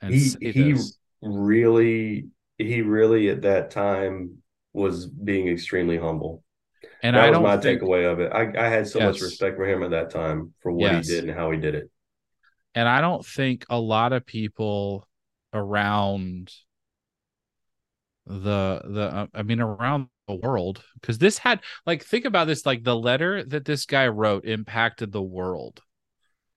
[0.00, 0.76] And he, he
[1.20, 4.38] really he really at that time
[4.72, 6.42] was being extremely humble.
[7.02, 8.32] And that I was my think, takeaway of it.
[8.32, 9.14] I, I had so yes.
[9.14, 11.08] much respect for him at that time for what yes.
[11.08, 11.90] he did and how he did it.
[12.74, 15.07] And I don't think a lot of people
[15.52, 16.52] around
[18.26, 22.66] the the uh, I mean around the world because this had like think about this
[22.66, 25.82] like the letter that this guy wrote impacted the world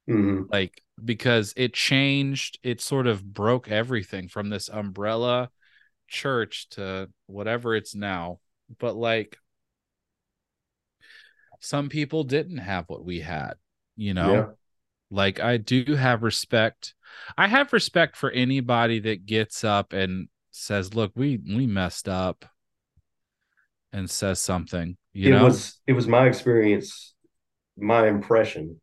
[0.08, 0.52] Mhm.
[0.52, 5.50] like because it changed it sort of broke everything from this umbrella
[6.08, 8.40] church to whatever it's now
[8.80, 9.38] but like
[11.60, 13.54] some people didn't have what we had
[13.96, 14.52] you know Yeah.
[15.12, 16.96] Like i do have respect
[17.38, 22.46] i have respect for anybody that gets up and says look we we messed up
[23.94, 27.14] and says something you it know was it was my experience,
[27.78, 28.80] my impression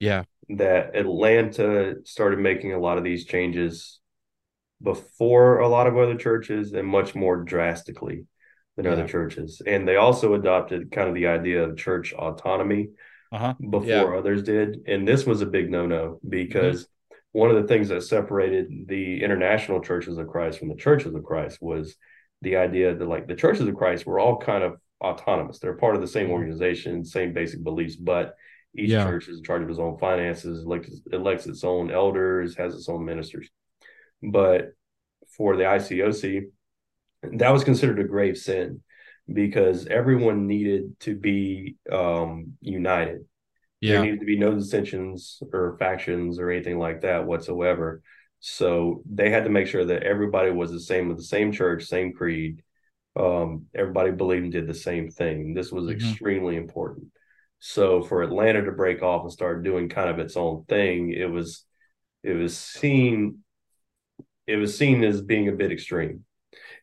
[0.00, 4.00] yeah that Atlanta started making a lot of these changes
[4.82, 8.24] before a lot of other churches and much more drastically
[8.76, 8.92] than Yeah.
[8.92, 9.60] other churches.
[9.66, 12.90] And they also adopted kind of the idea of church autonomy
[13.32, 14.02] uh-huh before Yeah.
[14.04, 14.18] Mm-hmm.
[14.18, 14.82] others did.
[14.86, 16.88] And this was a big no no because
[17.32, 21.24] one of the things that separated the international churches of Christ from the churches of
[21.24, 21.96] Christ was
[22.42, 25.58] the idea that, like, the churches of Christ were all kind of autonomous.
[25.58, 26.32] They're part of the same Mhm.
[26.32, 28.34] organization, same basic beliefs, but
[28.74, 29.04] each Yeah.
[29.04, 32.88] church is in charge of its own finances, elects, elects its own elders, has its
[32.88, 33.50] own ministers.
[34.22, 34.72] But
[35.36, 36.46] for the ICOC,
[37.22, 38.82] that was considered a grave sin
[39.32, 43.24] because everyone needed to be um, united.
[43.82, 48.02] There needed to be no dissensions or factions or anything like that whatsoever.
[48.40, 51.84] So they had to make sure that everybody was the same with the same church,
[51.84, 52.62] same creed.
[53.16, 55.54] Um, everybody believed and did the same thing.
[55.54, 55.92] This was Mhm.
[55.92, 57.08] extremely important.
[57.58, 61.30] So for Atlanta to break off and start doing kind of its own thing, it
[61.30, 61.64] was
[62.22, 63.44] it was seen
[64.46, 66.24] it was seen as being a bit extreme.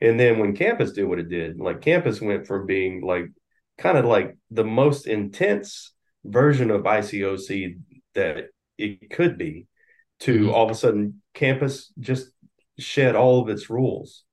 [0.02, 3.26] And then when campus did what it did, like campus went from being like
[3.78, 5.94] kind of like the most intense
[6.24, 7.78] version of ICOC
[8.14, 9.68] that it could be
[10.22, 10.54] to Mhm.
[10.54, 12.32] all of a sudden campus just
[12.78, 14.24] shed all of its rules.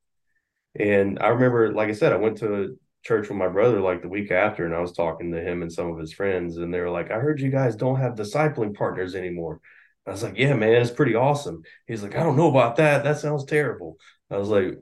[0.74, 4.08] And I remember, like I said, I went to church with my brother like the
[4.08, 6.80] week after, and I was talking to him and some of his friends, and they
[6.80, 9.60] were like, I heard you guys don't have discipling partners anymore.
[10.06, 11.62] I was like, Yeah, man, it's pretty awesome.
[11.86, 13.04] He's like, I don't know about that.
[13.04, 13.96] That sounds terrible.
[14.30, 14.78] I was like,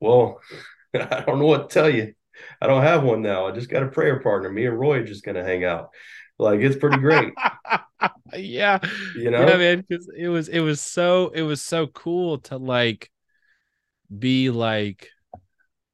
[0.00, 0.40] Well,
[0.94, 2.14] I don't know what to tell you.
[2.60, 3.46] I don't have one now.
[3.46, 4.50] I just got a prayer partner.
[4.50, 5.90] Me and Roy are just gonna hang out.
[6.38, 7.32] Like it's pretty great.
[8.36, 8.78] yeah
[9.16, 9.40] You know?
[9.46, 13.10] yeah man because it was it was so it was so cool to like
[14.16, 15.08] be like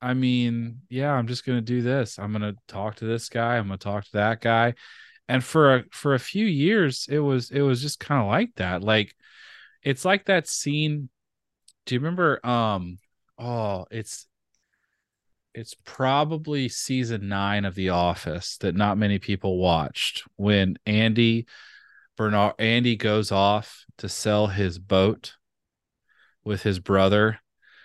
[0.01, 3.67] i mean yeah i'm just gonna do this i'm gonna talk to this guy i'm
[3.67, 4.75] gonna talk to that guy
[5.29, 8.51] and for a for a few years it was it was just kind of like
[8.57, 9.15] that like
[9.83, 11.09] it's like that scene
[11.87, 12.99] do you remember um
[13.39, 14.27] oh it's
[15.55, 21.47] it's probably season nine of The Office that not many people watched when Andy
[22.17, 25.35] Bernard Andy goes off to sell his boat
[26.45, 27.41] with his brother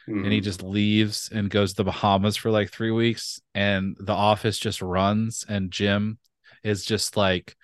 [0.07, 0.43] and he Mhm.
[0.43, 4.81] just leaves and goes to the Bahamas for like three weeks and the office just
[4.81, 6.19] runs and Jim
[6.63, 7.55] is just like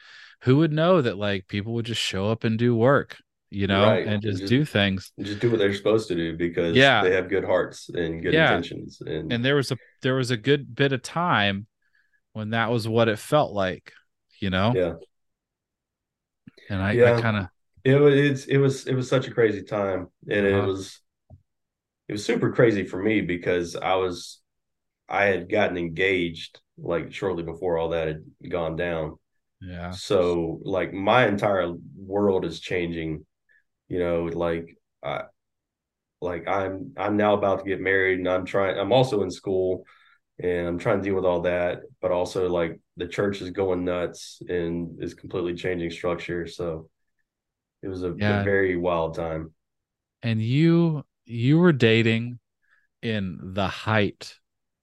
[0.42, 3.18] who would know that like people would just show up and do work
[3.56, 4.06] you know Right.
[4.08, 7.02] and just Just- do things just do what they're supposed to do because Yeah.
[7.04, 8.56] they have good hearts and good Yeah.
[8.58, 9.02] intentions.
[9.02, 11.68] And, and there was a there was a good bit of time
[12.34, 13.94] when that was what it felt like
[14.40, 14.94] you know yeah,
[16.70, 17.22] and i, I Yeah.
[17.22, 17.48] kind of
[17.84, 20.68] it was it's, it was it was such a crazy time, and it Uh-huh.
[20.68, 21.02] was
[22.08, 24.42] it was super crazy for me because I was
[25.08, 29.18] I had gotten engaged like shortly before all that had gone down.
[29.62, 33.26] yeah So like my entire world is changing,
[33.88, 35.24] you know, like I
[36.22, 39.86] like I'm I'm now about to get married and I'm trying I'm also in school
[40.42, 43.86] and I'm trying to deal with all that, but also like the church is going
[43.86, 46.48] nuts and is completely changing structure.
[46.48, 46.90] So
[47.84, 49.54] it was a, a very wild time.
[50.24, 52.40] and you you were dating
[53.02, 54.40] in the height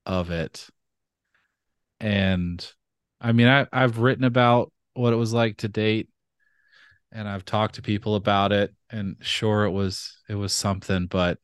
[0.07, 0.69] of it
[2.01, 2.73] and
[3.21, 6.09] i mean i i've written about what it was like to date
[7.13, 11.39] and i've talked to people about it and sure it was it was something but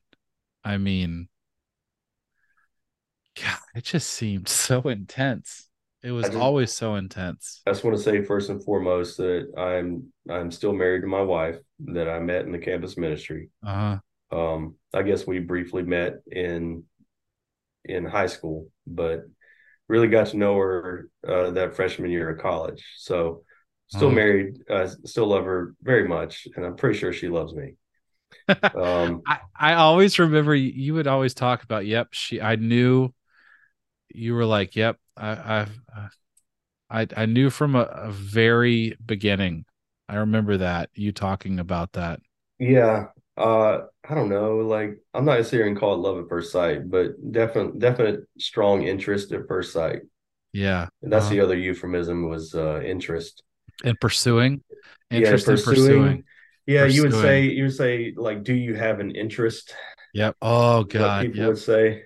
[0.63, 1.27] i mean
[3.41, 5.67] god it just seemed so intense
[6.01, 9.51] it was just- always so intense I just want to say first and foremost that
[9.57, 13.49] I'm I'm still married to my wife that I met in the campus ministry.
[13.65, 13.99] uh-huh
[14.31, 16.83] Um, I guess we briefly met in
[17.85, 19.23] in high school, but
[19.87, 22.83] really got to know her uh, that freshman year of college.
[22.97, 23.43] So
[23.89, 24.11] still Uh-huh.
[24.11, 27.75] married, uh, still love her very much, and I'm pretty sure she loves me.
[28.73, 33.13] Um, I, I always remember you, would always talk about yep she i knew
[34.13, 36.07] you were like yep i i've uh,
[36.89, 39.65] i i knew from a, a very beginning
[40.09, 42.21] i remember that you talking about that
[42.59, 43.07] yeah,
[43.37, 46.29] uh, I don't know, like I'm not gonna sit here and call it love at
[46.29, 50.01] first sight, but definite definite strong interest at first sight.
[50.53, 51.29] yeah And that's Uh-huh.
[51.29, 53.43] the other euphemism was uh, interest.
[53.83, 54.61] And pursuing
[55.11, 56.23] interest yeah, pursuing, in pursuing.
[56.65, 56.95] Yeah, pursuing.
[56.95, 59.73] you would say you would say like, do you have an interest?
[60.13, 60.35] Yep.
[60.41, 61.25] Oh God.
[61.25, 61.47] people yep.
[61.49, 62.03] would say.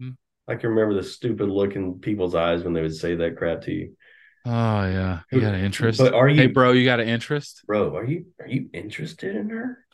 [0.00, 0.10] Hmm.
[0.48, 3.62] I can remember the stupid look in people's eyes when they would say that crap
[3.62, 3.96] to you.
[4.44, 5.98] Oh yeah, you got an interest.
[5.98, 6.72] But are you, hey, bro?
[6.72, 7.96] You got an interest, bro?
[7.96, 9.84] Are you are you interested in her?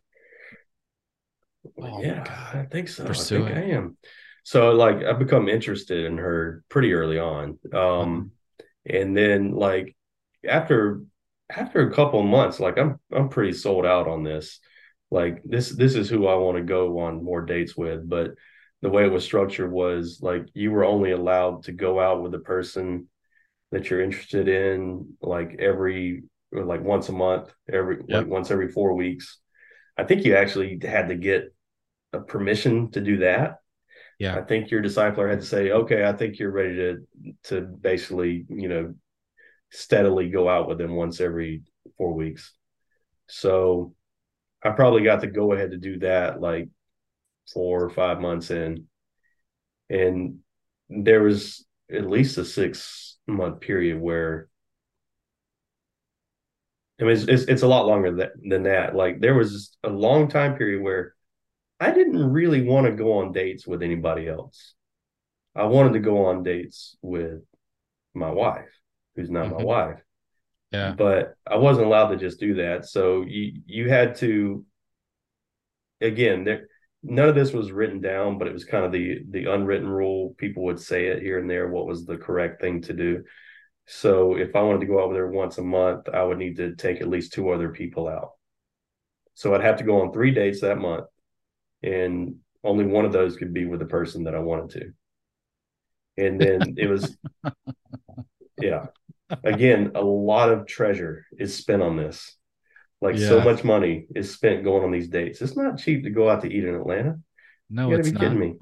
[1.80, 2.56] Oh, yeah, God.
[2.56, 3.06] I think so.
[3.06, 3.44] Pursuing.
[3.44, 3.96] I think I am.
[4.44, 7.58] So like I've become interested in her pretty early on.
[7.72, 8.32] Um
[8.90, 8.94] mm-hmm.
[8.94, 9.96] and then like
[10.46, 11.02] after
[11.56, 14.60] after a couple months, like I'm I'm pretty sold out on this.
[15.10, 18.08] Like this this is who I want to go on more dates with.
[18.08, 18.32] But
[18.80, 22.34] the way it was structured was like you were only allowed to go out with
[22.34, 23.08] a person
[23.70, 28.22] that you're interested in like every like once a month, every yep.
[28.22, 29.38] like once every four weeks.
[29.96, 31.54] I think you actually had to get
[32.12, 33.58] a permission to do that.
[34.18, 34.36] Yeah.
[34.36, 37.06] I think your discipler had to say, okay, I think you're ready to
[37.44, 38.94] to basically, you know,
[39.72, 41.62] steadily go out with them once every
[41.96, 42.52] four weeks.
[43.28, 43.94] So
[44.62, 46.68] I probably got to go ahead to do that like
[47.52, 48.86] four or five months in.
[49.90, 50.38] And
[50.88, 54.48] there was at least a six month period where
[57.00, 58.94] I mean, it's, it's, it's a lot longer than, than that.
[58.94, 61.14] Like there was a long time period where
[61.80, 64.74] I didn't really want to go on dates with anybody else.
[65.56, 67.40] I wanted to go on dates with
[68.14, 68.70] my wife,
[69.16, 69.58] who's not mm-hmm.
[69.58, 70.00] my wife.
[70.70, 70.94] Yeah.
[70.96, 72.86] But I wasn't allowed to just do that.
[72.86, 74.64] So you you had to
[76.00, 76.68] again, there
[77.02, 80.34] none of this was written down, but it was kind of the the unwritten rule.
[80.38, 83.24] People would say it here and there what was the correct thing to do.
[83.86, 86.74] So if I wanted to go out there once a month, I would need to
[86.76, 88.32] take at least two other people out.
[89.34, 91.06] So I'd have to go on three dates that month
[91.82, 94.92] and only one of those could be with the person that I wanted to.
[96.24, 97.16] And then it was,
[98.60, 98.86] yeah.
[99.44, 102.36] Again, a lot of treasure is spent on this.
[103.00, 103.28] Like yeah.
[103.28, 105.42] so much money is spent going on these dates.
[105.42, 107.18] It's not cheap to go out to eat in Atlanta.
[107.68, 108.54] No, you gotta it's be kidding me.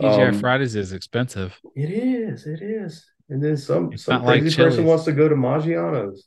[0.00, 1.58] TGI um, Fridays is expensive.
[1.74, 2.46] It is.
[2.46, 3.04] It is.
[3.28, 6.26] And then some it's some crazy like person wants to go to Maggiano's.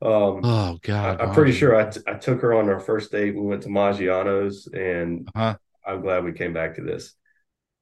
[0.00, 1.20] Um, oh God!
[1.20, 3.36] I, am pretty sure I, t- I took her on our first date.
[3.36, 5.56] We went to Maggiano's, and uh-huh.
[5.86, 7.14] I'm glad we came back to this.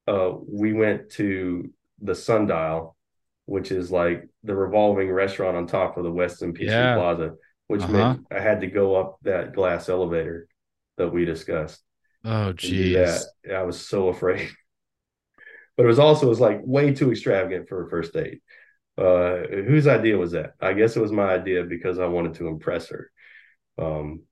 [0.07, 2.95] Uh, we went to the Sundial,
[3.51, 6.95] which is like the revolving restaurant on top of the Westin Peachtree yeah.
[6.95, 7.33] Plaza,
[7.67, 7.93] which uh-huh.
[7.93, 10.47] meant I had to go up that glass elevator
[10.99, 11.83] that we discussed.
[12.25, 13.27] Oh, geez.
[13.53, 14.49] I was so afraid.
[15.77, 18.41] but it was also it was like way too extravagant for a first date.
[18.97, 20.53] Uh, whose idea was that?
[20.61, 23.11] I guess it was my idea because I wanted to impress her.
[23.77, 24.23] Um,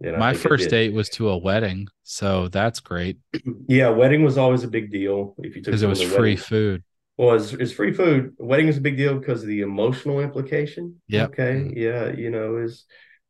[0.00, 3.18] my first date was to a wedding, so that's great.
[3.66, 5.34] Yeah, wedding was always a big deal.
[5.38, 6.36] If you took because it was free wedding.
[6.36, 6.84] food.
[7.18, 8.34] Well, it's, it's free food.
[8.38, 11.02] Wedding is a big deal because of the emotional implication.
[11.08, 11.24] Yeah.
[11.24, 11.56] Okay.
[11.56, 11.76] Mm-hmm.
[11.76, 12.12] Yeah.
[12.12, 12.84] You know, is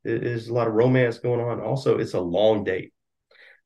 [0.05, 1.61] is a lot of romance going on.
[1.61, 2.93] Also, it's a long date.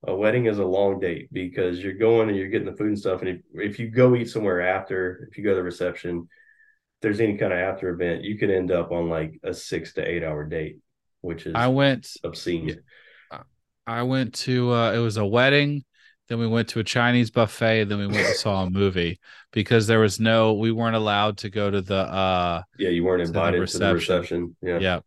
[0.07, 2.99] A wedding is a long date because you're going and you're getting the food and
[2.99, 3.21] stuff.
[3.21, 6.29] And if, if you go eat somewhere after, if you go to the reception,
[7.03, 10.09] there's any kind of after event, you could end up on like a six to
[10.09, 10.79] eight hour date,
[11.21, 12.81] which is I went obscene.
[13.87, 15.85] I went to uh, it was a wedding,
[16.29, 19.21] then we went to a Chinese buffet, then we went and saw a movie
[19.53, 23.23] because there was no we weren't allowed to go to the uh yeah you weren't
[23.23, 23.81] invited to the reception.
[23.81, 24.57] To the reception.
[24.63, 24.79] Yeah.
[24.79, 25.01] Yeah.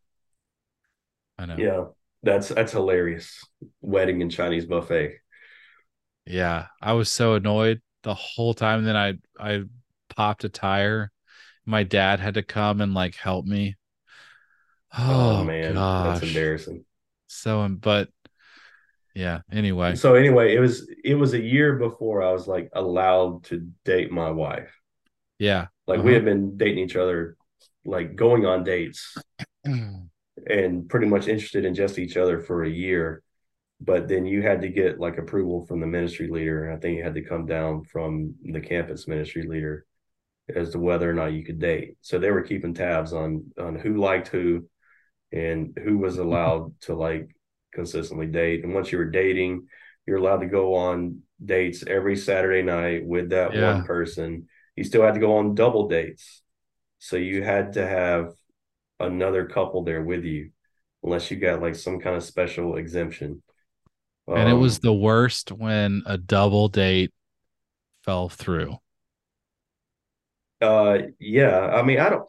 [1.38, 1.56] I know.
[1.58, 1.84] Yeah.
[2.24, 3.44] That's that's hilarious.
[3.82, 5.16] Wedding and Chinese buffet.
[6.26, 6.68] Yeah.
[6.82, 8.84] I was so annoyed the whole time.
[8.84, 9.64] Then I I
[10.10, 11.12] popped a tire
[11.66, 13.76] my dad had to come and like help me.
[14.98, 16.20] Oh, oh man, gosh.
[16.20, 16.86] that's embarrassing.
[17.28, 18.10] So, but
[19.16, 19.40] yeah.
[19.52, 23.68] Anyway, so anyway, it was it was a year before I was like allowed to
[23.86, 24.78] date my wife.
[25.40, 26.08] Yeah, like uh-huh.
[26.08, 27.38] we had been dating each other,
[27.86, 29.16] like going on dates,
[29.64, 33.24] and pretty much interested in just each other for a year.
[33.80, 36.72] But then you had to get like approval from the ministry leader.
[36.72, 39.86] I think you had to come down from the campus ministry leader
[40.54, 41.98] as to whether or not you could date.
[42.02, 44.68] So they were keeping tabs on on who liked who
[45.32, 47.35] and who was allowed to like
[47.76, 48.64] consistently date.
[48.64, 49.68] And once you were dating,
[50.08, 53.76] you're allowed to go on dates every Saturday night with that yeah.
[53.76, 54.48] one person.
[54.76, 56.42] You still had to go on double dates.
[57.00, 58.34] So you had to have
[59.00, 60.52] another couple there with you
[61.04, 63.44] unless you got like some kind of special exemption.
[64.28, 67.14] And um, it was um, the worst when a double date
[68.04, 68.78] fell through.
[70.62, 71.60] Uh, yeah.
[71.60, 72.26] I mean, I don't,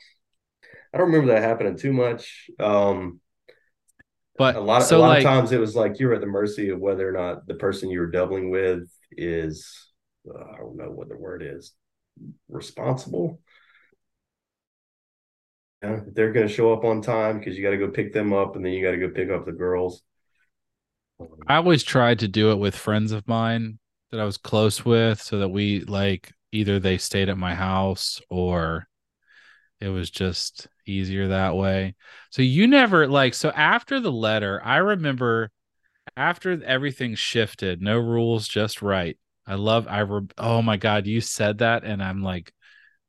[0.92, 2.50] I don't remember that happening too much.
[2.58, 3.20] Um,
[4.38, 6.14] but a lot of, so a lot like, of times it was like you were
[6.14, 9.92] at the mercy of whether or not the person you were doubling with is,
[10.28, 11.72] uh, I don't know what the word is,
[12.48, 13.40] responsible.
[15.82, 18.32] Yeah, they're going to show up on time because you got to go pick them
[18.32, 20.02] up and then you got to go pick up the girls.
[21.46, 23.78] I always tried to do it with friends of mine
[24.10, 28.20] that I was close with so that we like either they stayed at my house
[28.30, 28.86] or
[29.80, 31.94] it was just easier that way.
[32.30, 35.50] So you never like so after the letter, I remember
[36.16, 39.18] after everything shifted, no rules, just right.
[39.46, 42.52] I love I re- oh my god, you said that and I'm like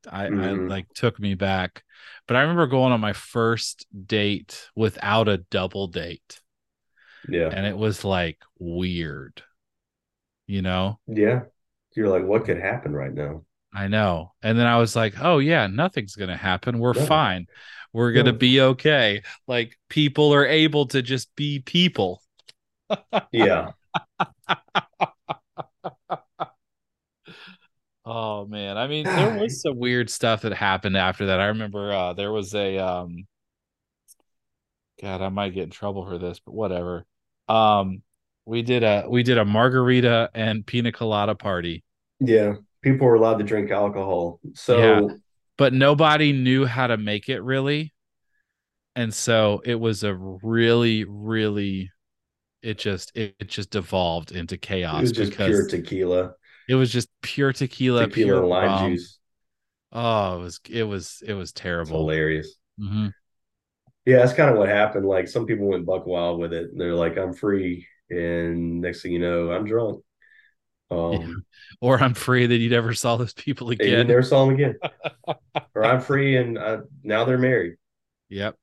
[0.09, 0.41] I, mm-hmm.
[0.41, 1.83] I like took me back.
[2.27, 6.41] But I remember going on my first date without a double date.
[7.27, 7.49] Yeah.
[7.51, 9.41] And it was like weird.
[10.45, 10.99] You know?
[11.07, 11.43] Yeah.
[11.95, 13.43] You're like, what could happen right now?
[13.77, 14.33] I know.
[14.41, 16.79] And then I was like, oh yeah, nothing's gonna happen.
[16.79, 17.05] We're no.
[17.05, 17.45] fine.
[17.93, 18.37] We're gonna no.
[18.37, 19.21] be okay.
[19.47, 22.23] Like people are able to just be people.
[23.31, 23.73] yeah.
[28.03, 28.77] oh man.
[28.79, 31.39] I mean, there was some weird stuff that happened after that.
[31.39, 33.27] I remember uh there was a um
[34.99, 37.05] God, I might get in trouble for this, but whatever.
[37.47, 38.01] Um
[38.43, 41.83] we did a we did a margarita and pina colada party.
[42.19, 44.39] Yeah people were allowed to drink alcohol.
[44.53, 45.15] So, yeah.
[45.57, 47.93] but nobody knew how to make it really.
[48.95, 51.91] And so it was a really, really,
[52.61, 54.97] it just, it, it just devolved into chaos.
[54.97, 56.31] It was just pure tequila.
[56.67, 58.91] It was just pure tequila, tequila pure lime rum.
[58.91, 59.19] juice.
[59.91, 62.09] Oh, it was, it was, it was terrible.
[62.09, 62.55] It's hilarious.
[62.79, 63.07] Mm-hmm.
[64.05, 65.05] Yeah, that's kind of what happened.
[65.05, 66.71] Like some people went buck wild with it.
[66.75, 67.85] They're like, I'm free.
[68.09, 70.01] And next thing you know, I'm drunk.
[70.89, 71.33] Um, yeah.
[71.81, 73.89] Or I'm free that you never saw those people again.
[73.89, 74.75] You never saw them again.
[75.75, 77.75] or I'm free and uh, now they're married.
[78.29, 78.55] Yep.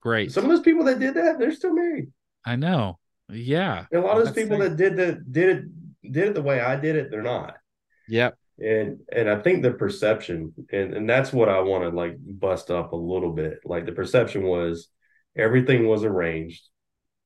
[0.00, 0.32] Great.
[0.32, 2.12] Some of those people that did that, they're still married.
[2.44, 2.98] I know.
[3.28, 3.86] Yeah.
[3.92, 6.60] And a lot of those people that did the did it did it the way
[6.60, 7.54] I did it, they're not.
[8.08, 8.36] Yep.
[8.58, 12.70] And and I think the perception, and, and that's what I want to like bust
[12.70, 13.60] up a little bit.
[13.64, 14.88] Like the perception was
[15.36, 16.62] everything was arranged.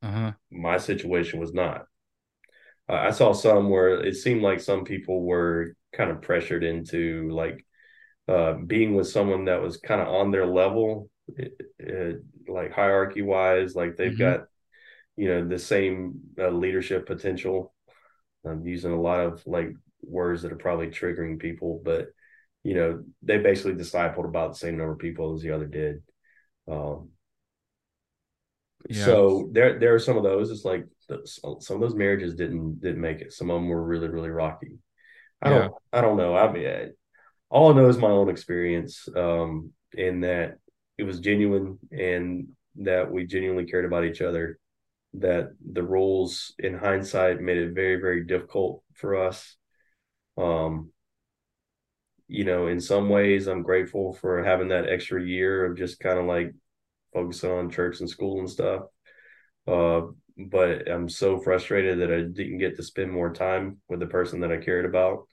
[0.02, 0.32] Uh-huh.
[0.50, 1.86] My situation was not.
[2.88, 7.64] I saw some where it seemed like some people were kind of pressured into like
[8.28, 13.22] uh, being with someone that was kind of on their level, it, it, like hierarchy
[13.22, 14.38] wise, like they've mm-hmm.
[14.38, 14.40] got
[15.16, 17.74] you know the same uh, leadership potential.
[18.44, 19.70] I'm using a lot of like
[20.02, 22.08] words that are probably triggering people, but
[22.62, 26.02] you know they basically discipled about the same number of people as the other did.
[26.68, 27.10] Um,
[28.88, 29.04] yeah.
[29.04, 30.50] So there there are some of those.
[30.50, 30.86] It's like
[31.26, 33.32] some of those marriages didn't didn't make it.
[33.32, 34.78] Some of them were really really rocky.
[35.42, 35.58] I yeah.
[35.58, 36.36] don't I don't know.
[36.36, 36.88] I mean, I,
[37.48, 39.08] all I know is my own experience.
[39.14, 40.58] Um, in that
[40.98, 44.58] it was genuine and that we genuinely cared about each other.
[45.14, 49.56] That the rules in hindsight made it very very difficult for us.
[50.36, 50.90] Um,
[52.28, 56.18] you know, in some ways, I'm grateful for having that extra year of just kind
[56.18, 56.52] of like
[57.14, 58.82] focusing on church and school and stuff.
[59.66, 60.02] Uh,
[60.36, 64.40] but I'm so frustrated that I didn't get to spend more time with the person
[64.40, 65.28] that I cared about.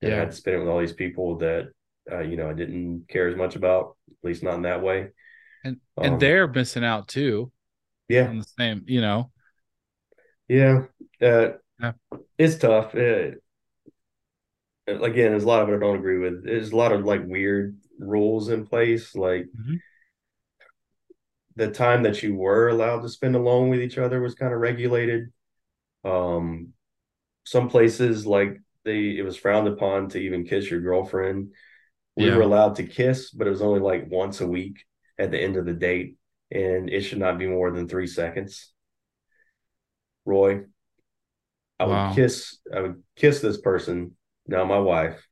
[0.00, 0.16] And yeah.
[0.16, 1.68] I had to spend it with all these people that
[2.10, 5.08] uh, you know I didn't care as much about, at least not in that way.
[5.64, 7.52] And um, and they're missing out too.
[8.08, 9.30] Yeah, the same, you know.
[10.48, 10.84] Yeah,
[11.20, 11.48] uh,
[11.80, 11.92] yeah.
[12.38, 12.94] it's tough.
[12.94, 13.32] Uh,
[14.86, 16.44] again, there's a lot of it I don't agree with.
[16.44, 19.42] There's a lot of like weird rules in place, like.
[19.44, 19.76] Mm-hmm
[21.58, 24.60] the time that you were allowed to spend alone with each other was kind of
[24.60, 25.32] regulated.
[26.04, 26.72] Um,
[27.44, 31.52] some places like they it was frowned upon to even kiss your girlfriend.
[32.16, 32.36] We yeah.
[32.36, 34.84] were allowed to kiss, but it was only like once a week
[35.18, 36.16] at the end of the date,
[36.52, 38.72] and it should not be more than three seconds.
[40.24, 40.60] Roy,
[41.80, 42.08] I wow.
[42.08, 42.56] would kiss.
[42.72, 44.16] I would kiss this person,
[44.46, 45.26] now my wife,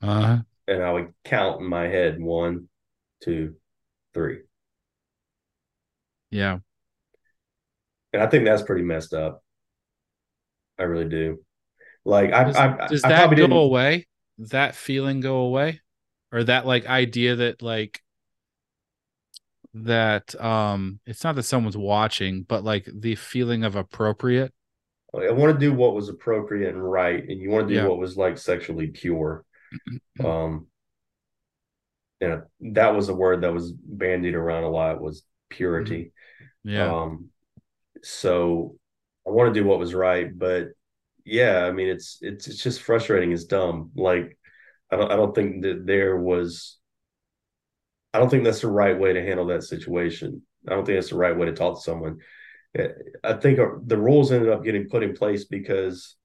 [0.00, 0.38] uh-huh.
[0.66, 2.70] and I would count in my head one,
[3.22, 3.56] two,
[4.14, 4.45] three.
[6.30, 6.58] Yeah.
[8.12, 9.42] And I think that's pretty messed up.
[10.78, 11.38] I really do.
[12.04, 13.52] Like I, does, I, does I that go didn't...
[13.52, 14.06] away?
[14.38, 15.80] That feeling go away?
[16.32, 18.02] Or that like idea that like
[19.74, 24.52] that um it's not that someone's watching, but like the feeling of appropriate.
[25.14, 27.86] I want to do what was appropriate and right, and you want to do yeah.
[27.86, 29.44] what was like sexually pure.
[30.24, 30.66] um
[32.20, 36.12] and that was a word that was bandied around a lot was purity.
[36.66, 36.92] Yeah.
[36.92, 37.30] Um,
[38.02, 38.76] so
[39.26, 40.68] I want to do what was right, but
[41.24, 43.32] yeah, I mean, it's it's it's just frustrating.
[43.32, 43.92] It's dumb.
[43.94, 44.36] Like
[44.90, 46.78] I don't I don't think that there was.
[48.12, 50.42] I don't think that's the right way to handle that situation.
[50.66, 52.18] I don't think that's the right way to talk to someone.
[53.24, 56.16] I think the rules ended up getting put in place because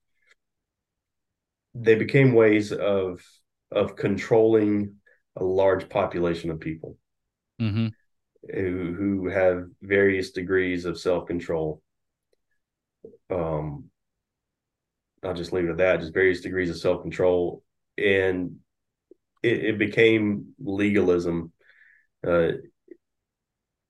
[1.74, 3.22] they became ways of
[3.72, 4.96] of controlling
[5.36, 6.98] a large population of people.
[7.62, 7.88] Mm-hmm.
[8.50, 11.82] Who who have various degrees of self control.
[13.30, 13.86] Um,
[15.24, 16.00] I'll just leave it at that.
[16.00, 17.64] Just various degrees of self control,
[17.98, 18.58] and
[19.44, 21.52] it, it, became legalism.
[22.26, 22.54] Uh,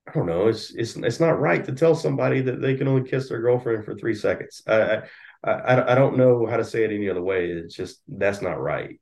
[0.07, 0.47] I don't know.
[0.47, 3.85] It's it's it's not right to tell somebody that they can only kiss their girlfriend
[3.85, 4.61] for three seconds.
[4.67, 5.03] I
[5.43, 7.47] I I don't know how to say it any other way.
[7.47, 8.99] It's just that's not right.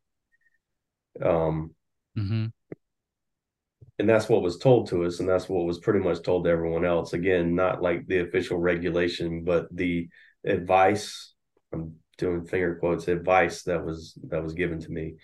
[1.23, 1.73] Um,
[2.17, 2.45] mm-hmm
[3.99, 6.49] and that's what was told to us and that's what was pretty much told to
[6.49, 7.13] everyone else.
[7.13, 10.07] Again not like the official regulation but the
[10.45, 11.33] advice
[11.73, 15.15] i'm doing finger quotes advice that was that was given to me.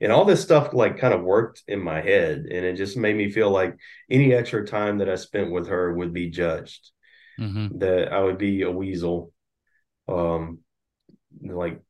[0.00, 3.16] And all this stuff like kind of worked in my head and it just made
[3.16, 3.76] me feel like
[4.10, 6.90] any extra time that i spent with her would be judged
[7.38, 7.78] mm-hmm.
[7.78, 9.32] that i would be a weasel.
[10.08, 10.58] Um
[11.40, 11.80] like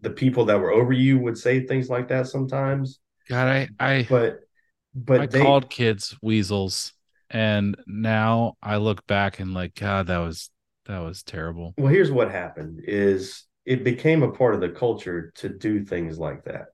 [0.00, 2.98] the people that were over you would say things like that sometimes.
[3.28, 4.40] God i i but
[4.94, 6.92] but I they, called kids weasels,
[7.30, 10.50] and now I look back and like, God, that was
[10.86, 11.74] that was terrible.
[11.76, 16.18] Well, here's what happened: is it became a part of the culture to do things
[16.18, 16.66] like that.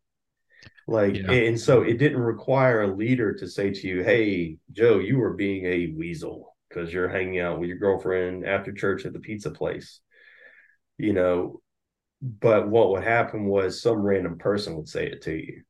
[0.86, 1.30] Like, yeah.
[1.30, 5.34] and so it didn't require a leader to say to you, "Hey, Joe, you were
[5.34, 9.50] being a weasel because you're hanging out with your girlfriend after church at the pizza
[9.50, 10.00] place."
[10.98, 11.62] You know,
[12.20, 15.62] but what would happen was some random person would say it to you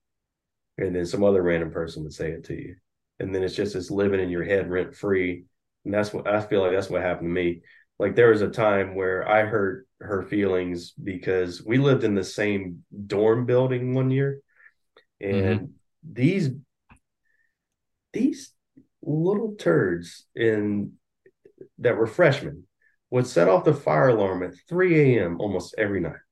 [0.80, 2.76] and then some other random person would say it to you.
[3.18, 5.44] And then it's just it's living in your head rent free
[5.84, 7.62] and that's what i feel like that's what happened to me.
[7.98, 12.24] Like there was a time where i hurt her feelings because we lived in the
[12.24, 14.40] same dorm building one year.
[15.20, 15.64] And mm-hmm.
[16.10, 16.50] these
[18.12, 18.52] these
[19.02, 20.94] little turds in
[21.78, 22.64] that were freshmen
[23.10, 26.24] would set off the fire alarm at 3 a.m almost every night.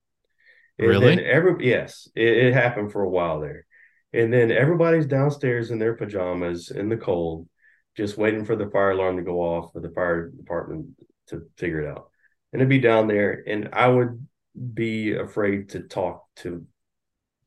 [0.78, 1.24] And really?
[1.24, 3.66] every yes it, it happened for a while there
[4.12, 7.48] and then everybody's downstairs in their pajamas in the cold,
[7.96, 10.86] just waiting for the fire alarm to go off for the fire department
[11.28, 12.10] to figure it out.
[12.52, 14.26] And it'd be down there, and I would
[14.74, 16.64] be afraid to talk to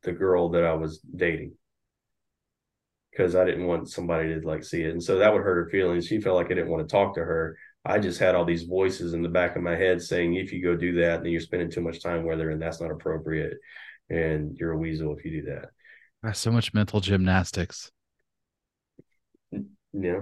[0.03, 1.53] the girl that I was dating
[3.11, 4.91] because I didn't want somebody to like see it.
[4.91, 6.07] And so that would hurt her feelings.
[6.07, 7.57] She felt like I didn't want to talk to her.
[7.83, 10.63] I just had all these voices in the back of my head saying, if you
[10.63, 13.57] go do that, then you're spending too much time with her and that's not appropriate.
[14.09, 15.69] And you're a weasel if you do that.
[16.23, 17.91] That's so much mental gymnastics.
[19.93, 20.21] Yeah.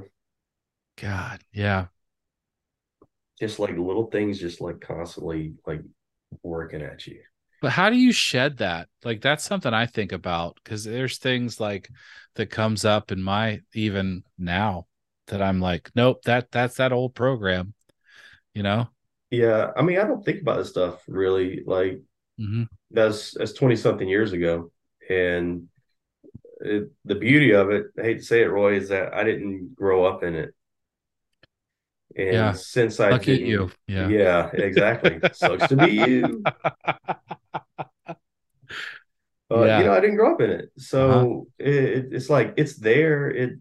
[0.98, 1.88] God, yeah.
[3.40, 5.82] Just like little things, just like constantly like
[6.44, 7.22] working at you.
[7.62, 8.88] But how do you shed that?
[9.04, 11.90] Like that's something I think about because there's things like
[12.36, 14.88] that comes up in my even now
[15.28, 17.74] that I'm like, nope, that that's that old program,
[18.54, 18.88] you know?
[19.30, 19.72] Yeah.
[19.76, 21.62] I mean, I don't think about this stuff really.
[21.66, 22.02] Like
[22.40, 22.64] mm-hmm.
[22.92, 24.72] that's that's 20 something years ago.
[25.10, 25.69] And
[26.60, 29.76] it, the beauty of it, I hate to say it, Roy, is that I didn't
[29.76, 30.54] grow up in it.
[32.16, 32.52] And yeah.
[32.54, 33.72] since I Lucky you.
[33.88, 34.08] Yeah.
[34.08, 35.20] Yeah, exactly.
[35.34, 36.44] Sucks to be you.
[39.52, 39.80] Uh, yeah.
[39.80, 40.72] you know, I didn't grow up in it.
[40.78, 41.10] So
[41.60, 41.70] uh-huh.
[41.70, 43.30] it, it's like it's there.
[43.30, 43.60] It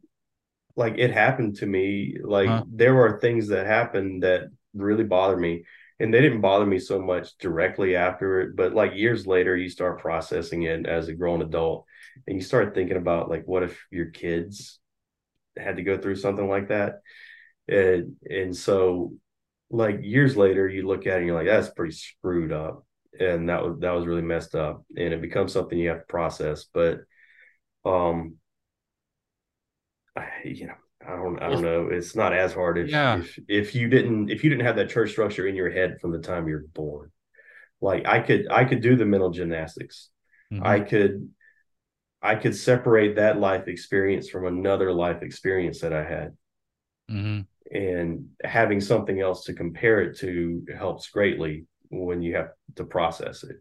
[0.76, 2.16] like it happened to me.
[2.22, 2.64] Like uh-huh.
[2.70, 5.64] there were things that happened that really bothered me.
[6.00, 9.68] And they didn't bother me so much directly after it, but like years later, you
[9.68, 11.86] start processing it as a grown adult
[12.26, 14.78] and you start thinking about like what if your kids
[15.56, 17.00] had to go through something like that
[17.68, 19.12] and and so
[19.70, 22.84] like years later you look at it and you're like that's pretty screwed up
[23.18, 26.06] and that was that was really messed up and it becomes something you have to
[26.06, 27.00] process but
[27.84, 28.36] um
[30.16, 30.74] I, you know
[31.06, 31.88] I don't I don't know.
[31.90, 33.18] It's not as hard if, yeah.
[33.18, 36.12] if if you didn't if you didn't have that church structure in your head from
[36.12, 37.10] the time you're born.
[37.80, 40.10] Like I could I could do the mental gymnastics.
[40.52, 40.66] Mm-hmm.
[40.66, 41.30] I could
[42.20, 46.36] I could separate that life experience from another life experience that I had.
[47.10, 47.76] Mm-hmm.
[47.76, 53.44] And having something else to compare it to helps greatly when you have to process
[53.44, 53.56] it.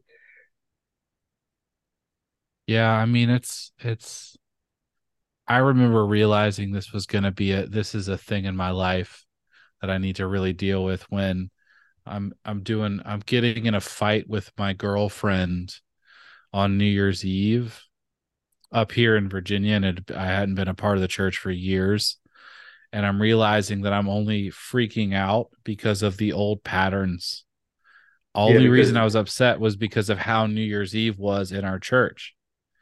[2.66, 4.38] Yeah, I mean it's it's
[5.48, 8.72] I remember realizing this was going to be a this is a thing in my
[8.72, 9.26] life
[9.82, 11.50] that I need to really deal with when
[12.06, 15.76] I'm I'm doing I'm getting in a fight with my girlfriend
[16.52, 17.82] on New Year's Eve
[18.72, 21.52] up here in Virginia, and it, I hadn't been a part of the church for
[21.52, 22.18] years.
[22.94, 27.44] And I'm realizing that I'm only freaking out because of the old patterns.
[28.34, 31.66] Only yeah, reason I was upset was because of how New Year's Eve was in
[31.66, 32.36] our church.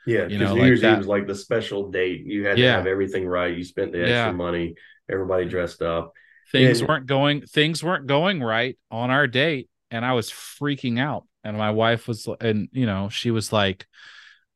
[0.05, 0.91] Yeah, you know, New like Year's that.
[0.91, 2.25] Eve was like the special date.
[2.25, 2.71] You had yeah.
[2.73, 3.55] to have everything right.
[3.55, 4.31] You spent the extra yeah.
[4.31, 4.75] money.
[5.09, 6.13] Everybody dressed up.
[6.51, 7.41] Things and, weren't going.
[7.41, 11.25] Things weren't going right on our date, and I was freaking out.
[11.43, 13.87] And my wife was, and you know, she was like,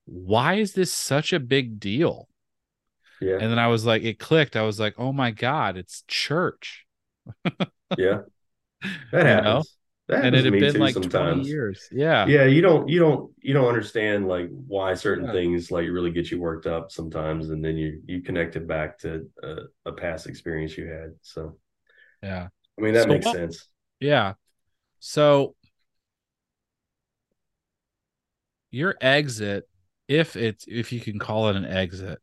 [0.09, 2.27] why is this such a big deal?
[3.21, 3.33] Yeah.
[3.33, 4.55] And then I was like, it clicked.
[4.55, 6.85] I was like, oh my God, it's church.
[7.97, 8.21] yeah.
[9.11, 9.45] That happens.
[9.45, 9.63] Know?
[10.07, 11.41] That and it had been like sometimes.
[11.41, 11.89] 20 years.
[11.91, 12.25] Yeah.
[12.27, 12.45] Yeah.
[12.45, 15.33] You don't, you don't, you don't understand like why certain yeah.
[15.33, 17.49] things like really get you worked up sometimes.
[17.49, 19.55] And then you, you connect it back to a,
[19.85, 21.11] a past experience you had.
[21.23, 21.57] So,
[22.23, 22.47] yeah.
[22.77, 23.67] I mean, that so makes sense.
[23.99, 24.35] Yeah.
[24.99, 25.55] So
[28.71, 29.67] your exit,
[30.09, 32.19] if it's, if you can call it an exit,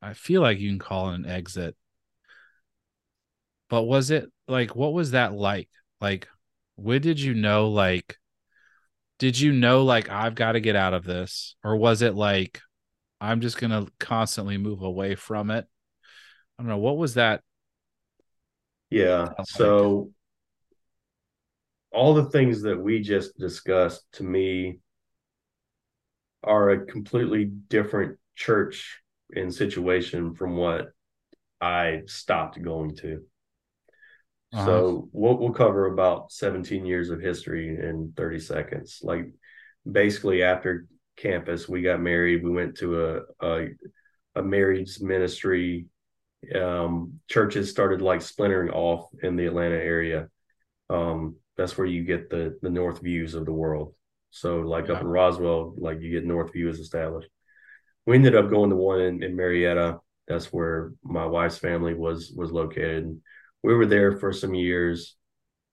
[0.00, 1.74] I feel like you can call it an exit.
[3.68, 5.68] But was it like, what was that like?
[6.00, 6.28] Like,
[6.76, 8.16] when did you know like
[9.18, 12.60] did you know like I've got to get out of this or was it like
[13.20, 15.66] I'm just going to constantly move away from it?
[16.58, 17.42] I don't know what was that
[18.88, 19.28] Yeah.
[19.38, 19.46] Like?
[19.46, 20.10] So
[21.92, 24.78] all the things that we just discussed to me
[26.42, 29.00] are a completely different church
[29.34, 30.88] and situation from what
[31.60, 33.22] I stopped going to.
[34.52, 34.64] Uh-huh.
[34.64, 39.00] So we'll we'll cover about 17 years of history in 30 seconds.
[39.02, 39.32] Like
[39.90, 40.86] basically after
[41.16, 42.42] campus, we got married.
[42.42, 43.68] We went to a a,
[44.34, 45.86] a marriage ministry.
[46.54, 50.28] Um, churches started like splintering off in the Atlanta area.
[50.88, 53.94] Um, that's where you get the the Northviews of the world.
[54.30, 54.94] So like yeah.
[54.94, 57.28] up in Roswell, like you get Northview is established.
[58.06, 59.98] We ended up going to one in, in Marietta.
[60.26, 63.20] That's where my wife's family was was located.
[63.62, 65.16] We were there for some years.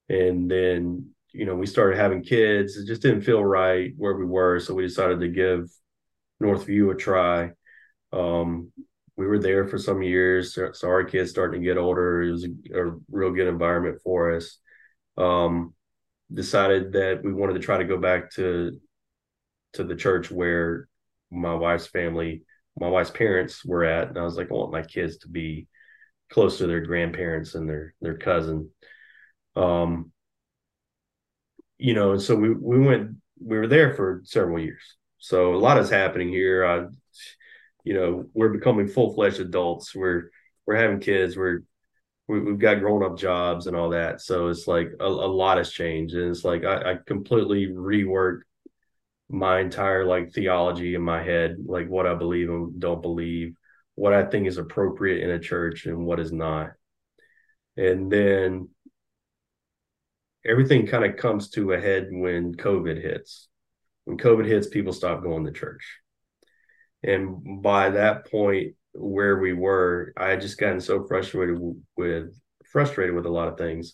[0.10, 2.78] And then you know we started having kids.
[2.78, 4.60] It just didn't feel right where we were.
[4.60, 5.70] So we decided to give
[6.42, 7.52] Northview a try.
[8.12, 8.72] Um,
[9.16, 10.54] we were there for some years.
[10.54, 12.22] So our kids starting to get older.
[12.22, 14.60] It was a, a real good environment for us.
[15.18, 15.74] Um,
[16.34, 18.80] decided that we wanted to try to go back to
[19.74, 20.88] to the church where
[21.32, 22.44] my wife's family
[22.80, 25.68] my wife's parents were at and i was like i want my kids to be
[26.30, 28.70] close to their grandparents and their their cousin.
[29.56, 30.12] Um,
[31.78, 34.82] you know, and so we we went we were there for several years.
[35.20, 36.66] So a lot is happening here.
[36.66, 36.86] I,
[37.84, 39.96] you know, we're becoming full fledged adults.
[39.96, 40.30] We're
[40.66, 41.38] we're having kids.
[41.38, 41.64] We're
[42.28, 44.22] we, have got grown up jobs and all that.
[44.22, 48.42] So it's like a, a lot has changed, and it's like I, I completely reworked
[49.30, 53.56] my entire like theology in my head, like what I believe and don't believe
[53.96, 56.72] what I think is appropriate in a church and what is not.
[57.76, 58.70] And then
[60.46, 63.50] everything kind of comes to a head when COVID hits.
[64.06, 66.00] When COVID hits, people stop going to church.
[67.04, 71.58] And by that point, where we were, I had just gotten so frustrated
[71.96, 73.94] with frustrated with a lot of things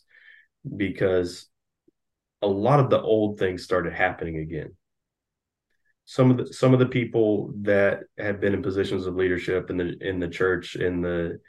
[0.75, 1.47] because
[2.41, 4.75] a lot of the old things started happening again.
[6.05, 9.77] Some of the some of the people that have been in positions of leadership in
[9.77, 11.39] the in the church in the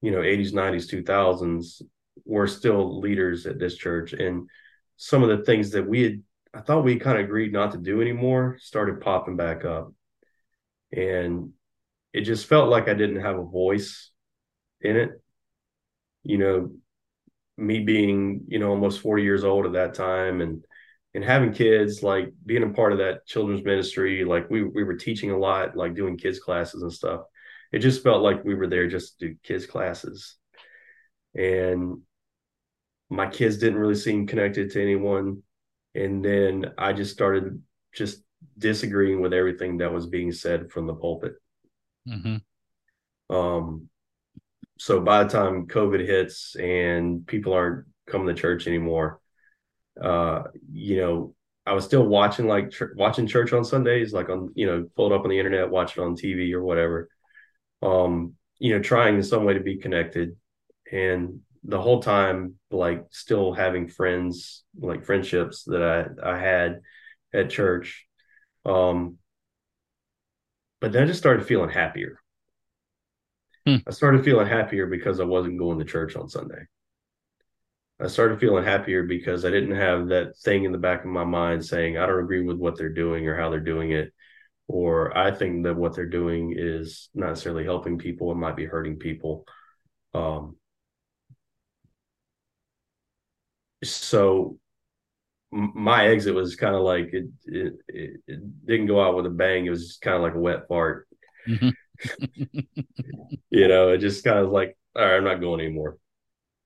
[0.00, 1.82] you know 80s 90s 2000s
[2.24, 4.12] were still leaders at this church.
[4.12, 4.48] And
[4.96, 6.22] some of the things that we had
[6.54, 9.92] i thought we kind of agreed not to do anymore started popping back up.
[10.92, 11.52] And
[12.16, 14.10] it just felt like i didn't have a voice
[14.80, 15.10] in it
[16.22, 16.70] you know
[17.56, 20.64] me being you know almost 40 years old at that time and
[21.16, 24.96] and having kids, like being a part of that children's ministry, like we we were
[24.96, 27.22] teaching a lot, like doing kids classes and stuff.
[27.72, 30.36] It just felt like we were there just to do kids classes,
[31.34, 32.02] and
[33.08, 35.42] my kids didn't really seem connected to anyone.
[35.94, 37.62] And then I just started
[37.94, 38.18] just
[38.58, 41.32] disagreeing with everything that was being said from the pulpit.
[42.08, 43.34] Mm-hmm.
[43.34, 43.88] Um,
[44.78, 49.20] so by the time COVID hits and people aren't coming to church anymore,
[50.00, 51.34] uh, you know,
[51.64, 55.12] I was still watching like ch- watching church on Sundays, like on you know, pull
[55.12, 57.08] it up on the internet, watch it on TV or whatever.
[57.82, 60.36] Um, you know, trying in some way to be connected,
[60.92, 66.82] and the whole time, like still having friends, like friendships that I I had
[67.34, 68.06] at church.
[68.64, 69.18] Um,
[70.80, 72.18] but then I just started feeling happier.
[73.66, 73.76] Hmm.
[73.86, 76.66] I started feeling happier because I wasn't going to church on Sunday.
[77.98, 81.24] I started feeling happier because I didn't have that thing in the back of my
[81.24, 84.12] mind saying, I don't agree with what they're doing or how they're doing it.
[84.68, 88.66] Or I think that what they're doing is not necessarily helping people, it might be
[88.66, 89.46] hurting people.
[90.12, 90.56] Um,
[93.82, 94.58] so
[95.52, 99.66] my exit was kind of like it, it, it, didn't go out with a bang.
[99.66, 101.08] It was just kind of like a wet fart.
[101.48, 102.60] Mm-hmm.
[103.50, 105.98] you know, it just kind of like, all right, I'm not going anymore.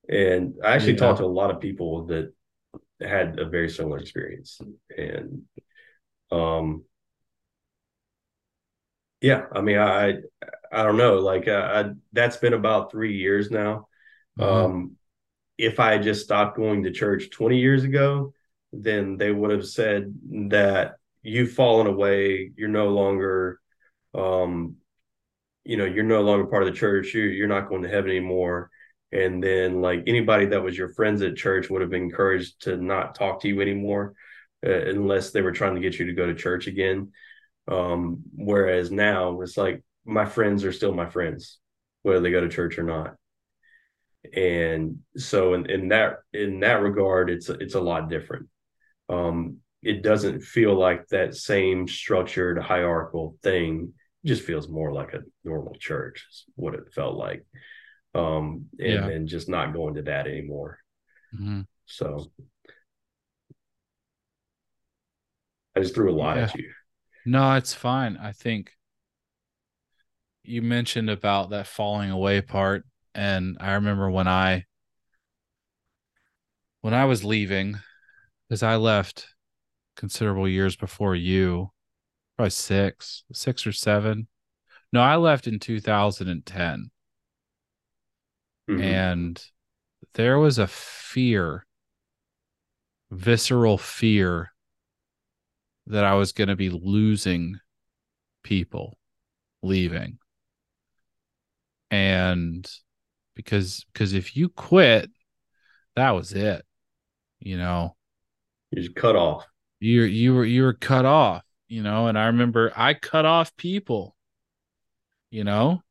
[0.08, 0.98] And I actually yeah.
[0.98, 2.32] talked to a lot of people that
[3.00, 4.60] had a very similar experience.
[4.96, 5.42] And
[6.30, 6.84] um
[9.20, 10.18] Yeah, I mean, I
[10.72, 11.18] I don't know.
[11.18, 13.88] Like, uh, I, that's been about three years now.
[14.38, 14.66] Uh-huh.
[14.66, 14.96] Um,
[15.58, 18.32] if I had just stopped going to church 20 years ago,
[18.72, 20.14] then they would have said
[20.50, 22.52] that you've fallen away.
[22.56, 23.60] You're no longer,
[24.14, 24.76] um,
[25.64, 27.14] you know, you're no longer part of the church.
[27.14, 28.70] You're you're not going to heaven anymore.
[29.12, 32.76] And then, like anybody that was your friends at church would have been encouraged to
[32.76, 34.14] not talk to you anymore,
[34.64, 37.12] uh, unless they were trying to get you to go to church again.
[37.68, 41.58] Um, whereas now it's like my friends are still my friends,
[42.02, 43.16] whether they go to church or not.
[44.34, 48.49] And so in, in that in that regard, it's it's a lot different.
[49.10, 53.92] Um, it doesn't feel like that same structured hierarchical thing.
[54.24, 57.44] It just feels more like a normal church, is what it felt like.
[58.14, 59.08] Um, and, Yeah.
[59.08, 60.78] and just not going to that anymore.
[61.34, 61.66] Mhm.
[61.86, 62.30] So
[65.76, 66.72] I just threw a lot at you.
[67.24, 68.16] No, it's fine.
[68.16, 68.76] I think
[70.42, 72.84] you mentioned about that falling away part
[73.14, 74.66] and I remember when I
[76.80, 77.78] when I was leaving
[78.50, 79.34] cuz I left
[79.96, 81.72] considerable years before you,
[82.36, 84.28] probably 6, 6 or 7.
[84.92, 86.90] No, I left in 2010
[88.68, 88.82] Mhm.
[88.82, 89.44] and
[90.14, 91.66] there was a fear
[93.10, 94.52] visceral fear
[95.86, 97.58] that I was going to be losing
[98.42, 98.98] people
[99.62, 100.18] leaving.
[101.90, 102.70] And
[103.34, 105.10] because because if you quit,
[105.96, 106.64] that was it.
[107.40, 107.96] You know,
[108.70, 109.46] You just cut off.
[109.80, 113.56] You're you were you were cut off, you know, and I remember I cut off
[113.56, 114.14] people.
[115.30, 115.82] You know,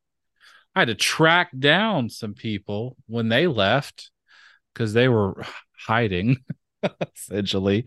[0.75, 4.11] I had to track down some people when they left
[4.73, 5.43] because they were
[5.77, 6.37] hiding
[7.15, 7.85] essentially.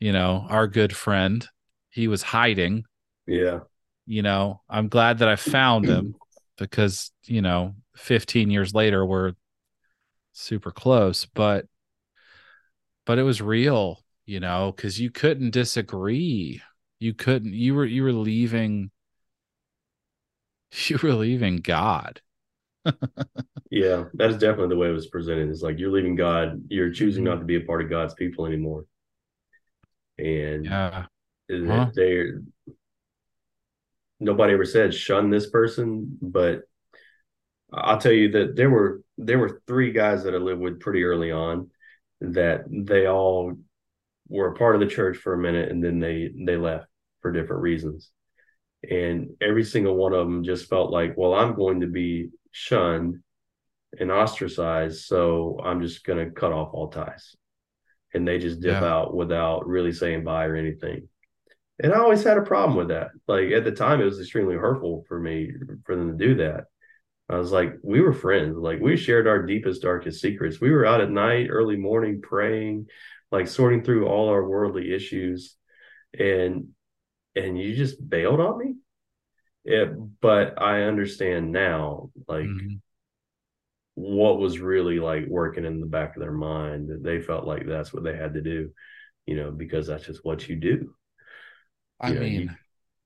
[0.00, 1.46] You know, our good friend,
[1.90, 2.84] he was hiding
[3.26, 3.60] Yeah.
[4.06, 6.14] you know i'm glad that i found him
[6.58, 9.32] because you know 15 years later we're
[10.32, 11.66] super close but
[13.06, 16.62] but it was real you know because you couldn't disagree
[17.00, 18.92] you couldn't you were you were leaving
[20.88, 22.20] you were leaving god
[23.70, 24.04] Yeah.
[24.14, 25.48] That's definitely the way it was presented.
[25.50, 27.26] It's like you're leaving God, you're choosing Mhm.
[27.26, 28.86] not to be a part of God's people anymore.
[30.18, 31.06] And yeah
[31.48, 31.90] they- Huh?
[31.94, 32.42] they're
[34.20, 36.62] nobody ever said shun this person, but
[37.72, 41.04] I'll tell you that there were there were three guys that I lived with pretty
[41.04, 41.70] early on
[42.20, 43.58] that they all
[44.28, 46.86] were a part of the church for a minute and then they they left
[47.20, 48.10] for different reasons.
[48.88, 53.18] And every single one of them just felt like, well, I'm going to be shunned
[53.98, 57.34] and ostracized, so I'm just going to cut off all ties.
[58.14, 58.84] And they just dip Yeah.
[58.84, 61.08] out without really saying bye or anything.
[61.82, 63.10] And I always had a problem with that.
[63.26, 65.50] Like at the time, it was extremely hurtful for me
[65.84, 66.64] for them to do that.
[67.28, 68.56] I was like, we were friends.
[68.56, 70.60] Like we shared our deepest, darkest secrets.
[70.60, 72.86] We were out at night, early morning, praying,
[73.30, 75.56] like sorting through all our worldly issues.
[76.18, 76.68] And
[77.36, 78.74] and you just bailed on me.
[79.64, 79.86] Yeah,
[80.20, 82.80] but I understand now, like Mhm.
[83.94, 87.66] what was really like working in the back of their mind that they felt like
[87.66, 88.70] that's what they had to do,
[89.26, 90.94] you know, because that's just what you do.
[92.00, 92.40] i You know, mean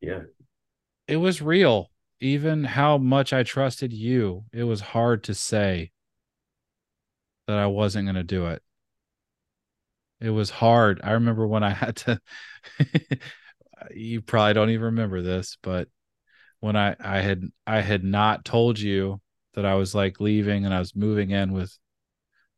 [0.00, 0.22] you- Yeah.
[1.08, 1.90] it was real
[2.20, 5.90] even how much i trusted you it was hard to say
[7.46, 8.62] that i wasn't going to do it
[10.22, 12.20] it was hard i remember when i had to
[13.94, 15.88] you probably don't even remember this but
[16.60, 19.20] when i i had i had not told you
[19.54, 21.76] that i was like leaving and i was moving in with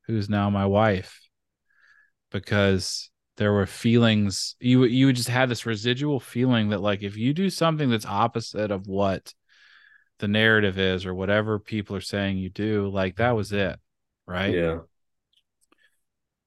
[0.06, 1.20] who's now my wife
[2.30, 7.32] because there were feelings you you just had this residual feeling that like if you
[7.32, 9.32] do something that's opposite of what
[10.18, 13.78] the narrative is or whatever people are saying you do like that was it
[14.26, 14.80] right Yeah.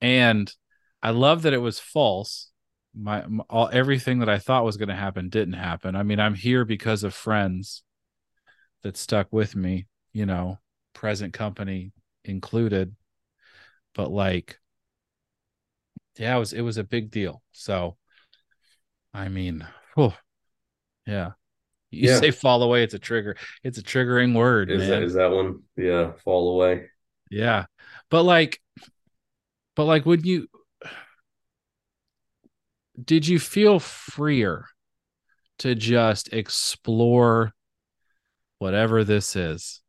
[0.02, 0.53] and
[1.02, 2.52] I love that it was false.
[2.95, 5.95] My, my all everything that I thought was going to happen didn't happen.
[5.95, 7.84] I mean, I'm here because of friends
[8.84, 10.60] that stuck with me, you know,
[10.94, 11.91] present company
[12.26, 12.95] included.
[13.94, 14.60] But like,
[16.18, 17.41] yeah, it was it was a big deal.
[17.52, 17.98] So,
[19.14, 20.14] I mean, whew,
[21.06, 21.32] yeah.
[21.91, 22.19] You Yeah.
[22.19, 23.38] say fall away, it's a trigger.
[23.64, 24.90] It's a triggering word, Is man.
[24.90, 25.64] that is that one?
[25.78, 26.14] Yeah.
[26.24, 26.88] Fall away.
[27.30, 27.65] Yeah.
[28.10, 28.60] But like
[29.76, 30.48] but like would you
[33.03, 34.65] did you feel freer
[35.60, 37.53] to just explore
[38.60, 39.82] whatever this is?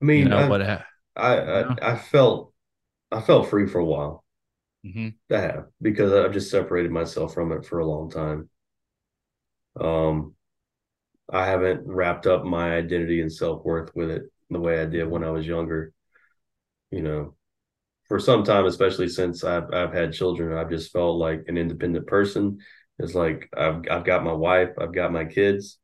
[0.00, 0.86] I mean, You know I, what ha-
[1.16, 1.38] I.
[1.38, 2.52] I I felt
[3.12, 4.24] I felt free for a while.
[4.82, 5.12] Mhm.
[5.32, 8.48] I have because I've just separated myself from it for a long time.
[9.78, 10.34] Um,
[11.30, 15.08] I haven't wrapped up my identity and self worth with it the way I did
[15.08, 15.92] when I was younger.
[16.90, 17.36] You know,
[18.12, 22.06] for some time, especially since I've I've had children, I've just felt like an independent
[22.06, 22.58] person.
[22.98, 25.78] It's like I've I've got my wife, I've got my kids.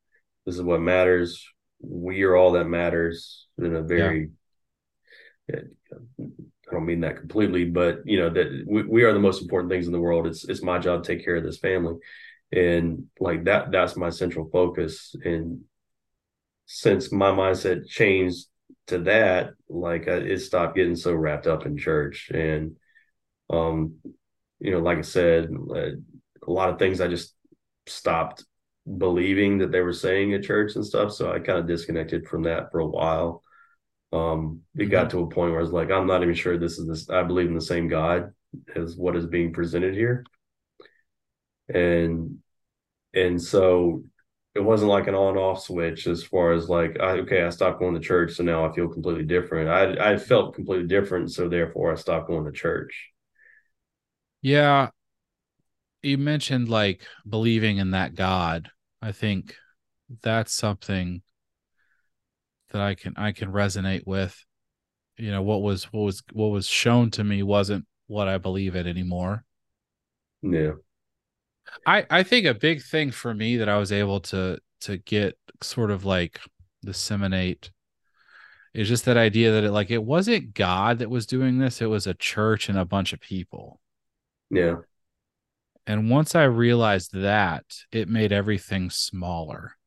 [0.45, 1.43] This is what matters.
[1.81, 4.29] We are all that matters in a very
[5.49, 5.61] yeah.
[6.21, 9.71] I don't mean that completely, but you know that we, we are the most important
[9.71, 10.27] things in the world.
[10.27, 11.95] It's it's my job to take care of this family,
[12.53, 15.17] and like that that's my central focus.
[15.25, 15.63] And
[16.67, 18.49] since my mindset changed
[18.89, 22.77] to that, like I, it stopped getting so wrapped up in church, and
[23.51, 23.97] um,
[24.61, 25.90] you know, like I said, uh,
[26.47, 27.35] a lot of things I just
[27.86, 28.45] stopped
[28.97, 31.12] believing that they were saying at church and stuff.
[31.12, 33.43] So I kind of disconnected from that for a while
[34.12, 34.90] um, it mm-hmm.
[34.90, 37.11] got to a point where I was like, I'm not even sure this is this.
[37.11, 38.32] I believe in the same God
[38.74, 40.24] as what is being presented here,
[41.69, 42.39] and
[43.12, 44.05] and so
[44.59, 47.79] it wasn't like an on off switch as far as like, I, okay, I stopped
[47.79, 49.71] going to church, so now I feel completely different.
[49.71, 53.13] I I felt completely different, so therefore I stopped going to church.
[54.43, 54.91] Yeah,
[56.03, 58.71] you mentioned like believing in that God.
[59.03, 59.55] I think
[60.23, 61.23] that's something
[62.71, 64.45] that I can I can resonate with.
[65.17, 68.77] You know what was what was what was shown to me wasn't what I believe
[68.77, 69.45] it anymore.
[70.43, 70.73] Yeah.
[71.86, 75.39] I I think a big thing for me that I was able to to get
[75.62, 76.40] sort of like
[76.85, 77.70] disseminate
[78.74, 81.86] is just that idea that it like it wasn't God that was doing this, it
[81.86, 83.81] was a church and a bunch of people.
[84.51, 84.77] Yeah.
[85.86, 89.78] And once I realized that, it made everything smaller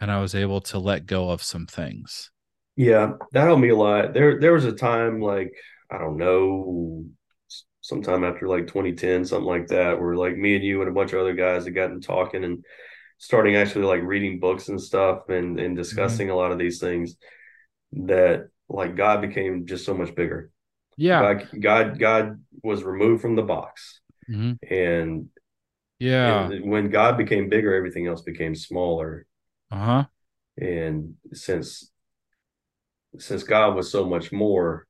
[0.00, 2.30] and I was able to let go of some things.
[2.76, 4.12] Yeah, that helped me a lot.
[4.12, 5.54] There there was a time like
[5.90, 7.06] I don't know,
[7.86, 11.12] sometime after like 2010, something like that, where like me and you and a bunch
[11.12, 12.64] of other guys had gotten talking and
[13.18, 15.74] starting actually like reading books and stuff and and mm-hmm.
[15.76, 16.36] discussing mm-hmm.
[16.36, 17.16] a lot of these things
[17.92, 20.50] that like God became just so much bigger.
[20.96, 21.34] Yeah.
[21.34, 24.00] God God, God was removed from the box.
[24.28, 24.74] Mm-hmm.
[24.74, 25.28] And
[26.00, 26.48] yeah.
[26.64, 29.26] when God became bigger, everything else became smaller.
[29.70, 30.06] Uh-huh.
[30.58, 31.88] And since
[33.18, 34.85] since God was so much more,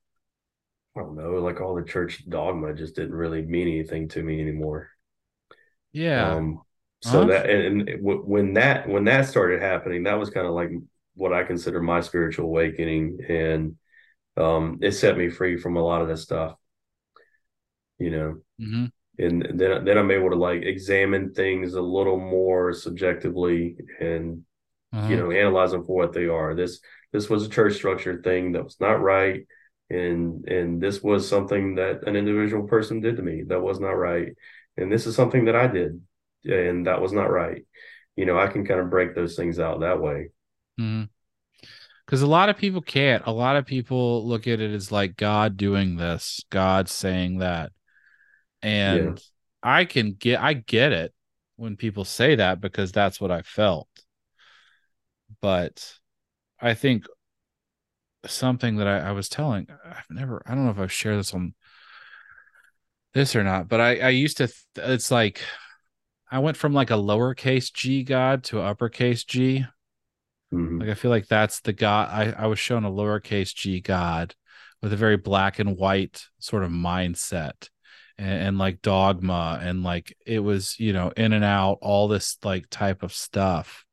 [0.97, 4.41] I don't know, like all the church dogma just didn't really mean anything to me
[4.41, 4.91] anymore.
[5.93, 6.33] Yeah.
[6.33, 6.63] Um,
[7.03, 7.29] so uh-huh.
[7.29, 10.71] that and, and when that when that started happening, that was kind of like
[11.15, 13.77] what I consider my spiritual awakening, and
[14.37, 16.57] um, it set me free from a lot of this stuff.
[17.99, 18.87] You know, mm-hmm
[19.19, 24.43] and then then I'm able to like examine things a little more subjectively and
[24.93, 25.09] uh-huh.
[25.09, 26.55] you know, analyze them for what they are.
[26.55, 26.81] This
[27.13, 29.47] this was a church structure thing that was not right,
[29.91, 33.91] and and this was something that an individual person did to me that was not
[33.91, 34.33] right,
[34.77, 36.01] and this is something that I did,
[36.45, 37.65] and that was not right.
[38.17, 40.31] You know, I can kind of break those things out that way.
[40.81, 41.05] Mm-hmm
[42.05, 43.27] because a lot of people can't.
[43.27, 47.73] A lot of people look at it as like God doing this, God saying that,
[48.63, 49.15] and yeah.
[49.61, 51.13] I can get, I get it
[51.57, 53.89] when people say that because that's what I felt
[55.41, 55.95] but
[56.61, 57.07] I think
[58.29, 61.35] something that I, I, was telling I've never I don't know if I've shared this
[61.35, 61.55] on
[63.15, 65.43] this or not, but I I used to it's like
[66.31, 69.65] I went from like a lowercase g god to uppercase G.
[70.53, 70.81] Mm-hmm.
[70.81, 74.35] Like I feel like that's the god I, I was shown a lowercase g god
[74.83, 77.69] with a very black and white sort of mindset
[78.19, 82.39] and, and like dogma and like it was, you know, in and out, all this
[82.45, 83.87] like type of stuff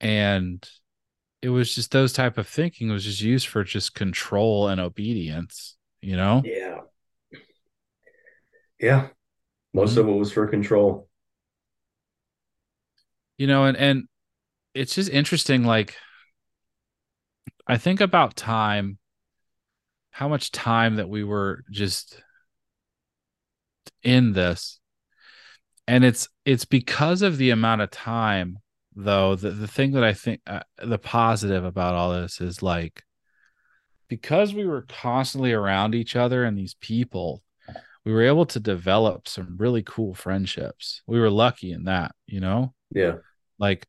[0.00, 0.68] and
[1.40, 5.76] it was just those type of thinking was just used for just control and obedience
[6.00, 6.42] you know?
[6.44, 6.78] Yeah.
[8.78, 9.08] Yeah.
[9.74, 10.00] Most mm-hmm.
[10.00, 11.08] of it was for control.
[13.36, 14.08] You know and and
[14.74, 15.94] it's just interesting like
[17.68, 18.98] i think about time
[20.10, 22.20] how much time that we were just
[24.02, 24.80] in this
[25.86, 28.58] and it's it's because of the amount of time
[28.98, 33.04] though the, the thing that i think uh, the positive about all this is like
[34.08, 37.42] because we were constantly around each other and these people
[38.04, 42.40] we were able to develop some really cool friendships we were lucky in that you
[42.40, 43.14] know yeah
[43.60, 43.86] like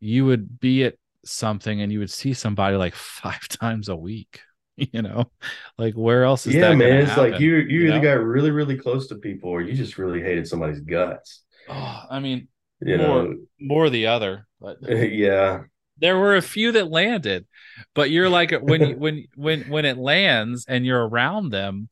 [0.00, 4.40] you would be at something and you would see somebody like five times a week
[4.76, 5.30] you know
[5.78, 6.70] like where else is that?
[6.70, 7.30] yeah man it's happen?
[7.30, 8.16] like you you, you either know?
[8.16, 12.18] got really really close to people or you just really hated somebody's guts oh i
[12.18, 12.48] mean
[12.84, 15.62] you more, know more the other but yeah
[15.98, 17.46] there were a few that landed
[17.94, 21.88] but you're like when you, when when when it lands and you're around them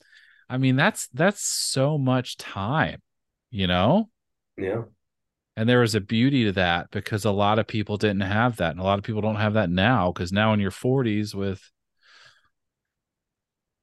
[0.48, 3.00] i mean that's that's so much time
[3.50, 4.08] you know
[4.56, 4.82] yeah
[5.56, 8.72] And there was a beauty to that because a lot of people didn't have that.
[8.72, 11.70] And a lot of people don't have that now because now in your 40s with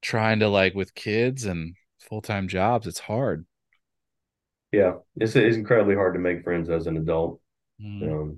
[0.02, 3.46] trying to like with kids and full-time jobs, it's hard.
[4.72, 7.42] Yeah, it's it's incredibly hard to make friends as an adult.
[7.82, 8.04] Mm.
[8.04, 8.38] Um,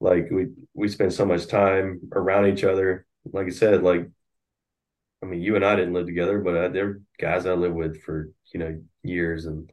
[0.00, 3.06] like we we spend so much time around each other.
[3.24, 4.08] Like I said, like
[5.22, 7.74] I mean, you and I didn't live together, but I, there are guys I lived
[7.74, 9.70] with for you know years, and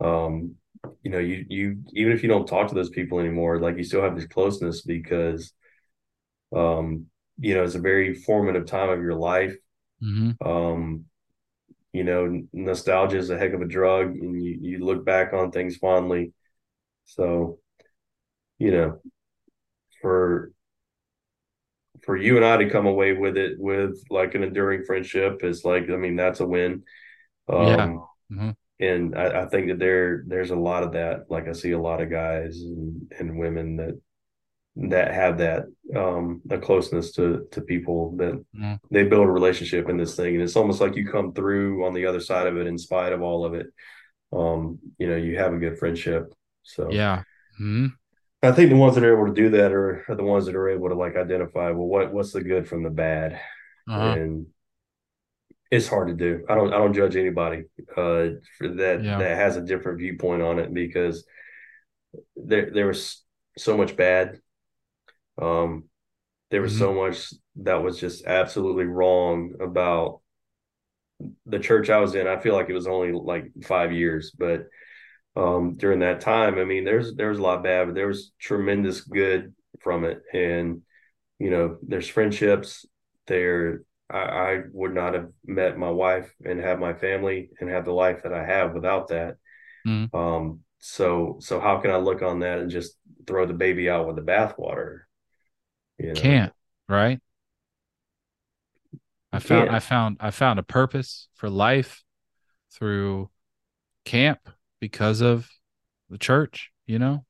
[0.00, 0.56] um,
[1.02, 3.84] you know, you you even if you don't talk to those people anymore, like you
[3.84, 5.52] still have this closeness because,
[6.54, 7.06] um,
[7.38, 9.54] you know, it's a very formative time of your life.
[10.02, 10.48] Mm-hmm.
[10.48, 11.04] Um,
[11.96, 15.50] you know, nostalgia is a heck of a drug, and you you look back on
[15.50, 16.32] things fondly.
[17.06, 17.58] So,
[18.58, 19.00] you know,
[20.02, 20.52] for
[22.04, 25.64] for you and I to come away with it with like an enduring friendship is
[25.64, 26.84] like, I mean, that's a win.
[27.48, 27.86] Um, yeah.
[28.32, 28.50] Mm-hmm.
[28.78, 31.30] And I, I, think that there there's a lot of that.
[31.30, 33.98] Like I see a lot of guys and, and women that
[34.76, 35.64] that have that
[35.96, 38.74] um a closeness to to people that mm-hmm.
[38.90, 40.34] they build a relationship in this thing.
[40.34, 43.12] And it's almost like you come through on the other side of it in spite
[43.12, 43.66] of all of it.
[44.32, 46.32] Um, you know, you have a good friendship.
[46.62, 47.22] So yeah.
[47.60, 47.86] Mm-hmm.
[48.42, 50.54] I think the ones that are able to do that are, are, the ones that
[50.54, 53.40] are able to like identify well what what's the good from the bad,
[53.88, 54.12] uh-huh.
[54.12, 54.46] and
[55.70, 56.44] it's hard to do.
[56.48, 59.18] I don't I don't judge anybody uh, for that yeah.
[59.18, 61.24] that has a different viewpoint on it because
[62.36, 63.24] there there was
[63.56, 64.38] so much bad.
[65.40, 65.84] Um,
[66.50, 66.80] there was mm-hmm.
[66.80, 70.20] so much that was just absolutely wrong about
[71.46, 72.26] the church I was in.
[72.26, 74.66] I feel like it was only like five years, but
[75.36, 76.58] um, during that time.
[76.58, 80.82] I mean, there's there's a lot bad, but there was tremendous good from it, and
[81.38, 82.86] you know, there's friendships.
[83.26, 87.84] There, I, I would not have met my wife and have my family and have
[87.84, 89.36] the life that I have without that.
[89.86, 90.14] Mm.
[90.14, 92.96] Um, so so how can I look on that and just
[93.26, 95.00] throw the baby out with the bathwater?
[95.98, 96.20] You know?
[96.20, 96.52] Can't
[96.88, 97.20] right.
[99.32, 102.02] I found I found I found a purpose for life
[102.72, 103.30] through
[104.04, 104.48] camp
[104.80, 105.50] because of
[106.08, 107.24] the church, you know,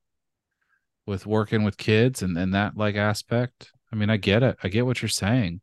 [1.06, 3.70] with working with kids and, and that like aspect.
[3.92, 4.56] I mean, I get it.
[4.62, 5.60] I get what you're saying.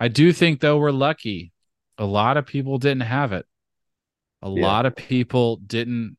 [0.00, 1.52] I do think though we're lucky.
[1.96, 3.46] A lot of people didn't have it.
[4.42, 4.62] A yeah.
[4.62, 6.16] lot of people didn't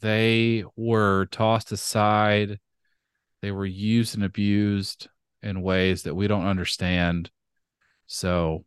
[0.00, 2.58] they were tossed aside.
[3.42, 5.08] They were used and abused
[5.42, 7.30] in ways that we don't understand.
[8.06, 8.64] So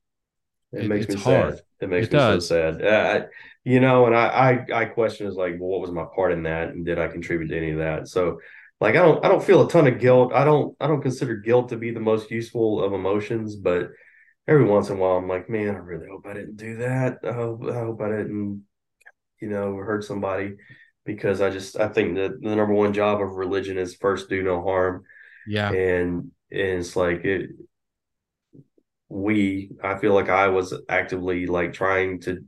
[0.71, 1.55] it, it makes me hard.
[1.55, 1.63] sad.
[1.81, 2.47] It makes it me does.
[2.47, 2.85] so sad.
[2.85, 3.25] Uh,
[3.63, 6.43] you know, and I, I I question is like, well, what was my part in
[6.43, 8.07] that, and did I contribute to any of that?
[8.07, 8.39] So,
[8.79, 10.33] like, I don't I don't feel a ton of guilt.
[10.33, 13.89] I don't I don't consider guilt to be the most useful of emotions, but
[14.47, 17.19] every once in a while, I'm like, man, I really hope I didn't do that.
[17.23, 18.63] I hope I, hope I didn't,
[19.39, 20.55] you know, hurt somebody,
[21.05, 24.41] because I just I think that the number one job of religion is first do
[24.43, 25.03] no harm.
[25.47, 27.49] Yeah, and and it's like it
[29.09, 32.43] we i feel like i was actively like trying to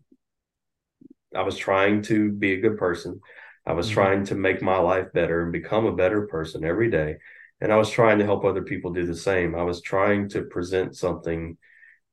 [1.36, 3.20] i was trying to be a good person
[3.66, 3.96] i was mm-hmm.
[3.96, 7.16] trying to make my life better and become a better person every day
[7.62, 10.44] and i was trying to help other people do the same i was trying to
[10.44, 11.58] present something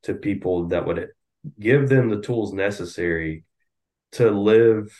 [0.02, 1.09] to people that would
[1.59, 3.44] give them the tools necessary
[4.12, 4.93] to live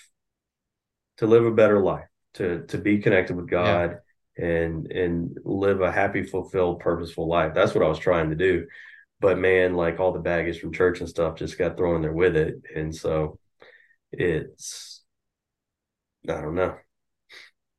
[1.19, 3.97] to live a better life to to be connected with god yeah.
[4.37, 8.67] And and live a happy fulfilled purposeful life that's what i was trying to do
[9.23, 12.13] but man, like all the baggage from church and stuff just got thrown in there
[12.13, 12.57] with it.
[12.75, 13.39] And so
[14.11, 15.01] it's,
[16.29, 16.75] I don't know.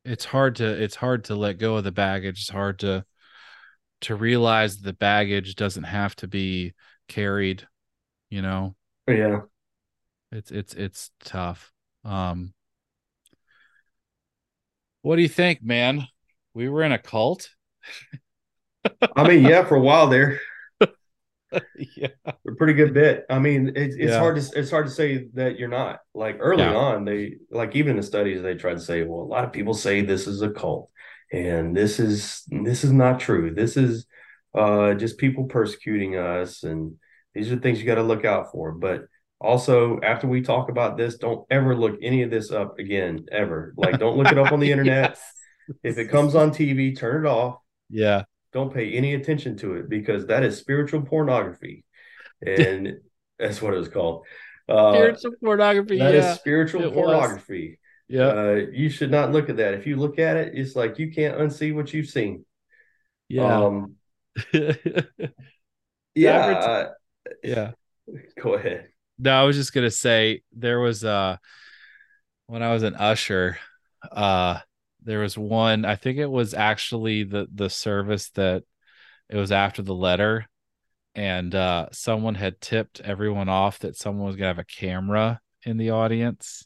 [0.06, 2.40] It's hard to, it's hard to let go of the baggage.
[2.40, 3.04] It's hard to,
[4.02, 6.74] to realize the baggage doesn't have to be
[7.10, 7.68] carried,
[8.30, 8.76] you know?
[9.06, 9.42] Yeah.
[10.32, 11.74] It's, it's, it's tough.
[12.06, 12.54] Um,
[15.02, 16.08] what do you think, man?
[16.54, 17.50] We were in a cult.
[19.16, 20.40] I mean, yeah, for a while there.
[21.96, 23.26] yeah, a pretty good bit.
[23.30, 24.20] I mean, it's it's yeah.
[24.20, 26.00] hard to it's hard to say that you're not.
[26.14, 26.76] Like early yeah.
[26.76, 29.54] on, they like even in the studies they tried to say, well, a lot of
[29.54, 30.90] people say this is a cult,
[31.32, 33.54] and this is this is not true.
[33.54, 34.06] This is
[34.54, 36.96] uh, just people persecuting us, and
[37.34, 38.72] these are things you got to look out for.
[38.72, 39.06] But
[39.40, 43.74] also, after we talk about this, don't ever look any of this up again, ever.
[43.76, 45.12] Like, don't look it up on the internet.
[45.12, 45.34] yes.
[45.84, 47.58] If it comes on TV, turn it off.
[47.90, 48.24] Yeah.
[48.52, 51.84] Don't pay any attention to it because that is spiritual pornography.
[52.46, 52.98] And
[53.40, 54.26] that's what it was called.
[54.68, 56.32] Uh, spiritual pornography That yeah.
[56.32, 57.80] is spiritual it pornography.
[58.10, 58.18] Was.
[58.18, 58.28] yeah.
[58.28, 59.74] Uh, you should not look at that.
[59.76, 62.46] If you look at it it's like you can't unsee what you've seen.
[63.30, 63.66] Yeah.
[63.66, 63.96] Um,
[66.16, 66.90] yeah uh,
[67.42, 67.72] yeah.
[68.42, 68.90] Go ahead.
[69.18, 71.38] No i was just gonna say there was uh
[72.48, 73.58] when i was an usher
[74.12, 74.60] uh
[75.06, 78.64] there was one i think it was actually the the service that
[79.30, 80.46] it was after the letter
[81.16, 85.78] and uh someone had tipped everyone off that someone was gonna have a camera in
[85.78, 86.66] the audience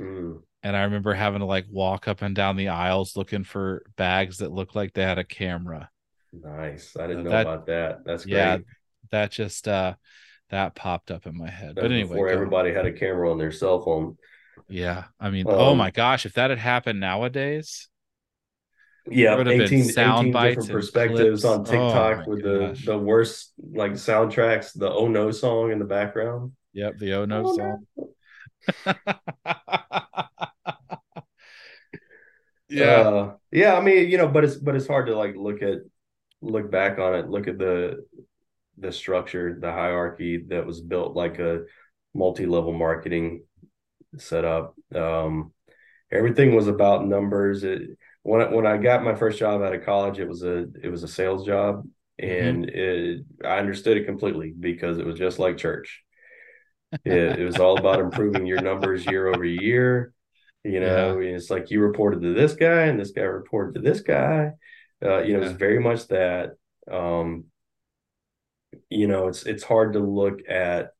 [0.00, 0.42] Mm.
[0.64, 4.38] and i remember having to like walk up and down the aisles looking for bags
[4.38, 5.88] that looked like they had a camera
[6.32, 6.96] Nice.
[6.98, 8.04] I didn't know that- about that.
[8.04, 8.34] That's great.
[8.34, 8.58] yeah
[9.12, 9.94] that just uh
[10.50, 13.38] that popped up in my head That but anyway before everybody had a camera on
[13.38, 14.16] their cell phone.
[14.68, 17.88] Yeah i mean oh Um, my gosh if that had happened nowadays
[19.06, 21.44] Yeah, There would have been 18, sound 18 bites different perspectives clips.
[21.44, 22.78] on Oh TikTok my with gosh.
[22.80, 26.52] the the worst like soundtracks, the Oh No song in the background.
[26.72, 28.14] yep the oh no Oh, song no.
[32.68, 35.62] yeah Uh, yeah, I mean, you know, but it's but it's hard to like look
[35.62, 35.78] at
[36.42, 38.06] look back on it, look at the
[38.78, 41.64] the structure, the hierarchy that was built like a
[42.14, 43.44] multi-level marketing
[44.18, 44.74] setup.
[44.94, 45.52] Um
[46.10, 47.64] everything was about numbers.
[47.64, 47.82] It
[48.22, 50.88] when I, when I got my first job out of college, it was a it
[50.90, 51.86] was a sales job
[52.18, 56.02] and it I understood it completely because it was just like church.
[57.04, 60.12] It, it was all about improving your numbers year over year.
[60.62, 64.00] You know, it's like you reported to this guy and this guy reported to this
[64.00, 64.52] guy.
[65.04, 66.52] Uh, you know, it's very much that.
[66.90, 67.46] Um,
[68.88, 70.90] you know, it's it's hard to look at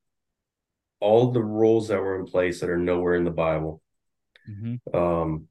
[1.01, 3.83] all the rules that were in place that are nowhere in the Bible.
[4.49, 4.81] Mhm.
[4.95, 5.49] Um,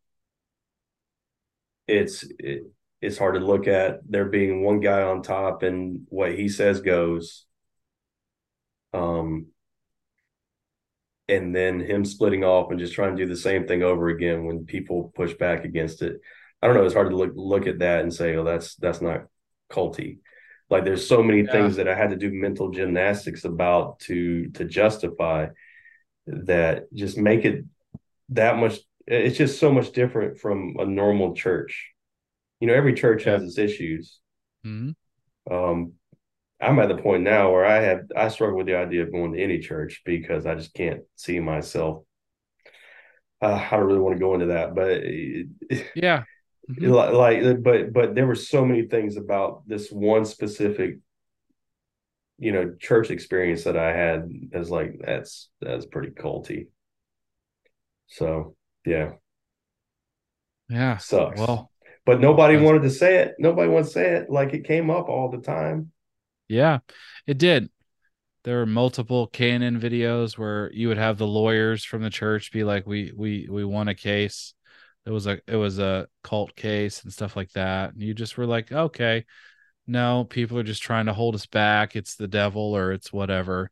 [1.88, 2.64] it's it,
[3.02, 6.82] it's hard to look at there being one guy on top and what he says
[6.82, 7.45] goes.
[8.94, 9.48] Um,
[11.28, 14.45] and then him splitting off and just trying to do the same thing over again
[14.45, 16.20] when people push back against it.
[16.61, 16.86] I don't know.
[16.86, 19.26] It's hard to look look at that and say, "Oh, that's that's not
[19.70, 20.20] culty."
[20.74, 21.52] Like there's so many Yeah.
[21.52, 25.48] things that I had to do mental gymnastics about to to justify
[26.28, 27.66] that just make it
[28.30, 28.80] that much.
[29.08, 31.91] It's just so much different from a normal church.
[32.62, 34.20] You know, every church has its issues.
[34.64, 34.94] Mhm.
[35.50, 35.94] Um,
[36.62, 39.34] I'm at the point now where I have I struggle with the idea of going
[39.34, 42.06] to any church because I just can't see myself.
[43.41, 45.48] Uh, I don't really want to go into that, but it,
[45.94, 46.24] yeah
[46.69, 47.14] Mhm.
[47.14, 50.99] like, but but there were so many things about this one specific,
[52.38, 56.68] you know, church experience that I had as like that's that's pretty culty.
[58.07, 59.14] So yeah,
[60.69, 61.40] yeah sucks.
[61.40, 61.69] well
[62.06, 63.35] but nobody wanted to say it.
[63.40, 64.30] Nobody wanted to say it.
[64.30, 65.91] Like it came up all the time.
[66.49, 66.80] Yeah,
[67.26, 67.69] it did.
[68.44, 72.65] There were multiple canon videos where you would have the lawyers from the church be
[72.65, 74.53] like, "We we we won a case.
[75.06, 78.38] It was a it was a cult case and stuff like that." And you just
[78.38, 79.26] were like, "Okay,
[79.88, 81.96] no, people are just trying to hold us back.
[81.96, 83.72] It's the devil or it's whatever."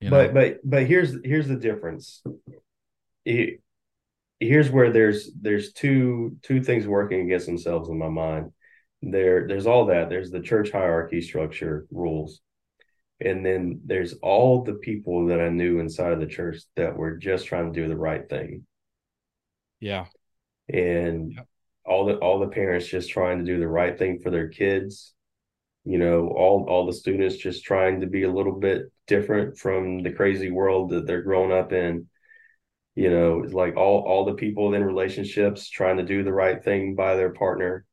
[0.00, 0.16] You know?
[0.16, 2.22] but but but here's here's the difference
[3.24, 3.58] He-
[4.40, 8.52] here's where there's there's two two things working against themselves in my mind
[9.02, 12.40] there there's all that there's the church hierarchy structure rules
[13.20, 17.16] and then there's all the people that i knew inside of the church that were
[17.16, 18.64] just trying to do the right thing
[19.80, 20.06] yeah,
[20.72, 21.46] and Yep.
[21.84, 25.14] all the all the parents just trying to do the right thing for their kids
[25.84, 30.02] you know all all the students just trying to be a little bit different from
[30.02, 32.06] the crazy world that they're growing up in
[32.94, 36.62] you know it's like all all the people in relationships trying to do the right
[36.64, 37.84] thing by their partner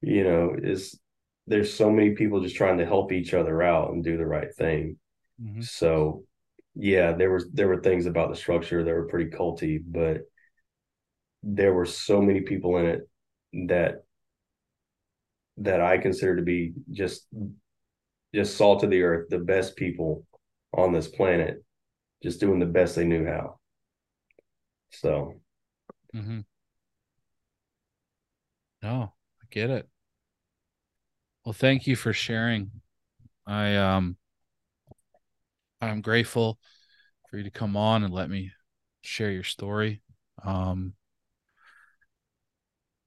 [0.00, 0.98] you know is
[1.46, 4.54] there's so many people just trying to help each other out and do the right
[4.56, 4.96] thing
[5.38, 5.62] Mhm.
[5.62, 6.24] so
[6.74, 10.22] yeah there was there were things about the structure that were pretty culty but
[11.42, 13.08] there were so many people in it
[13.68, 14.04] that
[15.58, 17.26] that I consider to be just
[18.34, 20.24] just salt of the earth, the best people
[20.72, 21.62] on this planet,
[22.22, 23.58] just doing the best they knew how.
[24.90, 25.40] So
[26.14, 26.40] mm-hmm.
[28.82, 29.12] No,
[29.42, 29.88] I get it.
[31.44, 32.70] Well, thank you for sharing.
[33.46, 34.16] I um
[35.80, 36.58] I'm grateful
[37.30, 38.52] for you to come on and let me
[39.02, 40.02] share your story.
[40.44, 40.94] Um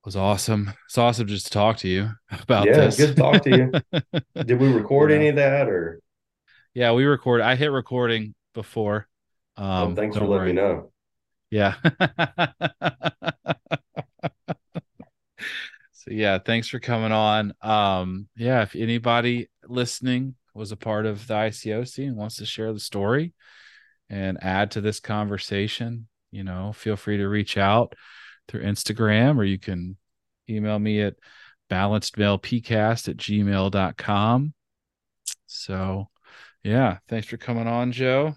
[0.06, 0.72] was awesome.
[0.86, 2.10] It's awesome just to talk to you
[2.42, 2.98] about yeah, this.
[2.98, 4.02] good to talk to you.
[4.44, 5.16] Did we record Yeah.
[5.18, 6.00] any of that or
[6.76, 7.42] yeah, we record.
[7.42, 9.08] I hit recording before.
[9.58, 10.92] Um well, thanks for letting me know.
[11.52, 11.76] Yeah.
[15.92, 17.54] so yeah, thanks for coming on.
[17.62, 22.74] Um yeah, if anybody listening was a part of the ICOC and wants to share
[22.74, 23.34] the story
[24.10, 27.94] and add to this conversation, you know, feel free to reach out
[28.48, 29.98] through Instagram or you can
[30.50, 31.16] email me at
[31.70, 34.54] balancedmalepcast at gmail.com.
[35.48, 36.10] So
[36.64, 38.36] yeah, thanks for coming on, Joe.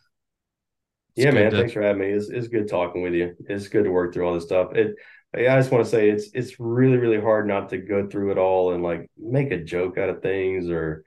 [1.15, 1.51] It's yeah, man.
[1.51, 2.09] to- Thanks for having me.
[2.09, 3.35] It's, it's good talking with you.
[3.49, 4.75] It's good to work through all this stuff.
[4.75, 4.97] It
[5.35, 8.39] I just want to say it's it's really really hard not to go through it
[8.39, 11.05] all and like make a joke out of things or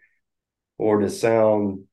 [0.77, 1.85] or to sound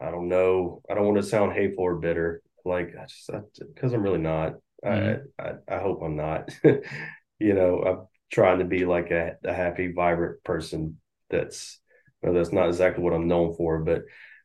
[0.00, 3.30] I don't know I don't want to sound hateful or bitter like I just
[3.74, 4.54] because I'm really not
[4.84, 5.42] mm-hmm.
[5.42, 6.50] I, I I hope I'm not.
[7.40, 10.98] You know I'm trying to be like a, a happy vibrant person
[11.30, 11.78] that's
[12.22, 14.02] well, that's not exactly what I'm known for but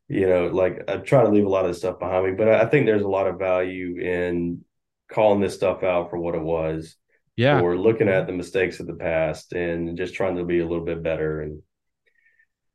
[0.08, 2.66] you know like I try to leave a lot of stuff behind me but I
[2.66, 4.66] think there's a lot of value in
[5.12, 6.96] calling this stuff out for what it was
[7.36, 7.62] yeah.
[7.62, 10.86] or looking at the mistakes of the past and just trying to be a little
[10.86, 11.62] bit better and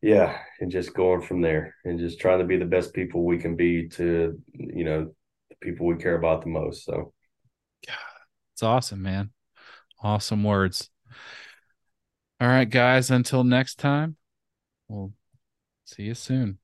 [0.01, 3.39] yeah and just going from there and just trying to be the best people we
[3.39, 5.13] can be to you know
[5.51, 7.13] the people we care about the most so
[8.55, 9.31] it's awesome man.
[10.01, 10.89] Awesome words.
[12.41, 14.17] All right guys until next time
[14.89, 15.13] we'll
[15.85, 16.59] see you soon